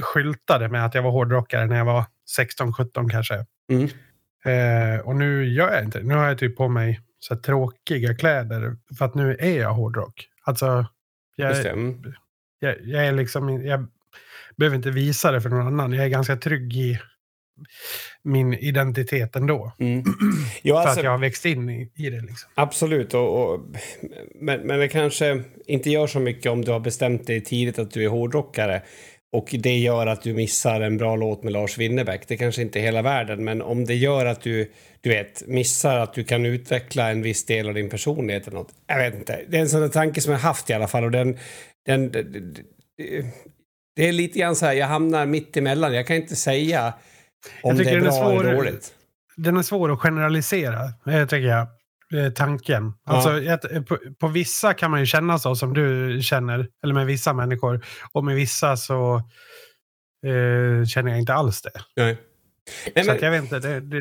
skyltade 0.00 0.68
med 0.68 0.84
att 0.84 0.94
jag 0.94 1.02
var 1.02 1.10
hårdrockare 1.10 1.66
när 1.66 1.76
jag 1.76 1.84
var 1.84 2.04
16-17 2.38 3.10
kanske. 3.10 3.46
Mm. 3.72 3.88
Eh, 4.44 5.00
och 5.00 5.16
nu 5.16 5.44
gör 5.44 5.72
jag 5.72 5.84
inte 5.84 5.98
det. 5.98 6.06
Nu 6.06 6.14
har 6.14 6.26
jag 6.26 6.38
typ 6.38 6.56
på 6.56 6.68
mig 6.68 7.00
så 7.18 7.36
tråkiga 7.36 8.14
kläder. 8.14 8.76
För 8.98 9.04
att 9.04 9.14
nu 9.14 9.36
är 9.40 9.58
jag 9.58 9.72
hårdrock. 9.72 10.28
Alltså, 10.44 10.86
jag, 11.36 11.56
jag, 12.58 12.76
jag, 12.82 13.06
är 13.06 13.12
liksom, 13.12 13.62
jag 13.66 13.88
behöver 14.56 14.76
inte 14.76 14.90
visa 14.90 15.32
det 15.32 15.40
för 15.40 15.48
någon 15.48 15.66
annan. 15.66 15.92
Jag 15.92 16.04
är 16.04 16.08
ganska 16.08 16.36
trygg 16.36 16.76
i 16.76 17.00
min 18.22 18.54
identitet 18.54 19.36
ändå. 19.36 19.72
Mm. 19.78 20.04
Jo, 20.62 20.76
alltså, 20.76 20.94
för 20.94 21.00
att 21.00 21.04
jag 21.04 21.10
har 21.10 21.18
växt 21.18 21.46
in 21.46 21.70
i, 21.70 21.92
i 21.94 22.10
det. 22.10 22.20
Liksom. 22.20 22.50
Absolut, 22.54 23.14
och, 23.14 23.52
och, 23.52 23.60
men, 24.40 24.60
men 24.60 24.78
det 24.78 24.88
kanske 24.88 25.42
inte 25.66 25.90
gör 25.90 26.06
så 26.06 26.20
mycket 26.20 26.52
om 26.52 26.64
du 26.64 26.72
har 26.72 26.80
bestämt 26.80 27.26
dig 27.26 27.40
tidigt 27.40 27.78
att 27.78 27.90
du 27.90 28.04
är 28.04 28.08
hårdrockare. 28.08 28.82
Och 29.32 29.54
det 29.58 29.78
gör 29.78 30.06
att 30.06 30.22
du 30.22 30.34
missar 30.34 30.80
en 30.80 30.96
bra 30.96 31.16
låt 31.16 31.42
med 31.42 31.52
Lars 31.52 31.78
Winnerbäck. 31.78 32.28
Det 32.28 32.36
kanske 32.36 32.62
inte 32.62 32.80
är 32.80 32.82
hela 32.82 33.02
världen, 33.02 33.44
men 33.44 33.62
om 33.62 33.84
det 33.84 33.94
gör 33.94 34.26
att 34.26 34.40
du, 34.40 34.70
du 35.00 35.10
vet, 35.10 35.46
missar 35.46 35.98
att 35.98 36.14
du 36.14 36.24
kan 36.24 36.46
utveckla 36.46 37.10
en 37.10 37.22
viss 37.22 37.46
del 37.46 37.68
av 37.68 37.74
din 37.74 37.90
personlighet 37.90 38.46
eller 38.46 38.58
något. 38.58 38.74
Jag 38.86 38.98
vet 38.98 39.14
inte. 39.14 39.40
Det 39.48 39.56
är 39.56 39.60
en 39.60 39.68
sån 39.68 39.90
tanke 39.90 40.20
som 40.20 40.32
jag 40.32 40.40
haft 40.40 40.70
i 40.70 40.72
alla 40.72 40.88
fall 40.88 41.04
och 41.04 41.10
den, 41.10 41.38
den, 41.86 42.10
den, 42.10 42.56
det 43.96 44.08
är 44.08 44.12
lite 44.12 44.38
grann 44.38 44.56
så 44.56 44.66
här, 44.66 44.72
jag 44.72 44.86
hamnar 44.86 45.26
mitt 45.26 45.56
emellan. 45.56 45.94
Jag 45.94 46.06
kan 46.06 46.16
inte 46.16 46.36
säga 46.36 46.94
om 47.62 47.76
det 47.76 47.90
är 47.90 48.00
bra 48.00 48.32
är 48.32 48.40
eller 48.40 48.54
dåligt. 48.54 48.94
Den 49.36 49.56
är 49.56 49.62
svår 49.62 49.92
att 49.92 49.98
generalisera, 49.98 50.80
eh, 51.06 51.26
tycker 51.26 51.48
jag. 51.48 51.66
Eh, 52.14 52.32
tanken. 52.32 52.92
Alltså, 53.04 53.40
ja. 53.40 53.54
ett, 53.54 53.86
på, 53.86 53.98
på, 54.20 54.28
vissa 54.28 54.74
kan 54.74 54.90
man 54.90 55.00
ju 55.00 55.06
känna 55.06 55.38
så 55.38 55.54
som 55.54 55.74
du 55.74 56.18
känner, 56.22 56.68
eller 56.84 56.94
med 56.94 57.06
vissa 57.06 57.32
människor. 57.32 57.84
Och 58.12 58.24
med 58.24 58.36
vissa 58.36 58.76
så 58.76 59.16
eh, 60.26 60.86
känner 60.86 61.10
jag 61.10 61.18
inte 61.18 61.34
alls 61.34 61.62
det. 61.62 61.70
Nej. 61.96 62.18
Nej 62.94 63.04
så 63.04 63.10
men, 63.10 63.20
jag 63.22 63.30
vet 63.30 63.42
inte. 63.42 63.58
Det, 63.58 63.80
det... 63.80 63.98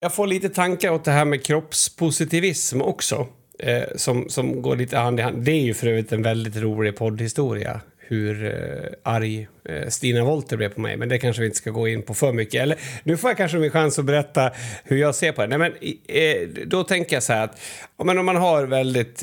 Jag 0.00 0.14
får 0.14 0.26
lite 0.26 0.48
tankar 0.48 0.90
åt 0.90 1.04
det 1.04 1.10
här 1.10 1.24
med 1.24 1.44
kroppspositivism 1.44 2.82
också 2.82 3.26
eh, 3.58 3.82
som, 3.96 4.28
som 4.28 4.62
går 4.62 4.76
lite 4.76 4.98
hand 4.98 5.20
i 5.20 5.22
hand. 5.22 5.44
Det 5.44 5.52
är 5.52 5.62
ju 5.62 5.74
för 5.74 5.86
övrigt 5.86 6.12
en 6.12 6.22
väldigt 6.22 6.56
rolig 6.56 6.96
poddhistoria 6.96 7.80
hur 8.08 8.44
eh, 8.44 9.12
arg 9.12 9.48
eh, 9.64 9.88
Stina 9.88 10.24
Wolter 10.24 10.56
blev 10.56 10.68
på 10.68 10.80
mig, 10.80 10.96
men 10.96 11.08
det 11.08 11.18
kanske 11.18 11.42
vi 11.42 11.46
inte 11.46 11.58
ska 11.58 11.70
gå 11.70 11.88
in 11.88 12.02
på 12.02 12.14
för 12.14 12.32
mycket. 12.32 12.62
Eller 12.62 12.78
nu 13.02 13.16
får 13.16 13.30
jag 13.30 13.36
kanske 13.36 13.58
min 13.58 13.70
chans 13.70 13.98
att 13.98 14.04
berätta 14.04 14.50
hur 14.84 14.96
jag 14.96 15.14
ser 15.14 15.32
på 15.32 15.46
det. 15.46 15.58
Nej, 15.58 15.58
men, 15.58 15.72
eh, 16.08 16.48
då 16.66 16.84
tänker 16.84 17.16
jag 17.16 17.22
så 17.22 17.32
här 17.32 17.44
att 17.44 17.60
men 18.04 18.18
om 18.18 18.26
man 18.26 18.36
har 18.36 18.64
väldigt, 18.64 19.22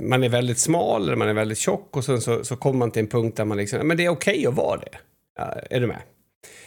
man 0.00 0.22
är 0.24 0.28
väldigt 0.28 0.58
smal 0.58 1.02
eller 1.02 1.16
man 1.16 1.28
är 1.28 1.34
väldigt 1.34 1.58
tjock 1.58 1.96
och 1.96 2.04
sen 2.04 2.20
så, 2.20 2.44
så 2.44 2.56
kommer 2.56 2.78
man 2.78 2.90
till 2.90 3.02
en 3.02 3.08
punkt 3.08 3.36
där 3.36 3.44
man 3.44 3.58
liksom, 3.58 3.88
men 3.88 3.96
det 3.96 4.04
är 4.04 4.08
okej 4.08 4.32
okay 4.32 4.46
att 4.46 4.54
vara 4.54 4.80
det. 4.80 4.98
Är 5.70 5.80
du 5.80 5.86
med? 5.86 5.98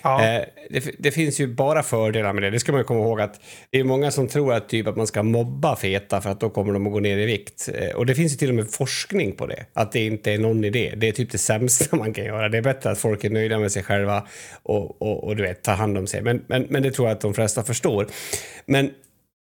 Ja. 0.01 0.25
Eh, 0.25 0.45
det, 0.69 0.91
det, 0.99 1.11
finns 1.11 1.39
ju 1.39 1.47
bara 1.47 1.83
fördelar 1.83 2.33
med 2.33 2.43
det. 2.43 2.49
Det 2.49 2.59
ska 2.59 2.71
man 2.71 2.83
komma 2.83 2.99
ihåg 2.99 3.21
att 3.21 3.41
det 3.69 3.79
är 3.79 3.83
många 3.83 4.11
som 4.11 4.27
tror 4.27 4.53
att, 4.53 4.69
typ 4.69 4.87
att 4.87 4.97
man 4.97 5.07
ska 5.07 5.23
mobba 5.23 5.75
feta 5.75 6.21
för 6.21 6.29
att 6.29 6.39
då 6.39 6.49
kommer 6.49 6.73
de 6.73 6.87
att 6.87 6.93
gå 6.93 6.99
ner 6.99 7.17
i 7.17 7.25
vikt. 7.25 7.69
Eh, 7.73 7.95
och 7.95 8.05
det 8.05 8.15
finns 8.15 8.33
ju 8.33 8.37
till 8.37 8.49
och 8.49 8.55
med 8.55 8.71
forskning 8.71 9.31
på 9.31 9.47
det. 9.47 9.65
Att 9.73 9.91
det 9.91 10.05
inte 10.05 10.31
är 10.31 10.37
någon 10.37 10.63
idé. 10.63 10.93
Det 10.97 11.07
är 11.07 11.11
typ 11.11 11.31
det 11.31 11.37
sämsta 11.37 11.95
man 11.95 12.13
kan 12.13 12.25
göra. 12.25 12.49
Det 12.49 12.57
är 12.57 12.61
bättre 12.61 12.91
att 12.91 12.99
folk 12.99 13.23
är 13.23 13.29
nöjda 13.29 13.59
med 13.59 13.71
sig 13.71 13.83
själva 13.83 14.27
och, 14.63 15.01
och, 15.01 15.23
och 15.23 15.35
du 15.35 15.43
vet, 15.43 15.63
tar 15.63 15.75
hand 15.75 15.97
om 15.97 16.07
sig. 16.07 16.21
Men, 16.21 16.45
men, 16.47 16.67
men 16.69 16.83
det 16.83 16.91
tror 16.91 17.07
jag 17.07 17.15
att 17.15 17.21
de 17.21 17.33
flesta 17.33 17.63
förstår. 17.63 18.07
Men 18.65 18.91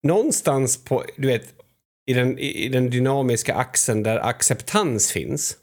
någonstans 0.03 0.83
på, 0.83 1.03
du 1.17 1.27
vet, 1.27 1.43
i 2.07 2.13
den, 2.13 2.39
i 2.39 2.69
den 2.69 2.89
dynamiska 2.89 3.55
axeln 3.55 4.03
där 4.03 4.17
acceptans 4.17 5.11
finns 5.11 5.57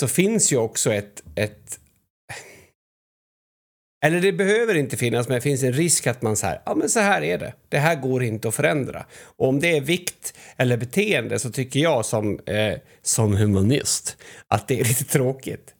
så 0.00 0.08
finns 0.08 0.52
ju 0.52 0.56
också 0.56 0.92
ett, 0.92 1.22
ett 1.34 1.80
eller 4.00 4.20
det 4.20 4.32
behöver 4.32 4.74
inte 4.74 4.96
finnas, 4.96 5.28
men 5.28 5.34
det 5.34 5.40
finns 5.40 5.62
en 5.62 5.72
risk 5.72 6.06
att 6.06 6.22
man 6.22 6.36
säger 6.36 6.62
ja 6.66 6.74
men 6.74 6.88
så 6.88 7.00
här 7.00 7.22
är 7.22 7.38
det. 7.38 7.54
Det 7.68 7.78
här 7.78 7.96
går 8.00 8.22
inte 8.22 8.48
att 8.48 8.54
förändra. 8.54 9.06
Och 9.36 9.48
om 9.48 9.60
det 9.60 9.76
är 9.76 9.80
vikt 9.80 10.34
eller 10.56 10.76
beteende 10.76 11.38
så 11.38 11.50
tycker 11.50 11.80
jag 11.80 12.06
som, 12.06 12.40
eh, 12.46 12.78
som 13.02 13.36
humanist 13.36 14.16
att 14.48 14.68
det 14.68 14.80
är 14.80 14.84
lite 14.88 15.04
tråkigt. 15.04 15.74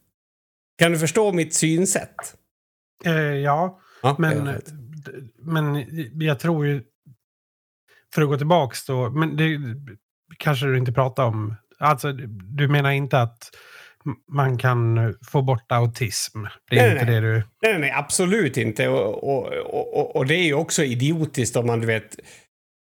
Kan 0.78 0.92
du 0.92 0.98
förstå 0.98 1.33
mitt 1.33 1.54
synsätt? 1.54 2.37
Eh, 3.04 3.12
ja, 3.12 3.80
ja, 4.03 4.16
men, 4.18 4.61
men 5.38 5.86
jag 6.20 6.38
tror 6.38 6.66
ju, 6.66 6.82
för 8.14 8.22
att 8.22 8.28
gå 8.28 8.36
tillbaks 8.36 8.86
då, 8.86 9.11
men 9.11 9.36
det 9.36 9.59
kanske 10.38 10.66
du 10.66 10.78
inte 10.78 10.92
pratar 10.92 11.24
om. 11.24 11.57
Alltså, 11.78 12.12
du 12.57 12.68
menar 12.68 12.90
inte 12.90 13.20
att 13.20 13.51
man 14.32 14.59
kan 14.59 15.14
få 15.30 15.42
bort 15.42 15.72
autism. 15.72 16.38
Det 16.70 16.78
är 16.78 16.82
nej, 16.82 16.92
inte 16.92 17.04
nej. 17.04 17.14
det 17.14 17.20
du... 17.20 17.42
Nej, 17.62 17.78
nej, 17.78 17.92
absolut 17.96 18.56
inte. 18.56 18.88
Och, 18.88 19.24
och, 19.24 19.52
och, 19.54 20.16
och, 20.16 20.26
det 20.26 20.34
är 20.34 20.44
ju 20.44 20.54
också 20.54 20.84
idiotiskt 20.84 21.56
om 21.56 21.66
man, 21.66 21.80
du 21.80 21.86
vet, 21.86 22.16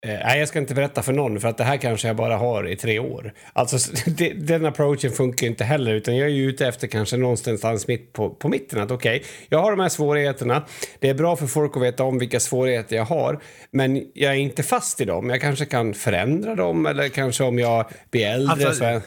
Eh, 0.06 0.18
nej, 0.24 0.38
jag 0.38 0.48
ska 0.48 0.58
inte 0.58 0.74
berätta 0.74 1.02
för 1.02 1.12
någon 1.12 1.40
för 1.40 1.48
att 1.48 1.58
det 1.58 1.64
här 1.64 1.76
kanske 1.76 2.06
jag 2.06 2.16
bara 2.16 2.36
har 2.36 2.68
i 2.68 2.76
tre 2.76 2.98
år. 2.98 3.32
Alltså 3.52 3.92
det, 4.06 4.32
den 4.32 4.66
approachen 4.66 5.10
funkar 5.10 5.46
inte 5.46 5.64
heller 5.64 5.94
utan 5.94 6.16
jag 6.16 6.28
är 6.28 6.32
ju 6.32 6.48
ute 6.48 6.66
efter 6.66 6.86
kanske 6.86 7.16
någonstans 7.16 7.88
mitt 7.88 8.12
på, 8.12 8.30
på 8.30 8.48
mitten 8.48 8.80
att 8.80 8.90
okej, 8.90 9.16
okay, 9.16 9.28
jag 9.48 9.58
har 9.58 9.70
de 9.70 9.80
här 9.80 9.88
svårigheterna. 9.88 10.64
Det 10.98 11.08
är 11.08 11.14
bra 11.14 11.36
för 11.36 11.46
folk 11.46 11.76
att 11.76 11.82
veta 11.82 12.04
om 12.04 12.18
vilka 12.18 12.40
svårigheter 12.40 12.96
jag 12.96 13.04
har, 13.04 13.40
men 13.70 14.06
jag 14.14 14.32
är 14.32 14.38
inte 14.38 14.62
fast 14.62 15.00
i 15.00 15.04
dem. 15.04 15.30
Jag 15.30 15.40
kanske 15.40 15.64
kan 15.64 15.94
förändra 15.94 16.54
dem 16.54 16.86
eller 16.86 17.08
kanske 17.08 17.44
om 17.44 17.58
jag 17.58 17.84
blir 18.10 18.26
äldre 18.26 18.52
alltså, 18.52 18.72
så 18.72 18.84
är... 18.84 19.02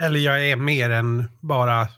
Eller 0.00 0.20
jag 0.20 0.48
är 0.48 0.56
mer 0.56 0.90
än 0.90 1.24
bara 1.40 1.88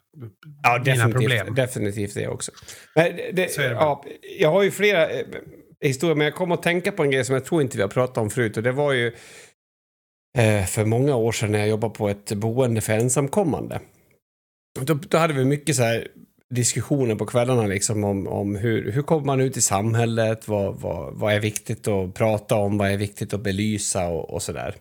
ja, 0.63 0.83
mina 0.87 1.09
problem. 1.09 1.55
Definitivt 1.55 2.15
det 2.15 2.29
också. 2.29 2.53
Men 2.95 3.17
det, 3.17 3.33
det, 3.33 3.57
ja, 3.57 4.05
jag 4.39 4.51
har 4.51 4.63
ju 4.63 4.71
flera 4.71 5.11
eh, 5.11 5.27
historia. 5.81 6.15
Men 6.15 6.25
jag 6.25 6.35
kom 6.35 6.53
att 6.53 6.63
tänka 6.63 6.93
på 6.93 7.03
en 7.03 7.11
grej 7.11 7.25
som 7.25 7.35
jag 7.35 7.45
tror 7.45 7.63
inte 7.63 7.77
vi 7.77 7.83
har 7.83 7.91
pratat 7.91 8.19
om 8.19 8.31
förut. 8.31 8.57
Och 8.57 8.63
det 8.63 8.73
var 8.73 8.93
ju 8.93 9.07
eh, 10.39 10.65
för 10.65 10.85
många 10.85 11.17
år 11.17 11.33
sedan 11.33 11.53
när 11.53 11.59
jag 11.59 11.69
jobbade 11.69 11.95
på 11.95 12.09
ett 12.09 12.33
boende 12.33 12.81
för 12.81 12.93
ensamkommande. 12.93 13.81
Då, 14.81 14.95
då 14.95 15.19
hade 15.19 15.35
vi 15.35 15.45
mycket 15.45 15.77
så 15.77 15.83
här 15.83 16.09
diskussioner 16.55 17.15
på 17.15 17.27
kvällarna 17.27 17.67
liksom 17.67 18.05
om, 18.05 18.27
om 18.27 18.57
hur, 18.57 18.93
hur 18.93 19.03
kommer 19.03 19.27
man 19.27 19.41
ut 19.41 19.57
i 19.57 19.61
samhället, 19.61 20.49
vad, 20.49 20.81
vad, 20.81 21.15
vad 21.15 21.35
är 21.35 21.41
viktigt 21.41 21.89
att 21.89 22.15
prata 22.15 22.55
om, 22.55 22.79
vad 22.79 22.91
är 22.91 22.97
viktigt 22.97 23.35
att 23.35 23.41
belysa 23.41 24.09
och, 24.09 24.31
och 24.31 24.43
sådär. 24.43 24.75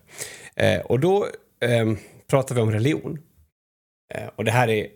Eh, 0.56 0.80
och 0.80 1.00
då 1.00 1.26
eh, 1.60 1.92
Pratar 2.32 2.54
vi 2.54 2.60
om 2.60 2.70
religion. 2.70 3.18
Eh, 4.14 4.28
och 4.36 4.44
det 4.44 4.50
här 4.50 4.68
är 4.68 4.86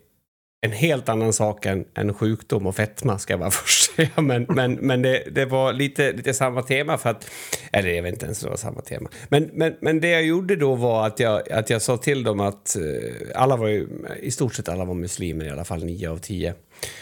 en 0.67 0.73
helt 0.73 1.09
annan 1.09 1.33
sak 1.33 1.67
än, 1.67 1.85
än 1.95 2.15
sjukdom 2.15 2.67
och 2.67 2.77
fetma 2.77 3.19
ska 3.19 3.33
jag 3.33 3.41
bara 3.41 3.51
först 3.65 3.95
säga. 3.95 4.11
Men, 4.17 4.47
men, 4.49 4.73
men 4.73 5.03
det, 5.03 5.23
det 5.31 5.45
var 5.45 5.73
lite, 5.73 6.13
lite 6.13 6.35
samma 6.35 6.63
tema 6.63 6.99
för 6.99 7.11
att, 7.11 7.31
eller 7.73 7.91
jag 7.91 8.03
vet 8.03 8.13
inte 8.13 8.25
ens 8.25 8.43
om 8.43 8.47
det 8.47 8.51
var 8.51 8.57
samma 8.57 8.81
tema. 8.81 9.11
Men, 9.29 9.51
men, 9.53 9.77
men 9.81 10.01
det 10.01 10.09
jag 10.09 10.25
gjorde 10.25 10.57
då 10.57 10.75
var 10.75 11.07
att 11.07 11.21
jag, 11.21 11.53
att 11.53 11.71
jag 11.71 11.83
sa 11.83 11.97
till 11.97 12.23
dem 12.23 12.41
att 12.41 12.77
eh, 12.77 12.83
alla 13.35 13.57
var 13.57 13.69
ju, 13.69 13.89
i 14.21 14.31
stort 14.31 14.55
sett 14.55 14.69
alla 14.69 14.85
var 14.85 14.95
muslimer 14.95 15.45
i 15.45 15.51
alla 15.51 15.65
fall, 15.65 15.85
nio 15.85 16.11
av 16.11 16.19
tio. 16.19 16.55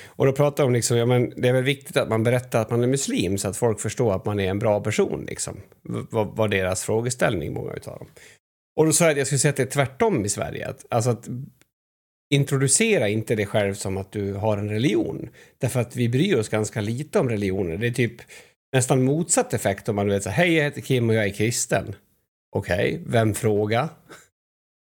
Och 0.06 0.26
då 0.26 0.32
pratade 0.32 0.68
de 0.68 0.72
liksom, 0.72 0.96
ja 0.96 1.06
men 1.06 1.32
det 1.36 1.48
är 1.48 1.52
väl 1.52 1.64
viktigt 1.64 1.96
att 1.96 2.08
man 2.08 2.22
berättar 2.22 2.60
att 2.60 2.70
man 2.70 2.82
är 2.82 2.86
muslim 2.86 3.38
så 3.38 3.48
att 3.48 3.56
folk 3.56 3.80
förstår 3.80 4.14
att 4.14 4.24
man 4.24 4.40
är 4.40 4.50
en 4.50 4.58
bra 4.58 4.80
person 4.80 5.24
liksom. 5.28 5.60
Var, 5.82 6.24
var 6.24 6.48
deras 6.48 6.84
frågeställning, 6.84 7.52
många 7.52 7.72
utav 7.72 7.98
dem. 7.98 8.06
Och 8.76 8.86
då 8.86 8.92
sa 8.92 9.04
jag 9.04 9.12
att 9.12 9.18
jag 9.18 9.26
skulle 9.26 9.38
säga 9.38 9.50
att 9.50 9.56
det 9.56 9.62
är 9.62 9.66
tvärtom 9.66 10.24
i 10.24 10.28
Sverige. 10.28 10.68
Att, 10.68 10.86
alltså 10.88 11.10
att 11.10 11.28
introducera 12.30 13.08
inte 13.08 13.34
dig 13.34 13.46
själv 13.46 13.74
som 13.74 13.96
att 13.96 14.12
du 14.12 14.32
har 14.32 14.58
en 14.58 14.68
religion. 14.68 15.28
Därför 15.58 15.80
att 15.80 15.96
vi 15.96 16.08
bryr 16.08 16.36
oss 16.36 16.48
ganska 16.48 16.80
lite 16.80 17.18
om 17.18 17.28
religioner. 17.28 17.76
Det 17.76 17.86
är 17.86 17.92
typ 17.92 18.22
nästan 18.72 19.04
motsatt 19.04 19.54
effekt 19.54 19.88
om 19.88 19.96
man 19.96 20.08
vet 20.08 20.22
så 20.22 20.30
hej 20.30 20.54
jag 20.54 20.64
heter 20.64 20.80
Kim 20.80 21.08
och 21.08 21.14
jag 21.14 21.24
är 21.24 21.32
kristen. 21.32 21.94
Okej, 22.56 22.92
okay, 22.92 23.00
vem 23.06 23.34
fråga? 23.34 23.88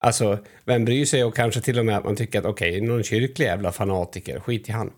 Alltså, 0.03 0.39
vem 0.65 0.85
bryr 0.85 1.05
sig 1.05 1.23
och 1.23 1.35
kanske 1.35 1.61
till 1.61 1.79
och 1.79 1.85
med 1.85 1.97
att 1.97 2.03
man 2.03 2.15
tycker 2.15 2.39
att 2.39 2.45
okej, 2.45 2.69
okay, 2.69 2.87
någon 2.87 3.03
kyrklig 3.03 3.45
jävla 3.45 3.71
fanatiker, 3.71 4.39
skit 4.39 4.69
i 4.69 4.71
han. 4.71 4.91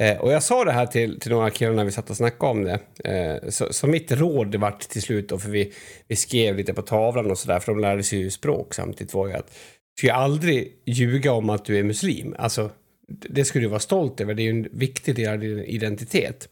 Eh, 0.00 0.18
och 0.18 0.32
jag 0.32 0.42
sa 0.42 0.64
det 0.64 0.72
här 0.72 0.86
till, 0.86 1.20
till 1.20 1.30
några 1.30 1.50
killar 1.50 1.72
när 1.72 1.84
vi 1.84 1.92
satt 1.92 2.10
och 2.10 2.16
snackade 2.16 2.50
om 2.50 2.64
det. 2.64 2.80
Eh, 3.04 3.50
så, 3.50 3.72
så, 3.72 3.86
mitt 3.86 4.12
råd 4.12 4.54
vart 4.54 4.80
till 4.80 5.02
slut 5.02 5.28
då, 5.28 5.38
för 5.38 5.50
vi, 5.50 5.72
vi 6.08 6.16
skrev 6.16 6.56
lite 6.56 6.74
på 6.74 6.82
tavlan 6.82 7.30
och 7.30 7.38
sådär, 7.38 7.58
för 7.58 7.72
de 7.72 7.80
lärde 7.80 8.02
sig 8.02 8.18
ju 8.18 8.30
språk 8.30 8.74
samtidigt, 8.74 9.14
var 9.14 9.28
ju 9.28 9.34
att 9.34 9.58
ska 9.98 10.12
aldrig 10.12 10.82
ljuga 10.84 11.32
om 11.32 11.50
att 11.50 11.64
du 11.64 11.78
är 11.78 11.82
muslim. 11.82 12.34
Alltså, 12.38 12.70
det 13.08 13.44
skulle 13.44 13.64
du 13.64 13.68
vara 13.68 13.80
stolt 13.80 14.20
över. 14.20 14.34
Det 14.34 14.42
är 14.42 14.44
ju 14.44 14.50
en 14.50 14.68
viktig 14.72 15.14
del 15.14 15.32
av 15.32 15.38
din 15.38 15.64
identitet. 15.64 16.48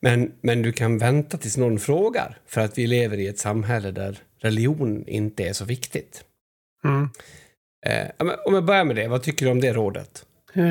Men, 0.00 0.32
men 0.40 0.62
du 0.62 0.72
kan 0.72 0.98
vänta 0.98 1.38
tills 1.38 1.56
någon 1.56 1.78
frågar. 1.78 2.38
För 2.46 2.60
att 2.60 2.78
vi 2.78 2.86
lever 2.86 3.18
i 3.18 3.26
ett 3.26 3.38
samhälle 3.38 3.90
där 3.90 4.18
religion 4.38 5.04
inte 5.06 5.48
är 5.48 5.52
så 5.52 5.64
viktigt. 5.64 6.24
Mm. 6.84 7.08
Eh, 7.86 8.36
om 8.46 8.54
jag 8.54 8.64
börjar 8.64 8.84
med 8.84 8.96
det, 8.96 9.08
vad 9.08 9.22
tycker 9.22 9.46
du 9.46 9.52
om 9.52 9.60
det 9.60 9.72
rådet? 9.72 10.24
Eh, 10.52 10.64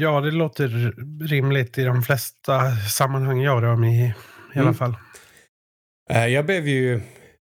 ja, 0.00 0.20
det 0.20 0.30
låter 0.30 0.94
rimligt 1.26 1.78
i 1.78 1.84
de 1.84 2.02
flesta 2.02 2.70
sammanhang 2.76 3.40
jag 3.40 3.62
rör 3.62 3.76
mig 3.76 4.00
i. 4.00 4.04
I 4.54 4.58
alla 4.58 4.62
mm. 4.62 4.74
fall. 4.74 4.96
Eh, 6.10 6.26
jag 6.26 6.46
blev 6.46 6.68
ju 6.68 6.94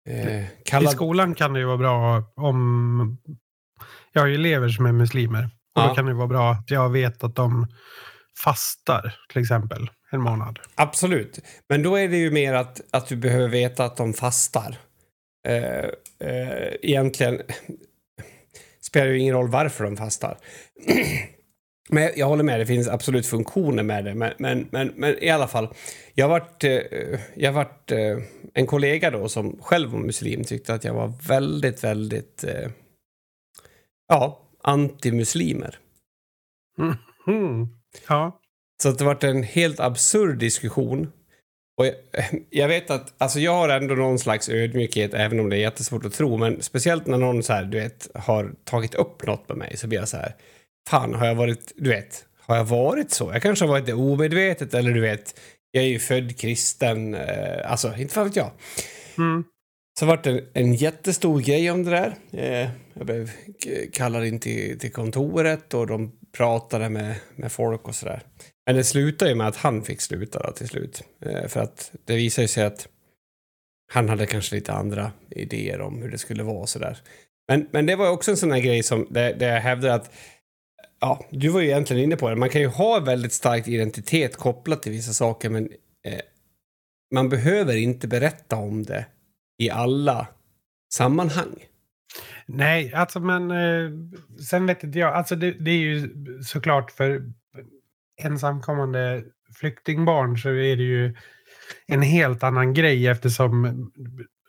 eh, 0.08 0.44
kallad... 0.64 0.92
I 0.92 0.96
skolan 0.96 1.34
kan 1.34 1.52
det 1.52 1.58
ju 1.58 1.66
vara 1.66 1.76
bra 1.76 2.24
om 2.36 3.18
jag 4.12 4.22
har 4.22 4.26
ju 4.26 4.34
elever 4.34 4.68
som 4.68 4.86
är 4.86 4.92
muslimer. 4.92 5.44
Och 5.44 5.82
ja. 5.82 5.88
då 5.88 5.94
kan 5.94 6.06
det 6.06 6.14
vara 6.14 6.26
bra 6.26 6.52
att 6.52 6.70
jag 6.70 6.90
vet 6.90 7.24
att 7.24 7.36
de 7.36 7.66
fastar 8.44 9.14
till 9.32 9.42
exempel 9.42 9.90
en 10.10 10.20
månad. 10.20 10.58
Absolut. 10.74 11.38
Men 11.68 11.82
då 11.82 11.96
är 11.96 12.08
det 12.08 12.16
ju 12.16 12.30
mer 12.30 12.54
att, 12.54 12.80
att 12.90 13.06
du 13.06 13.16
behöver 13.16 13.48
veta 13.48 13.84
att 13.84 13.96
de 13.96 14.12
fastar. 14.12 14.78
Uh, 15.48 15.84
uh, 16.28 16.74
egentligen 16.82 17.40
spelar 18.80 19.06
det 19.06 19.12
ju 19.12 19.18
ingen 19.18 19.34
roll 19.34 19.48
varför 19.48 19.84
de 19.84 19.96
fastar. 19.96 20.38
men 21.88 22.10
jag 22.16 22.26
håller 22.26 22.44
med, 22.44 22.60
det 22.60 22.66
finns 22.66 22.88
absolut 22.88 23.26
funktioner 23.26 23.82
med 23.82 24.04
det. 24.04 24.14
Men, 24.14 24.32
men, 24.38 24.68
men, 24.70 24.92
men 24.96 25.24
i 25.24 25.30
alla 25.30 25.48
fall, 25.48 25.68
jag 26.14 26.28
varit, 26.28 26.64
uh, 26.64 27.18
jag 27.34 27.52
varit 27.52 27.92
en 28.54 28.66
kollega 28.66 29.10
då 29.10 29.28
som 29.28 29.58
själv 29.62 29.90
var 29.90 29.98
muslim 29.98 30.44
tyckte 30.44 30.74
att 30.74 30.84
jag 30.84 30.94
var 30.94 31.12
väldigt, 31.28 31.84
väldigt 31.84 32.44
Ja, 34.08 34.40
antimuslimer. 34.62 35.78
Mm. 37.26 37.68
Ja. 38.08 38.40
Så 38.82 38.88
att 38.88 38.98
det 38.98 39.04
varit 39.04 39.24
en 39.24 39.42
helt 39.42 39.80
absurd 39.80 40.38
diskussion. 40.38 41.12
Och 41.76 41.86
jag, 41.86 41.94
jag, 42.50 42.68
vet 42.68 42.90
att, 42.90 43.14
alltså 43.18 43.40
jag 43.40 43.52
har 43.52 43.68
ändå 43.68 43.94
någon 43.94 44.18
slags 44.18 44.48
ödmjukhet, 44.48 45.14
även 45.14 45.40
om 45.40 45.50
det 45.50 45.56
är 45.56 45.60
jättesvårt 45.60 46.04
att 46.04 46.12
tro. 46.12 46.36
Men 46.36 46.62
speciellt 46.62 47.06
när 47.06 47.18
någon 47.18 47.42
så 47.42 47.52
här, 47.52 47.64
du 47.64 47.80
vet, 47.80 48.08
har 48.14 48.54
tagit 48.64 48.94
upp 48.94 49.26
något 49.26 49.48
med 49.48 49.58
mig 49.58 49.76
så 49.76 49.86
blir 49.86 49.98
jag 49.98 50.08
så 50.08 50.16
här, 50.16 50.34
fan 50.88 51.14
har 51.14 51.26
jag 51.26 51.34
varit, 51.34 51.72
du 51.76 51.90
vet, 51.90 52.24
har 52.38 52.56
jag 52.56 52.64
varit 52.64 53.10
så? 53.10 53.30
Jag 53.32 53.42
kanske 53.42 53.64
har 53.64 53.72
varit 53.72 53.86
det 53.86 53.92
omedvetet 53.92 54.74
eller 54.74 54.92
du 54.92 55.00
vet, 55.00 55.40
jag 55.70 55.84
är 55.84 55.88
ju 55.88 55.98
född 55.98 56.38
kristen, 56.38 57.14
eh, 57.14 57.70
alltså 57.70 57.96
inte 57.96 58.14
fan 58.14 58.24
vet 58.24 58.36
jag. 58.36 58.50
Mm. 59.18 59.44
Så 59.98 60.06
vart 60.06 60.24
det 60.24 60.30
en, 60.30 60.40
en 60.54 60.74
jättestor 60.74 61.40
grej 61.40 61.70
om 61.70 61.84
det 61.84 61.90
där. 61.90 62.14
Eh, 62.32 62.70
jag 62.94 63.06
blev 63.06 63.30
kallad 63.92 64.26
in 64.26 64.40
till, 64.40 64.78
till 64.78 64.92
kontoret 64.92 65.74
och 65.74 65.86
de 65.86 66.12
pratade 66.36 66.88
med, 66.88 67.14
med 67.36 67.52
folk 67.52 67.88
och 67.88 67.94
sådär. 67.94 68.22
Men 68.66 68.76
det 68.76 68.84
slutade 68.84 69.30
ju 69.30 69.34
med 69.34 69.48
att 69.48 69.56
han 69.56 69.82
fick 69.82 70.00
sluta 70.00 70.42
då, 70.42 70.52
till 70.52 70.68
slut. 70.68 71.02
Eh, 71.26 71.48
för 71.48 71.60
att 71.60 71.92
det 72.04 72.16
visade 72.16 72.48
sig 72.48 72.64
att 72.64 72.88
han 73.92 74.08
hade 74.08 74.26
kanske 74.26 74.54
lite 74.54 74.72
andra 74.72 75.12
idéer 75.30 75.80
om 75.80 76.02
hur 76.02 76.10
det 76.10 76.18
skulle 76.18 76.42
vara 76.42 76.58
och 76.58 76.68
sådär. 76.68 76.98
Men, 77.48 77.68
men 77.70 77.86
det 77.86 77.96
var 77.96 78.10
också 78.10 78.30
en 78.30 78.36
sån 78.36 78.52
här 78.52 78.60
grej 78.60 78.82
som, 78.82 79.06
där, 79.10 79.34
där 79.34 79.54
jag 79.54 79.60
hävdar 79.60 79.90
att 79.90 80.10
Ja, 81.06 81.20
du 81.30 81.48
var 81.48 81.60
ju 81.60 81.66
egentligen 81.66 82.02
inne 82.02 82.16
på 82.16 82.30
det. 82.30 82.36
Man 82.36 82.48
kan 82.48 82.60
ju 82.60 82.66
ha 82.66 83.00
väldigt 83.00 83.32
stark 83.32 83.68
identitet 83.68 84.36
kopplat 84.36 84.82
till 84.82 84.92
vissa 84.92 85.12
saker 85.12 85.50
men 85.50 85.68
eh, 86.04 86.20
man 87.14 87.28
behöver 87.28 87.76
inte 87.76 88.08
berätta 88.08 88.56
om 88.56 88.82
det 88.82 89.06
i 89.58 89.70
alla 89.70 90.26
sammanhang. 90.92 91.54
Nej, 92.46 92.94
alltså 92.94 93.20
men 93.20 93.50
eh, 93.50 93.90
sen 94.50 94.66
vet 94.66 94.84
inte 94.84 94.98
jag. 94.98 95.14
Alltså 95.14 95.36
det, 95.36 95.50
det, 95.50 95.70
är 95.70 95.78
ju 95.78 96.08
såklart 96.42 96.90
för 96.90 97.22
ensamkommande 98.22 99.24
flyktingbarn 99.60 100.38
så 100.38 100.48
är 100.48 100.76
det 100.76 100.82
ju 100.82 101.16
en 101.86 102.02
helt 102.02 102.42
annan 102.42 102.74
grej 102.74 103.06
eftersom 103.06 103.90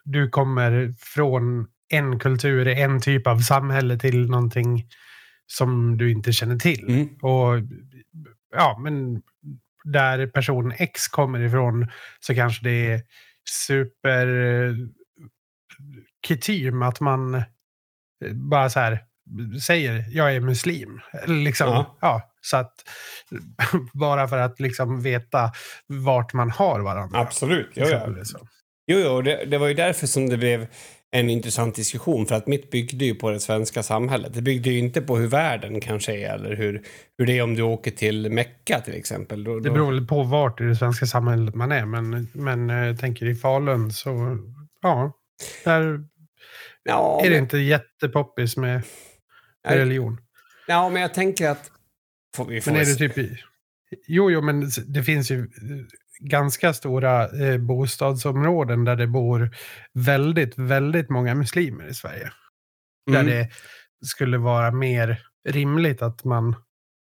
du 0.04 0.28
kommer 0.28 0.94
från 0.98 1.66
en 1.88 2.18
kultur, 2.18 2.68
en 2.68 3.00
typ 3.00 3.26
av 3.26 3.38
samhälle 3.38 3.98
till 3.98 4.30
någonting 4.30 4.88
som 5.50 5.96
du 5.96 6.10
inte 6.10 6.32
känner 6.32 6.56
till. 6.56 6.88
Mm. 6.88 7.08
Och 7.22 7.62
ja, 8.54 8.78
men 8.82 9.22
där 9.84 10.26
person 10.26 10.72
X 10.78 11.08
kommer 11.08 11.40
ifrån 11.40 11.86
så 12.20 12.34
kanske 12.34 12.64
det 12.64 12.92
är 12.92 13.02
super 13.50 14.26
kutym 16.26 16.82
att 16.82 17.00
man 17.00 17.34
eh, 17.34 17.42
bara 18.32 18.70
så 18.70 18.80
här 18.80 19.04
säger 19.66 20.04
jag 20.10 20.34
är 20.34 20.40
muslim. 20.40 21.00
Liksom, 21.26 21.68
ja. 21.68 21.96
ja. 22.00 22.32
så 22.40 22.56
att, 22.56 22.74
bara 23.92 24.28
för 24.28 24.38
att 24.38 24.60
liksom 24.60 25.02
veta 25.02 25.52
vart 25.86 26.32
man 26.32 26.50
har 26.50 26.80
varandra. 26.80 27.18
Absolut. 27.20 27.70
Jo, 27.74 27.86
ja. 27.86 28.08
jo, 28.86 28.98
jo 28.98 29.22
det, 29.22 29.44
det, 29.44 29.58
var 29.58 29.68
ju 29.68 29.74
därför 29.74 30.06
som 30.06 30.28
det 30.28 30.36
blev 30.36 30.66
en 31.10 31.30
intressant 31.30 31.74
diskussion. 31.74 32.26
För 32.26 32.34
att 32.34 32.46
mitt 32.46 32.70
byggde 32.70 33.04
ju 33.04 33.14
på 33.14 33.30
det 33.30 33.40
svenska 33.40 33.82
samhället. 33.82 34.34
Det 34.34 34.42
byggde 34.42 34.70
ju 34.70 34.78
inte 34.78 35.00
på 35.00 35.16
hur 35.16 35.26
världen 35.26 35.80
kanske 35.80 36.16
är 36.16 36.34
eller 36.34 36.56
hur, 36.56 36.82
hur 37.18 37.26
det 37.26 37.38
är 37.38 37.42
om 37.42 37.54
du 37.54 37.62
åker 37.62 37.90
till 37.90 38.30
Mecka 38.30 38.80
till 38.80 38.94
exempel. 38.94 39.44
Då, 39.44 39.54
då... 39.54 39.60
Det 39.60 39.70
beror 39.70 39.92
väl 39.92 40.06
på 40.06 40.22
vart 40.22 40.60
i 40.60 40.64
det 40.64 40.76
svenska 40.76 41.06
samhället 41.06 41.54
man 41.54 41.72
är. 41.72 41.86
Men, 41.86 42.28
men 42.32 42.68
jag 42.68 42.88
eh, 42.88 42.96
tänker 42.96 43.26
i 43.26 43.34
Falun 43.34 43.92
så 43.92 44.38
ja, 44.82 45.12
där 45.64 46.04
ja, 46.82 47.20
är 47.20 47.24
det 47.24 47.30
men... 47.30 47.42
inte 47.42 47.58
jättepoppis 47.58 48.56
med, 48.56 48.82
med 49.68 49.76
religion. 49.76 50.20
Ja, 50.66 50.88
men 50.88 51.02
jag 51.02 51.14
tänker 51.14 51.48
att... 51.48 51.70
Får 52.36 52.44
vi 52.44 52.60
får 52.60 52.70
men 52.70 52.80
är 52.80 52.84
det 52.84 52.94
typ... 52.94 53.38
Jo, 54.06 54.30
jo, 54.30 54.40
men 54.40 54.70
det 54.86 55.02
finns 55.02 55.30
ju 55.30 55.48
ganska 56.20 56.72
stora 56.72 57.28
eh, 57.28 57.58
bostadsområden 57.58 58.84
där 58.84 58.96
det 58.96 59.06
bor 59.06 59.50
väldigt, 59.94 60.58
väldigt 60.58 61.10
många 61.10 61.34
muslimer 61.34 61.88
i 61.90 61.94
Sverige. 61.94 62.32
Mm. 63.10 63.26
Där 63.26 63.32
det 63.34 63.48
skulle 64.06 64.38
vara 64.38 64.70
mer 64.70 65.22
rimligt 65.48 66.02
att 66.02 66.24
man 66.24 66.56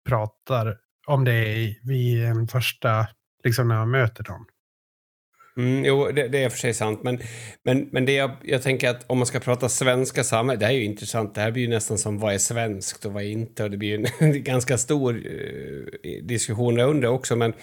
pratar 0.09 0.77
om 1.07 1.23
det 1.23 1.45
i- 1.47 1.79
vid 1.83 2.25
en 2.25 2.47
första, 2.47 3.07
liksom 3.43 3.67
när 3.67 3.75
man 3.75 3.91
möter 3.91 4.23
dem. 4.23 4.45
Mm, 5.57 5.85
jo, 5.85 6.11
det, 6.11 6.27
det 6.27 6.43
är 6.43 6.49
för 6.49 6.57
sig 6.57 6.73
sant. 6.73 7.03
Men, 7.03 7.19
men, 7.63 7.89
men 7.91 8.05
det 8.05 8.11
jag, 8.13 8.31
jag 8.43 8.61
tänker 8.61 8.89
att 8.89 9.05
om 9.09 9.17
man 9.17 9.27
ska 9.27 9.39
prata 9.39 9.69
svenska 9.69 10.23
samhället, 10.23 10.59
det 10.59 10.65
här 10.65 10.73
är 10.73 10.77
ju 10.77 10.83
intressant. 10.83 11.35
Det 11.35 11.41
här 11.41 11.51
blir 11.51 11.63
ju 11.63 11.69
nästan 11.69 11.97
som 11.97 12.19
vad 12.19 12.33
är 12.33 12.37
svenskt 12.37 13.05
och 13.05 13.13
vad 13.13 13.23
är 13.23 13.27
inte. 13.27 13.63
Och 13.63 13.71
det 13.71 13.77
blir 13.77 13.89
ju 13.99 14.05
en 14.19 14.43
ganska 14.43 14.77
stor 14.77 15.15
eh, 15.15 16.23
diskussion 16.23 16.75
där 16.75 16.85
under 16.87 17.07
också. 17.07 17.35
Men, 17.35 17.53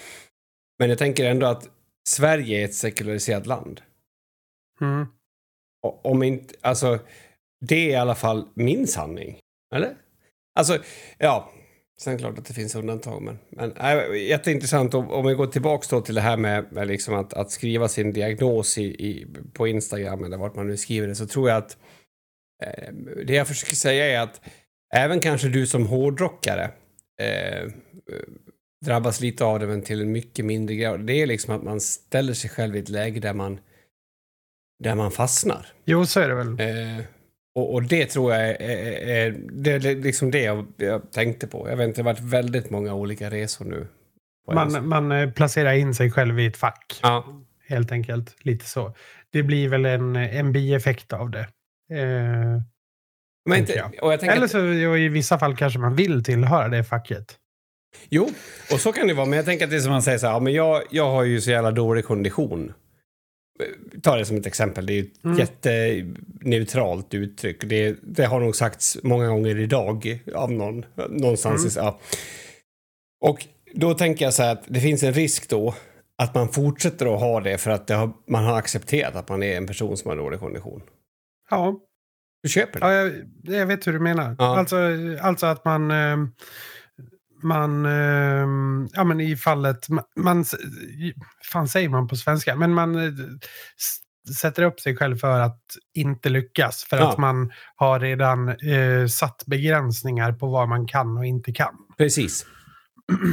men 0.82 0.88
jag 0.88 0.98
tänker 0.98 1.24
ändå 1.24 1.46
att 1.46 1.68
Sverige 2.08 2.60
är 2.60 2.64
ett 2.64 2.74
sekulariserat 2.74 3.46
land. 3.46 3.80
Mm. 4.80 5.06
Om 5.82 6.22
inte, 6.22 6.54
alltså, 6.60 6.98
det 7.60 7.74
är 7.74 7.90
i 7.90 7.94
alla 7.94 8.14
fall 8.14 8.48
min 8.54 8.86
sanning. 8.86 9.38
Eller? 9.74 9.94
Alltså, 10.58 10.78
ja. 11.18 11.52
Sen 12.00 12.18
klart 12.18 12.38
att 12.38 12.44
det 12.44 12.54
finns 12.54 12.74
undantag, 12.74 13.22
men, 13.22 13.38
men 13.50 13.72
äh, 13.72 14.22
jätteintressant. 14.28 14.94
Om, 14.94 15.10
om 15.10 15.26
vi 15.26 15.34
går 15.34 15.46
tillbaks 15.46 15.88
då 15.88 16.00
till 16.00 16.14
det 16.14 16.20
här 16.20 16.36
med, 16.36 16.72
med 16.72 16.88
liksom 16.88 17.14
att, 17.14 17.32
att 17.32 17.50
skriva 17.50 17.88
sin 17.88 18.12
diagnos 18.12 18.78
i, 18.78 18.84
i, 18.84 19.26
på 19.52 19.68
Instagram 19.68 20.24
eller 20.24 20.36
vart 20.36 20.56
man 20.56 20.66
nu 20.66 20.76
skriver 20.76 21.08
det, 21.08 21.14
så 21.14 21.26
tror 21.26 21.48
jag 21.48 21.58
att 21.58 21.76
eh, 22.64 22.92
det 23.26 23.34
jag 23.34 23.48
försöker 23.48 23.76
säga 23.76 24.06
är 24.06 24.20
att 24.20 24.40
även 24.94 25.20
kanske 25.20 25.48
du 25.48 25.66
som 25.66 25.86
hårdrockare 25.86 26.70
eh, 27.20 27.68
drabbas 28.84 29.20
lite 29.20 29.44
av 29.44 29.60
det, 29.60 29.66
men 29.66 29.82
till 29.82 30.00
en 30.00 30.12
mycket 30.12 30.44
mindre 30.44 30.74
grad. 30.74 31.00
Det 31.00 31.22
är 31.22 31.26
liksom 31.26 31.56
att 31.56 31.62
man 31.62 31.80
ställer 31.80 32.34
sig 32.34 32.50
själv 32.50 32.76
i 32.76 32.78
ett 32.78 32.88
läge 32.88 33.20
där 33.20 33.34
man, 33.34 33.60
där 34.84 34.94
man 34.94 35.10
fastnar. 35.10 35.66
Jo, 35.84 36.06
så 36.06 36.20
är 36.20 36.28
det 36.28 36.34
väl. 36.34 36.60
Eh, 36.60 37.04
och, 37.54 37.74
och 37.74 37.82
det 37.82 38.06
tror 38.06 38.34
jag 38.34 38.48
är, 38.48 38.62
är, 38.62 39.08
är 39.08 39.30
det 39.52 39.70
är 39.70 39.96
liksom 39.96 40.30
det 40.30 40.42
jag, 40.42 40.66
jag 40.76 41.10
tänkte 41.10 41.46
på. 41.46 41.68
Jag 41.68 41.76
vet 41.76 41.88
inte, 41.88 42.02
det 42.02 42.08
har 42.08 42.14
varit 42.14 42.32
väldigt 42.32 42.70
många 42.70 42.94
olika 42.94 43.30
resor 43.30 43.64
nu. 43.64 43.86
Man, 44.52 44.88
man 44.88 45.12
eh, 45.12 45.30
placerar 45.30 45.72
in 45.72 45.94
sig 45.94 46.10
själv 46.10 46.40
i 46.40 46.46
ett 46.46 46.56
fack, 46.56 47.00
Ja, 47.02 47.24
helt 47.68 47.92
enkelt. 47.92 48.36
Lite 48.44 48.64
så. 48.64 48.94
Det 49.30 49.42
blir 49.42 49.68
väl 49.68 49.84
en, 49.84 50.16
en 50.16 50.52
bieffekt 50.52 51.12
av 51.12 51.30
det. 51.30 51.48
Eh, 51.92 52.62
men 53.48 53.58
inte, 53.58 53.90
jag 53.92 54.20
tänker 54.20 54.36
eller 54.36 54.44
att, 54.44 54.50
så 54.50 54.58
jo, 54.58 54.96
i 54.96 55.08
vissa 55.08 55.38
fall 55.38 55.56
kanske 55.56 55.78
man 55.78 55.96
vill 55.96 56.24
tillhöra 56.24 56.68
det 56.68 56.84
facket. 56.84 57.38
Jo, 58.08 58.30
och 58.72 58.80
så 58.80 58.92
kan 58.92 59.06
det 59.08 59.14
vara. 59.14 59.26
Men 59.26 59.36
jag 59.36 59.44
tänker 59.46 59.64
att 59.64 59.70
det 59.70 59.76
är 59.76 59.80
som 59.80 59.92
man 59.92 60.02
säger 60.02 60.18
så 60.18 60.26
här, 60.26 60.34
ja, 60.34 60.40
men 60.40 60.52
jag, 60.52 60.82
jag 60.90 61.10
har 61.10 61.24
ju 61.24 61.40
så 61.40 61.50
jävla 61.50 61.70
dålig 61.70 62.04
kondition. 62.04 62.72
Ta 64.02 64.16
det 64.16 64.24
som 64.24 64.36
ett 64.36 64.46
exempel. 64.46 64.86
Det 64.86 64.92
är 64.92 64.94
ju 64.94 65.02
ett 65.02 65.24
Mm. 65.24 65.38
jätteneutralt 65.38 67.14
uttryck. 67.14 67.64
Det, 67.64 67.96
det 68.02 68.24
har 68.24 68.40
nog 68.40 68.56
sagts 68.56 68.98
många 69.02 69.26
gånger 69.26 69.58
idag 69.58 70.20
av 70.34 70.52
någon. 70.52 70.84
Någonstans. 71.08 71.76
i- 71.76 71.78
Ja. 71.78 71.98
Och 73.24 73.46
då 73.74 73.94
tänker 73.94 74.24
jag 74.24 74.34
så 74.34 74.42
här 74.42 74.52
att 74.52 74.64
det 74.66 74.80
finns 74.80 75.02
en 75.02 75.12
risk 75.14 75.48
då 75.48 75.74
att 76.18 76.34
man 76.34 76.48
fortsätter 76.48 77.14
att 77.14 77.20
ha 77.20 77.40
det 77.40 77.58
för 77.58 77.70
att 77.70 77.86
det 77.86 77.94
har, 77.94 78.12
man 78.28 78.44
har 78.44 78.58
accepterat 78.58 79.16
att 79.16 79.28
man 79.28 79.42
är 79.42 79.56
en 79.56 79.66
person 79.66 79.96
som 79.96 80.08
har 80.08 80.16
dålig 80.16 80.40
kondition. 80.40 80.82
Ja, 81.50 81.80
Du 82.42 82.48
köper 82.48 82.80
det? 82.80 82.86
ja 82.86 82.92
jag, 82.92 83.12
jag 83.60 83.66
vet 83.66 83.86
hur 83.86 83.92
du 83.92 83.98
menar. 84.00 84.36
Ja. 84.38 84.58
Alltså, 84.58 84.76
alltså 85.20 85.46
att 85.46 85.64
man... 85.64 85.90
eh, 85.90 86.16
Man, 87.42 87.86
eh, 87.86 88.46
ja 88.92 89.04
men 89.04 89.20
i 89.20 89.36
fallet, 89.36 89.88
man, 89.88 90.04
man, 90.16 90.44
fan 91.52 91.68
säger 91.68 91.88
man 91.88 92.08
på 92.08 92.16
svenska, 92.16 92.56
men 92.56 92.74
man 92.74 92.94
eh, 93.06 93.12
sätter 94.40 94.62
upp 94.62 94.80
sig 94.80 94.96
själv 94.96 95.16
för 95.16 95.40
att 95.40 95.60
inte 95.94 96.28
lyckas. 96.28 96.84
För 96.84 96.96
Ja. 96.96 97.10
att 97.12 97.18
man 97.18 97.52
har 97.76 98.00
redan 98.00 98.48
eh, 98.48 99.06
satt 99.08 99.42
begränsningar 99.46 100.32
på 100.32 100.46
vad 100.50 100.68
man 100.68 100.86
kan 100.86 101.16
och 101.18 101.26
inte 101.26 101.52
kan. 101.52 101.74
Precis. 101.98 102.46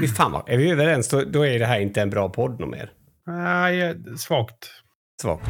Fy 0.01 0.07
fan 0.07 0.32
vad, 0.32 0.49
är 0.49 0.57
vi 0.57 0.72
överens 0.72 1.10
då, 1.10 1.24
då 1.24 1.45
är 1.45 1.60
det 1.60 1.66
här 1.66 1.80
inte 1.80 2.01
en 2.01 2.10
bra 2.10 2.30
podd 2.30 2.60
något 2.60 2.70
mer. 2.70 2.91
Nej, 3.28 3.82
eh, 3.82 3.95
svagt. 4.18 4.70
Svagt. 5.22 5.47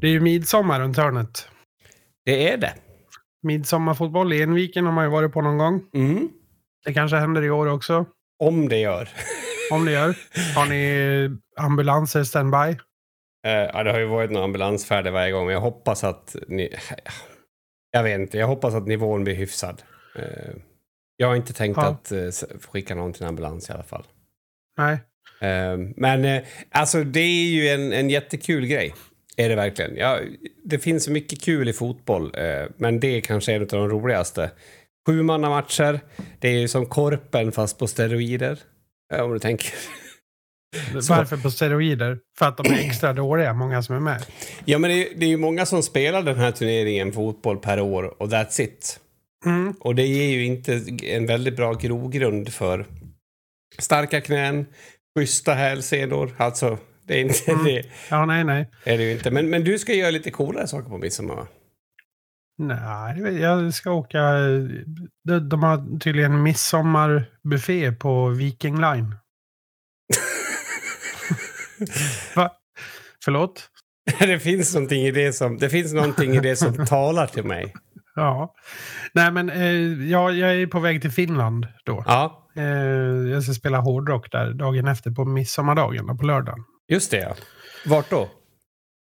Det 0.00 0.06
är 0.06 0.10
ju 0.10 0.20
midsommar 0.20 0.80
runt 0.80 0.96
hörnet. 0.96 1.48
Det 2.24 2.52
är 2.52 2.56
det. 2.56 2.74
Midsommarfotboll 3.42 4.32
i 4.32 4.42
Enviken 4.42 4.84
har 4.86 4.92
man 4.92 5.04
ju 5.04 5.10
varit 5.10 5.32
på 5.32 5.40
någon 5.42 5.58
gång. 5.58 5.82
Mm. 5.94 6.28
Det 6.84 6.92
kanske 6.94 7.16
händer 7.16 7.42
i 7.42 7.50
år 7.50 7.66
också. 7.66 8.06
Om 8.38 8.68
det 8.68 8.78
gör. 8.78 9.08
Om 9.72 9.84
det 9.84 9.92
gör. 9.92 10.16
Har 10.56 10.66
ni 10.66 11.30
ambulanser 11.56 12.24
standby? 12.24 12.76
Eh, 13.46 13.52
ja, 13.52 13.82
det 13.82 13.92
har 13.92 13.98
ju 13.98 14.06
varit 14.06 14.30
några 14.30 14.44
ambulansfärder 14.44 15.10
varje 15.10 15.32
gång, 15.32 15.46
men 15.46 15.52
jag 15.54 15.60
hoppas 15.60 16.04
att 16.04 16.36
ni... 16.48 16.74
Jag 17.90 18.02
vet 18.02 18.20
inte, 18.20 18.38
jag 18.38 18.46
hoppas 18.46 18.74
att 18.74 18.86
nivån 18.86 19.24
blir 19.24 19.34
hyfsad. 19.34 19.82
Eh, 20.16 20.54
jag 21.16 21.28
har 21.28 21.36
inte 21.36 21.52
tänkt 21.52 21.76
Ja. 21.76 21.86
att 21.88 22.12
eh, 22.12 22.18
skicka 22.72 22.94
någon 22.94 23.12
till 23.12 23.22
en 23.22 23.28
ambulans 23.28 23.70
i 23.70 23.72
alla 23.72 23.82
fall. 23.82 24.06
Nej. 24.78 24.92
Eh, 25.40 25.78
men 25.96 26.24
eh, 26.24 26.42
alltså 26.70 27.04
det 27.04 27.20
är 27.20 27.44
ju 27.50 27.68
en, 27.68 27.92
en 27.92 28.10
jättekul 28.10 28.66
grej. 28.66 28.94
Är 29.42 29.48
det 29.48 29.54
verkligen. 29.54 29.96
Ja, 29.96 30.18
det 30.64 30.78
finns 30.78 31.08
mycket 31.08 31.40
kul 31.40 31.68
i 31.68 31.72
fotboll, 31.72 32.34
eh, 32.34 32.66
men 32.76 33.00
det 33.00 33.16
är 33.16 33.20
kanske 33.20 33.52
en 33.52 33.62
av 33.62 33.68
de 33.68 33.88
roligaste. 33.88 34.50
Sju 35.06 35.22
matcher. 35.22 36.00
Det 36.38 36.48
är 36.48 36.58
ju 36.58 36.68
som 36.68 36.86
korpen 36.86 37.52
fast 37.52 37.78
på 37.78 37.86
steroider. 37.86 38.58
Eh, 39.14 39.20
om 39.20 39.32
du 39.32 39.38
tänker. 39.38 39.72
Så. 41.00 41.14
Varför 41.14 41.36
på 41.36 41.50
steroider? 41.50 42.18
För 42.38 42.46
att 42.46 42.56
de 42.56 42.72
är 42.72 42.78
extra 42.78 43.12
dåliga, 43.22 43.52
många 43.52 43.82
som 43.82 43.96
är 43.96 44.00
med. 44.00 44.26
Ja, 44.64 44.78
men 44.78 44.90
det 44.90 44.96
är, 44.96 45.14
det 45.16 45.26
är 45.26 45.30
ju 45.30 45.36
många 45.36 45.66
som 45.66 45.82
spelar 45.82 46.22
den 46.22 46.36
här 46.36 46.50
turneringen 46.50 47.12
fotboll 47.12 47.58
per 47.58 47.80
år 47.80 48.22
och 48.22 48.28
that's 48.28 48.60
it. 48.60 49.00
Mm. 49.44 49.74
Och 49.80 49.94
det 49.94 50.06
ger 50.06 50.28
ju 50.28 50.44
inte 50.44 50.82
en 51.02 51.26
väldigt 51.26 51.56
bra 51.56 51.72
grogrund 51.72 52.52
för 52.52 52.86
starka 53.78 54.20
knän, 54.20 54.66
schyssta 55.18 55.54
hälsenor. 55.54 56.34
Alltså, 56.36 56.78
det 57.06 57.14
är 57.14 57.20
inte 57.20 57.52
Mm. 57.52 57.64
det. 57.64 57.82
Ja, 58.10 58.26
nej, 58.26 58.44
nej. 58.44 58.70
Är 58.84 58.98
det 58.98 59.12
inte. 59.12 59.30
Men, 59.30 59.50
men 59.50 59.64
du 59.64 59.78
ska 59.78 59.94
göra 59.94 60.10
lite 60.10 60.30
coolare 60.30 60.66
saker 60.66 60.88
på 60.88 60.98
midsommar 60.98 61.34
va? 61.34 61.46
Nej, 62.58 63.40
jag 63.40 63.74
ska 63.74 63.90
åka... 63.90 64.22
De, 65.24 65.48
de 65.48 65.62
har 65.62 65.98
tydligen 65.98 66.42
midsommarbuffé 66.42 67.92
på 67.92 68.28
Viking 68.28 68.80
Line. 68.80 69.14
Va? 72.36 72.50
Förlåt? 73.24 73.68
det 74.18 74.38
finns 74.38 74.74
någonting 74.74 75.02
i 75.02 75.10
det 75.10 75.32
som, 75.32 75.58
det 75.58 75.70
finns 75.70 75.92
någonting 75.92 76.34
i 76.34 76.40
det 76.40 76.56
som 76.56 76.86
talar 76.86 77.26
till 77.26 77.44
mig. 77.44 77.74
Ja. 78.14 78.54
Nej, 79.14 79.32
men 79.32 79.50
eh, 79.50 80.08
ja, 80.10 80.30
jag 80.30 80.54
är 80.54 80.66
på 80.66 80.80
väg 80.80 81.02
till 81.02 81.10
Finland 81.12 81.66
då. 81.84 82.04
Ja, 82.06 82.38
Eh, 82.56 82.64
jag 83.32 83.42
ska 83.42 83.52
spela 83.52 83.78
hårdrock 83.78 84.32
där 84.32 84.52
dagen 84.52 84.88
efter 84.88 85.10
på 85.10 85.24
midsommardagen, 85.24 86.18
på 86.18 86.24
lördagen. 86.26 86.64
Just 86.92 87.10
det 87.10 87.20
ja. 87.20 87.36
Vart 87.86 88.10
då? 88.10 88.30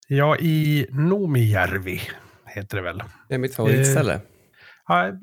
Ja, 0.08 0.38
i 0.38 0.88
Nomijärvi 0.90 2.02
heter 2.46 2.78
det 2.78 2.84
väl. 2.84 3.04
Det 3.30 3.36
är 3.36 3.40
mitt 3.40 3.56
favoritställe. 3.56 4.22
Ja, 4.88 5.06
jag 5.08 5.20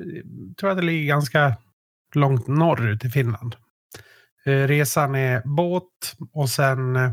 tror 0.60 0.70
att 0.70 0.76
det 0.76 0.82
ligger 0.82 1.08
ganska 1.08 1.56
långt 2.14 2.46
norrut 2.46 3.04
i 3.04 3.10
Finland. 3.10 3.56
Eh, 4.46 4.66
resan 4.66 5.14
är 5.14 5.42
båt 5.44 6.16
och 6.32 6.50
sen 6.50 6.96
eh, 6.96 7.10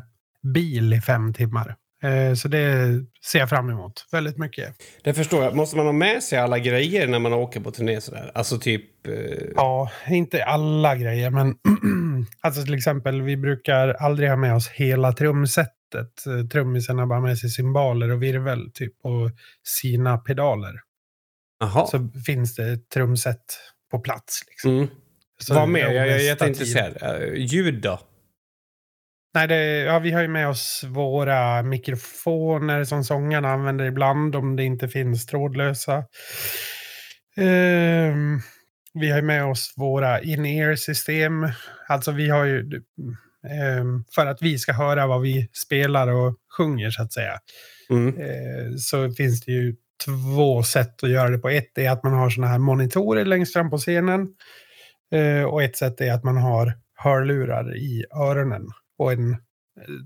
bil 0.54 0.94
i 0.94 1.02
fem 1.02 1.34
timmar. 1.34 1.76
Eh, 2.04 2.34
så 2.34 2.48
det 2.48 3.00
ser 3.26 3.40
jag 3.40 3.50
fram 3.50 3.70
emot 3.70 4.08
väldigt 4.12 4.38
mycket. 4.38 4.76
Det 5.04 5.14
förstår 5.14 5.44
jag. 5.44 5.56
Måste 5.56 5.78
man 5.78 5.86
ha 5.86 5.94
med 5.94 6.24
sig 6.24 6.40
alla 6.40 6.60
grejer 6.60 7.08
när 7.08 7.20
man 7.20 7.34
åker 7.34 7.60
på 7.60 7.72
turné 7.72 8.02
sådär? 8.02 8.32
Alltså 8.34 8.58
typ... 8.60 9.08
Eh, 9.08 9.14
Ja, 9.56 9.92
inte 10.08 10.44
alla 10.44 10.96
grejer, 10.96 11.30
men 11.30 11.56
alltså 12.42 12.64
till 12.64 12.74
exempel, 12.74 13.22
vi 13.22 13.38
brukar 13.38 13.90
aldrig 13.90 14.30
ha 14.30 14.36
med 14.36 14.56
oss 14.56 14.70
hela 14.70 15.14
trumsetet. 15.14 15.72
Eh, 16.28 16.48
Trummisen 16.48 16.98
har 16.98 17.06
bara 17.06 17.20
med 17.22 17.38
sig 17.38 17.50
cymbaler 17.50 18.12
och 18.12 18.24
virvel 18.24 18.72
typ 18.74 18.94
och 19.04 19.32
sina 19.64 20.18
pedaler. 20.18 20.74
Jaha. 21.60 21.88
Så 21.88 22.10
finns 22.26 22.56
det 22.56 22.90
trumset 22.90 23.42
på 23.92 24.00
plats. 24.00 24.44
Liksom. 24.48 24.72
Mm. 24.72 24.88
Vad 25.50 25.70
mer? 25.70 25.80
Jag, 25.80 26.08
jag 26.08 26.08
är 26.08 26.26
jätteintresserad. 26.26 27.22
Uh, 27.22 27.36
ljud 27.36 27.82
då? 27.82 28.00
Nej, 29.34 29.48
det, 29.48 29.80
ja, 29.80 30.00
vi 30.00 30.12
har 30.12 30.22
ju 30.22 30.28
med 30.28 30.50
oss 30.50 30.84
våra 30.88 31.64
mikrofoner 31.64 32.84
som 32.84 33.04
sångarna 33.04 33.50
använder 33.50 33.86
ibland 33.86 34.36
om 34.36 34.56
det 34.56 34.64
inte 34.64 34.88
finns 34.88 35.26
trådlösa. 35.26 36.04
Ehm, 37.38 38.40
vi 38.94 39.10
har 39.10 39.18
ju 39.18 39.24
med 39.24 39.46
oss 39.46 39.74
våra 39.78 40.22
in-ear-system. 40.22 41.48
Alltså 41.88 42.12
vi 42.12 42.30
har 42.30 42.46
ju... 42.46 42.82
ehm, 43.50 44.04
för 44.16 44.26
att 44.26 44.42
vi 44.42 44.58
ska 44.58 44.74
höra 44.74 45.08
vad 45.08 45.22
vi 45.22 45.50
spelar 45.54 46.08
och 46.08 46.36
sjunger 46.58 46.90
så 46.90 47.04
att 47.04 47.14
säga. 47.14 47.40
Mm. 47.90 48.08
Eh, 48.08 48.76
så 48.78 49.12
finns 49.12 49.42
det 49.42 49.52
ju 49.52 49.76
två 50.06 50.64
sätt 50.64 51.04
att 51.04 51.10
göra 51.10 51.30
det 51.30 51.38
på. 51.38 51.50
Ett 51.50 51.78
är 51.78 51.92
att 51.92 52.04
man 52.04 52.14
har 52.14 52.30
såna 52.30 52.48
här 52.48 52.60
monitorer 52.60 53.26
längst 53.26 53.54
fram 53.54 53.70
på 53.70 53.78
scenen. 53.78 54.28
Eh, 55.14 55.44
och 55.44 55.64
ett 55.64 55.78
sätt 55.78 56.02
är 56.02 56.14
att 56.14 56.24
man 56.24 56.38
har 56.38 56.74
hörlurar 56.96 57.78
i 57.78 58.06
öronen 58.16 58.68
och 59.02 59.12
en 59.12 59.32
eh, 59.32 59.38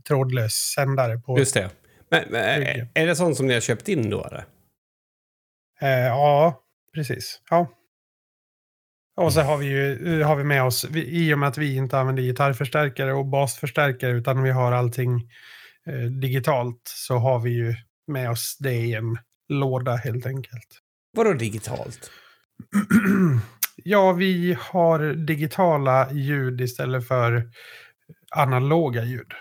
trådlös 0.08 0.54
sändare 0.54 1.18
på. 1.18 1.40
Just 1.40 1.54
det. 1.54 1.70
Men, 2.10 2.24
men 2.30 2.42
är, 2.42 2.90
är 2.94 3.08
det 3.08 3.16
sånt 3.16 3.38
som 3.38 3.48
ni 3.48 3.54
har 3.54 3.62
köpt 3.62 3.90
in 3.90 4.10
då? 4.10 4.24
Eller? 4.24 4.46
Eh, 5.82 6.06
ja, 6.06 6.64
precis. 6.94 7.42
Ja. 7.50 7.68
Och 9.18 9.34
så 9.34 9.42
har 9.42 9.58
vi 9.58 9.66
ju 9.66 10.24
har 10.24 10.36
vi 10.36 10.44
med 10.44 10.64
oss, 10.64 10.86
vi, 10.90 11.28
i 11.28 11.34
och 11.34 11.40
med 11.40 11.50
att 11.50 11.58
vi 11.58 11.76
inte 11.76 12.00
använder 12.00 12.24
gitarrförstärkare 12.24 13.14
och 13.14 13.26
basförstärkare 13.26 14.12
utan 14.12 14.44
vi 14.44 14.52
har 14.52 14.72
allting 14.72 15.30
eh, 15.88 16.10
digitalt 16.22 16.82
så 16.86 17.18
har 17.18 17.40
vi 17.40 17.50
ju 17.50 17.76
med 18.08 18.30
oss 18.30 18.58
det 18.60 18.74
i 18.74 18.94
en 18.94 19.18
låda 19.50 19.96
helt 19.96 20.26
enkelt. 20.26 20.80
Vadå 21.14 21.34
digitalt? 21.34 22.12
ja, 23.84 24.12
vi 24.12 24.58
har 24.60 25.14
digitala 25.14 26.12
ljud 26.12 26.62
istället 26.62 27.08
för 27.08 27.50
analoga 28.36 29.04
ljud. 29.04 29.32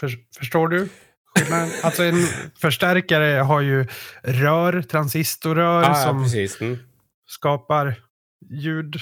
För, 0.00 0.10
förstår 0.38 0.68
du? 0.68 0.88
Men, 1.50 1.70
alltså 1.82 2.02
en 2.04 2.26
förstärkare 2.60 3.40
har 3.40 3.60
ju 3.60 3.86
rör, 4.22 4.82
transistorrör 4.82 5.82
Ah, 5.82 5.86
ja, 5.86 5.94
som 5.94 6.22
precis. 6.22 6.60
Mm. 6.60 6.78
skapar 7.26 7.94
ljud. 8.50 8.96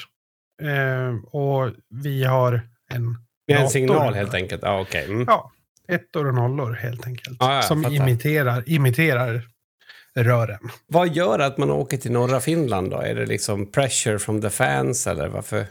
Eh, 0.62 1.24
och 1.32 1.72
vi 1.88 2.24
har 2.24 2.52
en 2.90 3.16
Det 3.46 3.52
är 3.52 3.56
en 3.56 3.62
dator. 3.62 3.72
signal 3.72 4.14
helt 4.14 4.34
enkelt. 4.34 4.62
Ja, 4.62 4.80
okej. 4.80 5.04
Mm. 5.04 5.24
Ja, 5.28 5.52
ettor 5.88 6.26
och 6.26 6.34
nollor 6.34 6.72
helt 6.72 7.06
enkelt. 7.06 7.36
Ja, 7.40 7.54
ja, 7.56 7.62
som 7.62 7.82
fattar. 7.82 7.96
imiterar, 7.96 8.68
imiterar 8.68 9.48
rören. 10.14 10.58
Vad 10.86 11.08
gör 11.16 11.38
att 11.38 11.58
man 11.58 11.70
åker 11.70 11.96
till 11.96 12.12
norra 12.12 12.40
Finland 12.40 12.90
då? 12.90 12.96
Är 13.00 13.14
det 13.14 13.26
liksom 13.26 13.66
pressure 13.72 14.18
from 14.18 14.40
the 14.42 14.50
fans 14.50 15.06
eller 15.06 15.28
varför? 15.28 15.66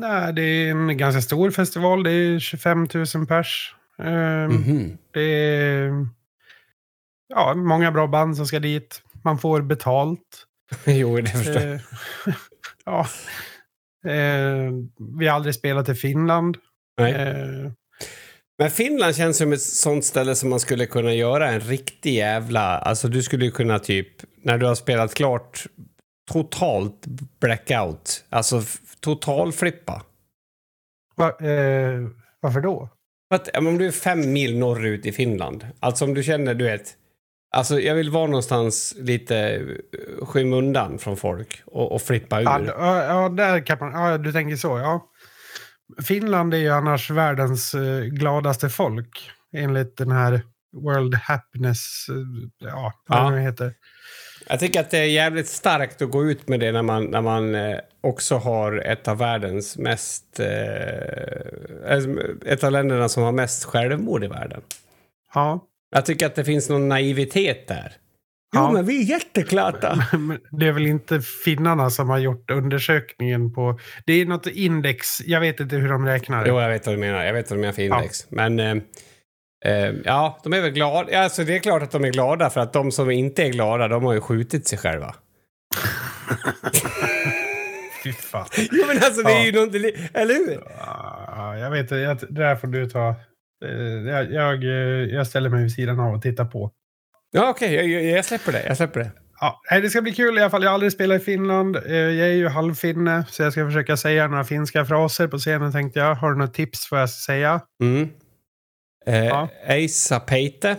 Nej, 0.00 0.32
det 0.32 0.42
är 0.42 0.70
en 0.70 0.96
ganska 0.98 1.20
stor 1.22 1.50
festival. 1.50 2.02
Det 2.02 2.10
är 2.10 2.38
25 2.38 2.88
000 3.14 3.26
pers. 3.26 3.74
Mhm. 4.50 4.98
Det 5.12 5.20
är 5.20 6.06
ja, 7.28 7.54
många 7.54 7.92
bra 7.92 8.06
band 8.06 8.36
som 8.36 8.46
ska 8.46 8.58
dit. 8.58 9.02
Man 9.24 9.38
får 9.38 9.62
betalt. 9.62 10.46
jo, 10.86 11.20
det 11.20 11.30
förstår 11.30 11.62
jag. 11.62 11.72
Eh, 11.72 11.80
ja. 12.84 13.06
Eh, 14.10 14.72
vi 15.18 15.26
har 15.26 15.34
aldrig 15.36 15.54
spelat 15.54 15.88
i 15.88 15.94
Finland. 15.94 16.56
Nej. 16.98 17.12
Eh, 17.12 17.70
Men 18.58 18.70
Finland 18.70 19.16
känns 19.16 19.36
som 19.36 19.52
ett 19.52 19.62
sånt 19.62 20.04
ställe 20.04 20.34
som 20.34 20.50
man 20.50 20.60
skulle 20.60 20.86
kunna 20.86 21.14
göra 21.14 21.50
en 21.50 21.60
riktig 21.60 22.14
jävla... 22.14 22.78
Alltså 22.78 23.08
du 23.08 23.22
skulle 23.22 23.50
kunna 23.50 23.78
typ, 23.78 24.08
när 24.42 24.58
du 24.58 24.66
har 24.66 24.74
spelat 24.74 25.14
klart, 25.14 25.66
totalt 26.32 27.06
blackout. 27.40 28.24
Alltså 28.30 28.62
total 29.04 29.52
flippa. 29.52 30.02
va, 31.16 31.26
eh, 31.28 32.00
varför 32.40 32.60
då? 32.60 32.88
Att, 33.34 33.56
om 33.56 33.78
du 33.78 33.86
är 33.86 33.90
fem 33.90 34.32
mil 34.32 34.58
norrut 34.58 35.06
i 35.06 35.12
Finland, 35.12 35.66
alltså 35.80 36.04
om 36.04 36.14
du 36.14 36.22
känner, 36.22 36.54
du 36.54 36.64
vet, 36.64 36.94
alltså 37.56 37.80
jag 37.80 37.94
vill 37.94 38.10
vara 38.10 38.26
någonstans 38.26 38.94
lite 38.98 39.36
eh, 39.38 40.26
skymundan 40.26 40.98
från 40.98 41.16
folk 41.16 41.62
och, 41.66 41.92
och 41.92 42.02
flippa 42.02 42.40
ur. 42.40 42.44
Ja, 42.44 43.04
ja, 43.04 43.28
där 43.28 43.66
kan 43.66 43.78
man... 43.80 43.92
Ja, 43.92 44.18
du 44.18 44.32
tänker 44.32 44.56
så, 44.56 44.78
ja. 44.78 45.10
Finland 46.04 46.54
är 46.54 46.58
ju 46.58 46.70
annars 46.70 47.10
världens 47.10 47.74
eh, 47.74 48.00
gladaste 48.04 48.68
folk. 48.68 49.30
Enligt 49.56 49.96
den 49.96 50.12
här 50.12 50.42
World 50.72 51.14
Happiness... 51.14 52.06
Eh, 52.08 52.68
ja, 52.68 52.92
vad 53.08 53.18
Ja. 53.18 53.30
det 53.30 53.40
heter. 53.40 53.74
Jag 54.48 54.60
tycker 54.60 54.80
att 54.80 54.90
det 54.90 54.98
är 54.98 55.04
jävligt 55.04 55.48
starkt 55.48 56.02
att 56.02 56.10
gå 56.10 56.24
ut 56.24 56.48
med 56.48 56.60
det 56.60 56.72
när 56.72 56.82
man, 56.82 57.04
när 57.04 57.20
man 57.22 57.54
eh, 57.54 57.78
också 58.00 58.36
har 58.36 58.78
ett 58.78 59.08
av 59.08 59.18
världens 59.18 59.78
mest... 59.78 60.40
Eh, 60.40 61.96
ett 62.46 62.64
av 62.64 62.72
länderna 62.72 63.08
som 63.08 63.22
har 63.22 63.32
mest 63.32 63.64
självmord 63.64 64.24
i 64.24 64.26
världen. 64.26 64.60
Ja. 65.34 65.64
Jag 65.94 66.06
tycker 66.06 66.26
att 66.26 66.34
det 66.34 66.44
finns 66.44 66.68
någon 66.68 66.88
naivitet 66.88 67.68
där. 67.68 67.92
Jo, 68.56 68.60
Ja. 68.60 68.70
men 68.72 68.86
vi 68.86 68.98
är 69.02 69.04
jätteklata. 69.04 69.98
Det 70.50 70.66
är 70.68 70.72
väl 70.72 70.86
inte 70.86 71.20
finnarna 71.20 71.90
som 71.90 72.08
har 72.10 72.18
gjort 72.18 72.50
undersökningen 72.50 73.52
på... 73.54 73.78
Det 74.06 74.12
är 74.12 74.26
något 74.26 74.46
index. 74.46 75.20
Jag 75.26 75.40
vet 75.40 75.60
inte 75.60 75.76
hur 75.76 75.88
de 75.88 76.06
räknar. 76.06 76.46
Jo, 76.46 76.60
jag 76.60 76.68
vet 76.68 76.86
vad 76.86 76.94
du 76.94 76.98
menar. 77.00 77.24
Jag 77.24 77.32
vet 77.32 77.50
vad 77.50 77.58
du 77.58 77.60
menar 77.60 77.72
för 77.72 77.82
Ja. 77.82 77.96
index. 77.96 78.26
Men 78.30 78.82
eh, 79.64 79.92
ja, 80.04 80.38
de 80.42 80.52
är 80.52 80.60
väl 80.60 80.70
glada. 80.70 81.18
Alltså, 81.18 81.44
det 81.44 81.54
är 81.56 81.58
klart 81.58 81.82
att 81.82 81.90
de 81.90 82.04
är 82.04 82.10
glada 82.10 82.50
för 82.50 82.60
att 82.60 82.72
de 82.72 82.92
som 82.92 83.10
inte 83.10 83.42
är 83.42 83.48
glada, 83.48 83.88
de 83.88 84.04
har 84.04 84.12
ju 84.12 84.20
skjutit 84.20 84.68
sig 84.68 84.78
själva. 84.78 85.14
Fy 88.04 88.12
fan. 88.12 88.46
Jo, 88.56 88.84
men 88.86 88.96
alltså 88.96 89.22
det 89.22 89.30
är 89.32 89.38
Ja. 89.38 89.44
ju 89.44 89.52
något... 89.52 89.74
Eller 90.14 90.34
hur? 90.34 90.62
Ja, 90.78 91.56
jag 91.58 91.70
vet 91.70 91.80
inte. 91.80 91.96
Det 91.96 92.16
där 92.30 92.56
får 92.56 92.68
du 92.68 92.90
ta. 92.90 93.08
Eh, 93.64 93.70
Jag, 94.12 94.32
jag, 94.32 94.64
eh, 94.64 94.70
jag 95.14 95.26
ställer 95.26 95.50
mig 95.50 95.62
vid 95.62 95.72
sidan 95.72 96.00
av 96.00 96.14
och 96.14 96.22
tittar 96.22 96.44
på. 96.44 96.70
Ja, 97.30 97.48
okej. 97.50 97.74
jag, 97.74 97.86
jag, 97.88 98.04
jag 98.04 98.24
släpper 98.24 98.52
det. 98.52 98.64
Jag 98.66 98.76
släpper 98.76 99.00
det. 99.00 99.10
Ja, 99.40 99.60
det 99.82 99.90
ska 99.90 100.02
bli 100.02 100.12
kul 100.12 100.38
i 100.38 100.40
alla 100.40 100.50
fall. 100.50 100.62
Jag 100.62 100.70
har 100.70 100.74
aldrig 100.74 100.92
spelat 100.92 101.20
i 101.22 101.24
Finland. 101.24 101.76
Eh, 101.76 101.92
Jag 101.96 102.28
är 102.28 102.32
ju 102.32 102.48
halvfinne, 102.48 103.24
så 103.28 103.42
jag 103.42 103.52
ska 103.52 103.66
försöka 103.66 103.96
säga 103.96 104.28
några 104.28 104.44
finska 104.44 104.84
fraser 104.84 105.28
på 105.28 105.38
scenen 105.38 105.72
tänkte 105.72 105.98
jag. 106.00 106.14
Har 106.14 106.30
du 106.30 106.36
några 106.38 106.50
tips 106.52 106.90
vad 106.90 107.00
jag 107.00 107.10
ska 107.10 107.32
säga? 107.32 107.60
Mm. 107.82 108.08
Eh, 109.06 109.24
Ja. 109.26 109.48
Eisa 109.66 110.20
Peite. 110.20 110.76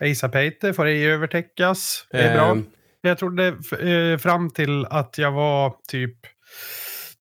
Eisa 0.00 0.28
Peite 0.28 0.72
får 0.72 0.86
ej 0.86 1.06
övertäckas. 1.06 2.06
Det 2.10 2.18
är 2.20 2.34
bra. 2.34 2.50
Ehm, 2.50 2.66
Jag 3.00 3.18
trodde 3.18 3.46
eh, 3.80 4.18
fram 4.18 4.50
till 4.50 4.86
att 4.86 5.18
jag 5.18 5.32
var 5.32 5.74
typ 5.88 6.16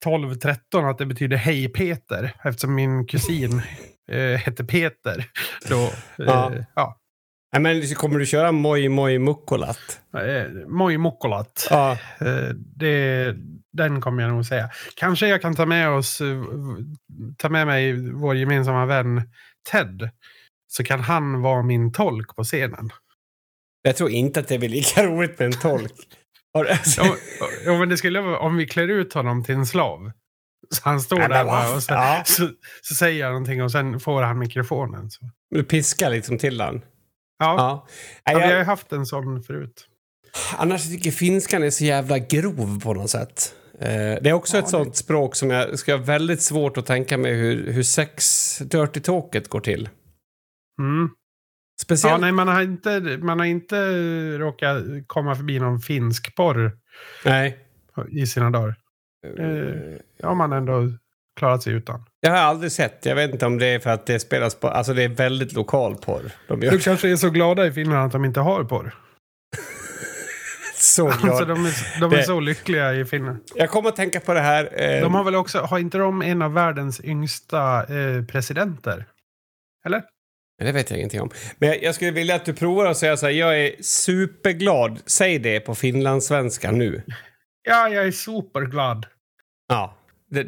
12-13 0.06 0.90
att 0.92 0.98
det 0.98 1.06
betyder 1.06 1.38
hej 1.38 1.70
Peter. 1.70 2.32
Eftersom 2.44 2.76
min 2.76 3.08
kusin 3.08 3.62
eh, 4.12 4.40
hette 4.40 4.64
Peter. 4.66 5.26
Då, 5.70 5.84
eh, 5.84 5.90
Ja. 6.18 6.52
ja. 6.76 6.98
Nej, 7.54 7.62
men 7.62 7.96
kommer 7.96 8.20
du 8.20 8.26
köra 8.26 8.52
Moi 8.52 8.90
Moi 8.90 9.20
Mukkolat? 9.20 10.02
Eh, 10.18 10.52
Moi 10.68 10.98
Mokkolat. 10.98 11.68
Ja. 11.70 11.92
Eh, 12.22 12.50
det, 12.76 13.34
den 13.74 14.02
kommer 14.02 14.24
jag 14.24 14.32
nog 14.32 14.46
säga. 14.46 14.70
Kanske 14.96 15.28
jag 15.28 15.42
kan 15.42 15.56
ta 15.56 15.66
med 15.66 15.90
oss, 15.90 16.22
eh, 16.22 16.28
ta 17.38 17.50
med 17.50 17.68
mig 17.68 18.12
vår 18.14 18.36
gemensamma 18.36 18.86
vän 18.86 19.22
Ted. 19.72 20.10
Så 20.68 20.84
kan 20.84 21.00
han 21.00 21.42
vara 21.42 21.64
min 21.64 21.92
tolk 21.94 22.36
på 22.36 22.44
scenen. 22.44 22.90
Jag 23.82 23.96
tror 23.96 24.10
inte 24.10 24.40
att 24.40 24.48
det 24.48 24.60
blir 24.60 24.70
lika 24.70 25.06
roligt 25.06 25.40
med 25.40 25.46
en 25.46 25.60
tolk. 25.60 25.94
Jo, 26.98 27.16
jo, 27.66 27.78
men 27.78 27.90
det 27.90 27.98
skulle 27.98 28.22
vara 28.22 28.40
om 28.40 28.58
vi 28.58 28.66
klär 28.68 28.88
ut 28.88 29.14
honom 29.14 29.44
till 29.44 29.56
en 29.56 29.66
slav. 29.66 30.12
Så 30.70 30.82
han 30.86 31.02
står 31.02 31.18
Nej, 31.20 31.30
där 31.30 31.46
bara 31.46 31.76
och 31.76 31.84
så, 31.84 31.94
fan. 31.94 32.26
så, 32.26 32.50
så 32.82 32.96
säger 32.96 33.20
jag 33.20 33.30
någonting 33.30 33.64
och 33.64 33.72
sen 33.72 34.00
får 34.00 34.22
han 34.22 34.40
mikrofonen. 34.40 35.10
Så. 35.12 35.30
Du 35.50 35.64
piskar 35.64 36.10
liksom 36.10 36.38
till 36.38 36.58
den. 36.58 36.76
Ja, 37.40 37.46
Ja. 37.46 37.56
ja. 37.58 37.88
Nej, 38.26 38.36
vi 38.36 38.42
har 38.42 38.52
ju 38.52 38.58
jag, 38.58 38.66
haft 38.66 38.92
en 38.92 39.06
sån 39.06 39.44
förut. 39.44 39.88
annars 40.58 40.84
tycker 40.84 41.06
jag 41.10 41.16
finskan 41.16 41.64
är 41.64 41.70
så 41.70 41.84
jävla 41.86 42.20
grov 42.20 42.82
på 42.82 42.94
något 42.94 43.10
sätt. 43.10 43.56
Eh, 43.80 44.18
det 44.22 44.30
är 44.30 44.34
också 44.34 44.58
Ja, 44.58 44.60
ett 44.60 44.66
det- 44.66 44.72
sånt 44.72 44.96
språk 44.96 45.36
som 45.36 45.50
jag 45.50 45.80
ska 45.80 45.96
ha 45.96 46.04
väldigt 46.04 46.42
svårt 46.42 46.78
att 46.78 46.86
tänka 46.86 47.18
mig 47.18 47.34
hur, 47.34 47.72
hur 47.72 47.84
sex 47.84 48.58
dirty 48.58 49.00
talket 49.00 49.48
går 49.48 49.60
till. 49.60 49.90
Mm. 50.82 51.10
Speciellt... 51.82 52.12
Ja, 52.12 52.18
nej, 52.18 52.32
man, 52.32 52.48
har 52.48 52.62
inte, 52.62 53.00
man 53.22 53.40
har 53.40 53.46
inte 53.46 53.78
råkat 54.38 54.84
komma 55.08 55.36
förbi 55.36 55.60
någon 55.60 55.80
finsk 55.80 56.36
porr 56.36 56.72
nej. 57.26 57.58
i 58.10 58.26
sina 58.28 58.50
dagar. 58.50 58.76
Eh, 59.40 59.46
Det 60.18 60.24
har 60.28 60.36
man 60.36 60.54
ändå 60.54 60.92
klarat 61.40 61.64
sig 61.64 61.74
utan. 61.74 62.06
Jag 62.20 62.32
har 62.32 62.38
aldrig 62.38 62.72
sett. 62.72 63.06
Jag 63.06 63.16
vet 63.16 63.32
inte 63.32 63.46
om 63.46 63.58
det 63.58 63.66
är 63.68 63.80
för 63.80 63.90
att 63.90 64.06
det 64.06 64.20
spelas 64.20 64.56
på... 64.56 64.68
Alltså 64.68 64.94
det 64.94 65.04
är 65.04 65.10
väldigt 65.10 65.54
lokal 65.54 65.96
porr. 65.96 66.32
De 66.48 66.62
gör 66.62 66.72
Du 66.72 66.80
kanske 66.80 67.10
är 67.12 67.16
så 67.16 67.30
glada 67.30 67.66
i 67.68 67.72
Finland 67.72 68.06
att 68.06 68.12
de 68.12 68.26
inte 68.26 68.40
har 68.40 68.64
porr. 68.64 68.94
Så 70.86 71.06
glad. 71.06 71.30
Alltså 71.30 71.46
de 71.46 71.66
är, 71.66 72.00
de 72.00 72.12
är 72.14 72.18
Det- 72.18 72.24
så 72.24 72.40
lyckliga 72.40 72.94
i 72.94 73.06
Finland. 73.06 73.40
Jag 73.56 73.70
kommer 73.70 73.90
att 73.90 73.96
tänka 73.96 74.20
på 74.20 74.34
det 74.34 74.40
här. 74.40 74.82
Eh, 74.82 75.02
De 75.02 75.14
har 75.16 75.24
väl 75.24 75.36
också, 75.36 75.60
har 75.60 75.80
inte 75.80 75.98
de 75.98 76.22
en 76.22 76.42
av 76.42 76.54
världens 76.54 77.02
yngsta 77.04 77.80
eh, 78.00 78.26
presidenter? 78.26 79.06
Eller? 79.86 80.04
Det 80.64 80.72
vet 80.72 80.90
jag 80.90 81.00
ingenting 81.00 81.22
om. 81.22 81.30
Men 81.58 81.76
jag, 81.82 81.96
skulle 81.96 82.12
vilja 82.12 82.36
att 82.36 82.46
du 82.46 82.54
provar 82.54 82.86
att 82.86 82.98
säga 82.98 83.18
så 83.18 83.26
här. 83.26 83.34
Jag 83.34 83.60
är 83.60 83.76
superglad. 83.82 85.00
Säg 85.06 85.40
det 85.40 85.60
på 85.60 85.76
finlandssvenska 85.76 86.72
nu. 86.72 87.02
Ja, 87.64 87.90
jag 87.90 88.08
är 88.08 88.12
superglad. 88.12 89.06
Ja. 89.70 89.98
Det, 90.32 90.48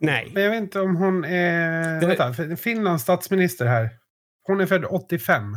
nej. 0.00 0.30
Men 0.34 0.42
jag 0.42 0.50
vet 0.50 0.60
inte 0.62 0.80
om 0.80 0.96
hon 0.96 1.24
är... 1.24 2.00
Det- 2.00 2.06
Vänta, 2.06 2.56
Finlands 2.56 3.02
statsminister 3.02 3.66
här. 3.66 3.90
Hon 4.42 4.60
är 4.60 4.66
född 4.66 4.84
85. 4.84 5.56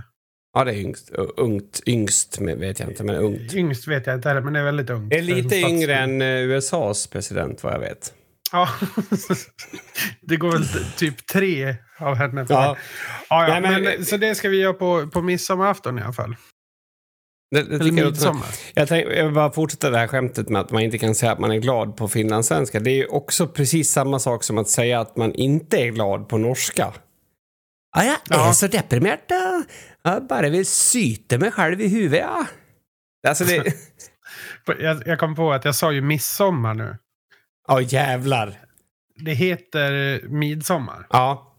Ja, 0.54 0.64
det 0.64 0.72
är 0.72 0.76
yngst. 0.76 1.10
Ungt. 1.38 1.82
Yngst 1.88 2.42
vet 2.42 2.80
jag 2.80 2.90
inte, 2.90 3.04
men 3.04 3.16
ungt. 3.16 3.54
Yngst 3.54 3.88
vet 3.88 4.08
jag 4.08 4.16
inte 4.16 4.30
heller, 4.30 4.42
men 4.42 4.54
det 4.54 4.60
är 4.60 4.64
väldigt 4.64 4.90
ungt. 4.90 5.10
Det 5.10 5.18
är 5.18 5.22
lite 5.22 5.56
yngre 5.58 5.96
än 5.96 6.22
eh, 6.22 6.28
USAs 6.28 7.08
president, 7.08 7.64
vad 7.64 7.74
jag 7.74 7.80
vet. 7.80 8.14
Ja, 8.52 8.70
det 10.22 10.36
går 10.38 10.52
väl 10.52 10.64
typ 10.98 11.28
tre 11.28 11.76
av 12.00 12.16
henne. 12.16 12.46
Ja. 12.50 12.78
ja, 13.30 13.48
ja, 13.48 13.60
Nej, 13.60 13.62
men- 13.72 13.84
men, 13.84 14.06
så 14.06 14.18
det 14.18 14.36
ska 14.36 14.50
vi 14.50 14.62
göra 14.62 14.74
på, 14.74 15.08
på 15.08 15.22
midsommarafton 15.22 16.00
i 16.00 16.02
alla 16.02 16.14
fall. 16.14 16.36
Det, 17.52 17.62
det 17.64 17.76
Eller 17.76 17.92
midsommar. 17.92 18.46
jag, 18.74 18.88
tänk, 18.88 19.08
jag 19.12 19.26
vill 19.26 19.34
bara 19.34 19.52
fortsätta 19.52 19.90
det 19.90 19.98
här 19.98 20.08
skämtet 20.08 20.50
med 20.50 20.62
att 20.62 20.72
man 20.72 20.82
inte 20.82 20.98
kan 20.98 21.16
säga 21.16 21.32
att 21.32 21.40
man 21.40 21.52
är 21.52 21.58
glad 21.58 21.98
på 21.98 22.08
finlandssvenska. 22.08 22.80
Det 22.80 22.92
är 22.92 22.96
ju 22.96 23.06
också 23.06 23.48
precis 23.48 23.92
samma 23.92 24.20
sak 24.20 24.44
som 24.44 24.58
att 24.58 24.70
säga 24.70 25.00
att 25.00 25.18
man 25.18 25.34
inte 25.34 25.78
är 25.78 25.88
glad 25.92 26.30
på 26.30 26.38
norska. 26.38 26.94
Ja, 27.96 28.04
jag 28.04 28.14
är 28.14 28.18
Ja. 28.30 28.54
så 28.54 28.68
deprimerad. 28.68 29.20
Jag 30.04 30.28
bara 30.28 30.50
vill 30.50 30.66
syta 30.66 31.38
mig 31.38 31.52
själv 31.52 31.82
i 31.82 31.88
huvudet. 31.88 32.20
Ja. 32.20 32.46
Alltså 33.28 33.44
det... 33.44 33.64
Jag, 34.80 35.04
jag 35.08 35.20
kom 35.20 35.36
på 35.36 35.54
att 35.54 35.66
jag 35.66 35.76
sa 35.76 35.92
ju 35.92 36.02
midsommar 36.02 36.74
nu. 36.74 36.98
Ja, 37.68 37.82
jävlar. 37.82 38.60
Det 39.16 39.34
heter 39.34 40.22
midsommar. 40.28 41.08
Ja. 41.10 41.56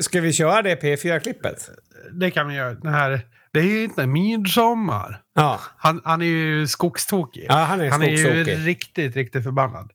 Ska 0.00 0.20
vi 0.20 0.32
köra 0.32 0.62
det 0.62 0.82
P4-klippet? 0.82 1.70
Det 2.12 2.30
kan 2.30 2.48
vi 2.48 2.54
göra. 2.54 2.74
Den 2.74 2.94
här, 2.94 3.20
det 3.52 3.60
är 3.60 3.84
inte 3.84 4.06
midsommar. 4.06 5.22
Ja. 5.34 5.60
Han, 5.76 6.00
han 6.04 6.22
är 6.22 6.26
ju 6.26 6.66
skogstokig. 6.66 7.46
ja, 7.48 7.54
han 7.54 7.80
är 7.80 7.90
han 7.90 8.02
är 8.02 8.08
ju 8.08 8.44
riktigt, 8.44 9.16
riktigt 9.16 9.44
förbannad. 9.44 9.90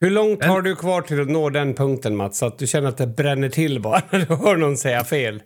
Hur 0.00 0.10
långt 0.10 0.40
Men- 0.40 0.48
har 0.50 0.62
du 0.62 0.76
kvar 0.76 1.02
till 1.02 1.20
att 1.20 1.28
nå 1.28 1.50
den 1.50 1.74
punkten 1.74 2.16
Mats? 2.16 2.38
Så 2.38 2.46
att 2.46 2.58
du 2.58 2.66
känner 2.66 2.88
att 2.88 2.96
det 2.98 3.06
bränner 3.06 3.48
till 3.48 3.80
bara 3.80 4.02
när 4.10 4.18
du 4.18 4.34
hör 4.34 4.56
någon 4.56 4.76
säga 4.76 5.04
fel? 5.04 5.42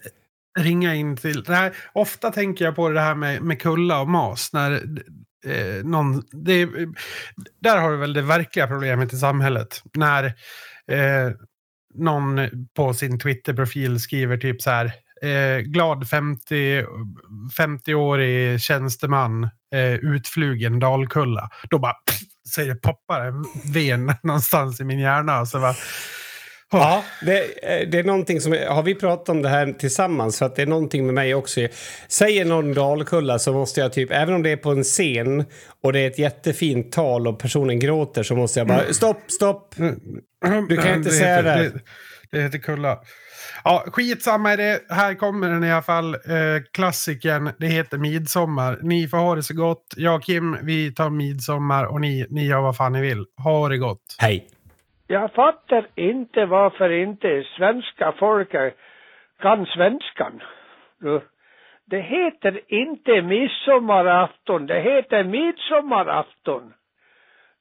Ringa 0.58 0.94
in 0.94 1.16
till... 1.16 1.44
Här, 1.48 1.76
ofta 1.92 2.30
tänker 2.30 2.64
jag 2.64 2.76
på 2.76 2.88
det 2.88 3.00
här 3.00 3.14
med, 3.14 3.42
med 3.42 3.62
kulla 3.62 4.00
och 4.00 4.08
mas. 4.08 4.52
När 4.52 4.72
eh, 5.46 5.84
någon, 5.84 6.22
det, 6.32 6.68
där 7.60 7.78
har 7.78 7.90
du 7.90 7.96
väl 7.96 8.12
det 8.12 8.22
verkliga 8.22 8.66
problemet 8.66 9.12
i 9.12 9.16
samhället. 9.16 9.82
När 9.94 10.24
eh, 10.90 11.32
någon 11.94 12.40
på 12.76 12.94
sin 12.94 13.18
Twitter-profil 13.18 14.00
skriver 14.00 14.36
typ 14.36 14.62
så 14.62 14.70
här. 14.70 14.92
Eh, 15.22 15.58
glad 15.58 16.08
50, 16.08 16.84
50-årig 17.58 18.60
tjänsteman, 18.60 19.44
eh, 19.74 19.94
utflugen 19.94 20.78
Dalkulla. 20.78 21.50
Då 21.70 21.78
bara 21.78 21.92
pff, 21.92 22.20
så 22.42 22.60
det 22.60 22.74
poppar 22.74 23.20
en 23.20 23.44
ven 23.72 24.14
någonstans 24.22 24.80
i 24.80 24.84
min 24.84 24.98
hjärna. 24.98 25.46
Så 25.46 25.60
bara, 25.60 25.74
Ja, 26.70 27.04
det, 27.22 27.38
eh, 27.62 27.88
det 27.88 27.98
är 27.98 28.04
någonting 28.04 28.40
som... 28.40 28.52
Har 28.68 28.82
vi 28.82 28.94
pratat 28.94 29.28
om 29.28 29.42
det 29.42 29.48
här 29.48 29.72
tillsammans? 29.72 30.38
För 30.38 30.46
att 30.46 30.56
det 30.56 30.62
är 30.62 30.66
någonting 30.66 31.06
med 31.06 31.14
mig 31.14 31.34
också. 31.34 31.60
Säger 32.08 32.44
någon 32.44 32.74
Dalkulla 32.74 33.38
så 33.38 33.52
måste 33.52 33.80
jag 33.80 33.92
typ, 33.92 34.10
även 34.12 34.34
om 34.34 34.42
det 34.42 34.50
är 34.50 34.56
på 34.56 34.70
en 34.70 34.84
scen 34.84 35.44
och 35.82 35.92
det 35.92 36.00
är 36.00 36.06
ett 36.06 36.18
jättefint 36.18 36.92
tal 36.92 37.28
och 37.28 37.38
personen 37.38 37.78
gråter 37.78 38.22
så 38.22 38.36
måste 38.36 38.60
jag 38.60 38.66
bara 38.66 38.92
stopp, 38.92 39.30
stopp. 39.30 39.74
Du 40.68 40.76
kan 40.76 40.94
inte 40.94 41.10
säga 41.10 41.36
heter, 41.36 41.58
det. 41.58 41.68
det. 41.68 41.80
Det 42.30 42.42
heter 42.42 42.58
Kulla. 42.58 42.98
Ja, 43.64 43.84
skitsamma 43.86 44.52
i 44.52 44.56
det. 44.56 44.80
Här 44.88 45.14
kommer 45.14 45.48
den 45.48 45.64
i 45.64 45.72
alla 45.72 45.82
fall. 45.82 46.14
Eh, 46.14 46.20
klassikern. 46.72 47.50
Det 47.58 47.66
heter 47.66 47.98
Midsommar. 47.98 48.78
Ni 48.82 49.08
får 49.08 49.18
ha 49.18 49.34
det 49.34 49.42
så 49.42 49.54
gott. 49.54 49.94
Jag 49.96 50.14
och 50.14 50.22
Kim, 50.22 50.56
vi 50.62 50.94
tar 50.94 51.10
midsommar 51.10 51.84
och 51.84 52.00
ni, 52.00 52.26
ni 52.30 52.46
gör 52.46 52.60
vad 52.60 52.76
fan 52.76 52.92
ni 52.92 53.00
vill. 53.00 53.24
Ha 53.42 53.68
det 53.68 53.78
gott. 53.78 54.16
Hej. 54.18 54.48
Jag 55.10 55.32
fattar 55.32 55.86
inte 55.94 56.46
varför 56.46 56.90
inte 56.90 57.44
svenska 57.56 58.12
folket 58.12 58.76
kan 59.40 59.66
svenskan. 59.66 60.42
Du, 61.00 61.20
Det 61.84 62.00
heter 62.00 62.60
inte 62.66 63.22
midsommarafton, 63.22 64.66
det 64.66 64.80
heter 64.80 65.24
midsommarafton. 65.24 66.74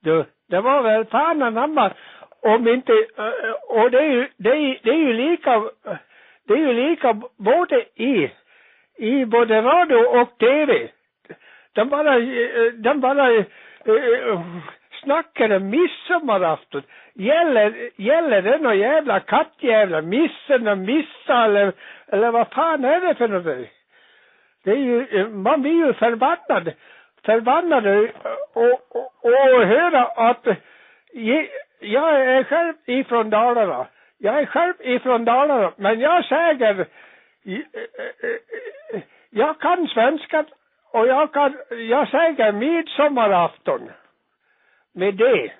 Du, 0.03 0.25
det 0.49 0.61
var 0.61 0.83
väl 0.83 1.05
fan 1.05 1.41
anamma 1.41 1.93
om 2.41 2.67
inte, 2.67 2.93
eh, 3.17 3.51
och 3.67 3.91
det 3.91 3.99
är 3.99 4.11
ju, 4.11 4.27
det 4.37 4.49
är, 4.49 4.79
det 4.83 4.89
är 4.89 4.97
ju 5.07 5.13
lika, 5.13 5.63
det 6.47 6.53
är 6.53 6.57
ju 6.57 6.73
lika 6.73 7.21
både 7.37 7.85
i, 7.95 8.31
i 8.97 9.25
både 9.25 9.61
radio 9.61 10.21
och 10.21 10.37
tv. 10.37 10.89
De 11.73 11.89
bara, 11.89 12.17
eh, 12.17 12.71
de 12.73 12.99
bara 12.99 13.25
snackade 13.25 13.45
snackar 15.03 15.55
om 15.55 15.69
midsommarafton. 15.69 16.83
Gäller, 17.19 17.89
gäller 17.95 18.41
det 18.41 18.57
någon 18.57 18.77
jävla 18.79 19.19
kattjävla, 19.19 20.01
missen 20.01 20.67
och 20.67 20.77
missa 20.77 21.45
eller, 21.45 21.73
eller 22.07 22.31
vad 22.31 22.47
fan 22.47 22.85
är 22.85 23.01
det 23.01 23.15
för 23.15 23.27
något? 23.27 23.67
Det 24.63 24.71
är 24.71 24.75
ju, 24.75 25.27
man 25.29 25.61
blir 25.61 25.85
ju 25.85 25.93
förbannad, 25.93 26.71
förbannad 27.25 27.87
och, 28.53 28.63
och, 28.63 29.25
och 29.25 29.67
höra 29.67 30.03
att 30.05 30.47
ge- 31.13 31.49
jag 31.79 32.21
är 32.21 32.43
själv 32.43 32.73
ifrån 32.85 33.29
Dalarna. 33.29 33.87
Jag 34.17 34.39
är 34.39 34.45
själv 34.45 34.73
ifrån 34.79 35.25
Dalarna, 35.25 35.71
men 35.75 35.99
jag 35.99 36.25
säger, 36.25 36.79
eh, 36.79 36.85
eh, 37.45 37.59
eh, 38.93 39.01
jag 39.29 39.59
kan 39.59 39.87
svenska 39.87 40.45
och 40.91 41.07
jag 41.07 41.33
kan, 41.33 41.57
jag 41.89 42.07
säger 42.09 42.51
midsommarafton 42.51 43.91
med 44.93 45.13
det. 45.15 45.51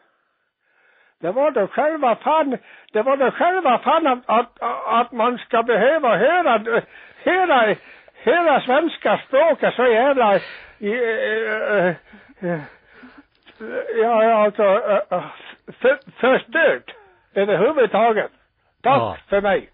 Det 1.22 1.32
var 1.32 1.51
då 1.51 1.68
själva 1.68 2.15
fan, 2.15 2.57
det 2.93 3.01
var 3.01 3.18
då 3.18 3.32
själva 3.32 3.78
fan 3.80 4.07
att, 4.07 4.20
att, 4.26 4.61
att 4.86 5.11
man 5.11 5.38
ska 5.38 5.63
behöva 5.63 6.18
höra, 6.18 6.82
höra, 7.24 7.76
höra 8.24 8.61
svenska 8.61 9.18
språket 9.28 9.74
så 9.74 9.86
jävla, 9.86 10.36
eh, 10.36 10.41
eh, 10.82 11.88
eh, 12.41 12.59
ja, 13.97 14.24
ja, 14.24 14.34
alltså, 14.43 14.63
för, 15.82 15.99
förstört 16.20 16.93
överhuvudtaget. 17.34 18.32
Tack 18.84 18.97
Ja. 18.97 19.18
för 19.30 19.41
mig. 19.41 19.70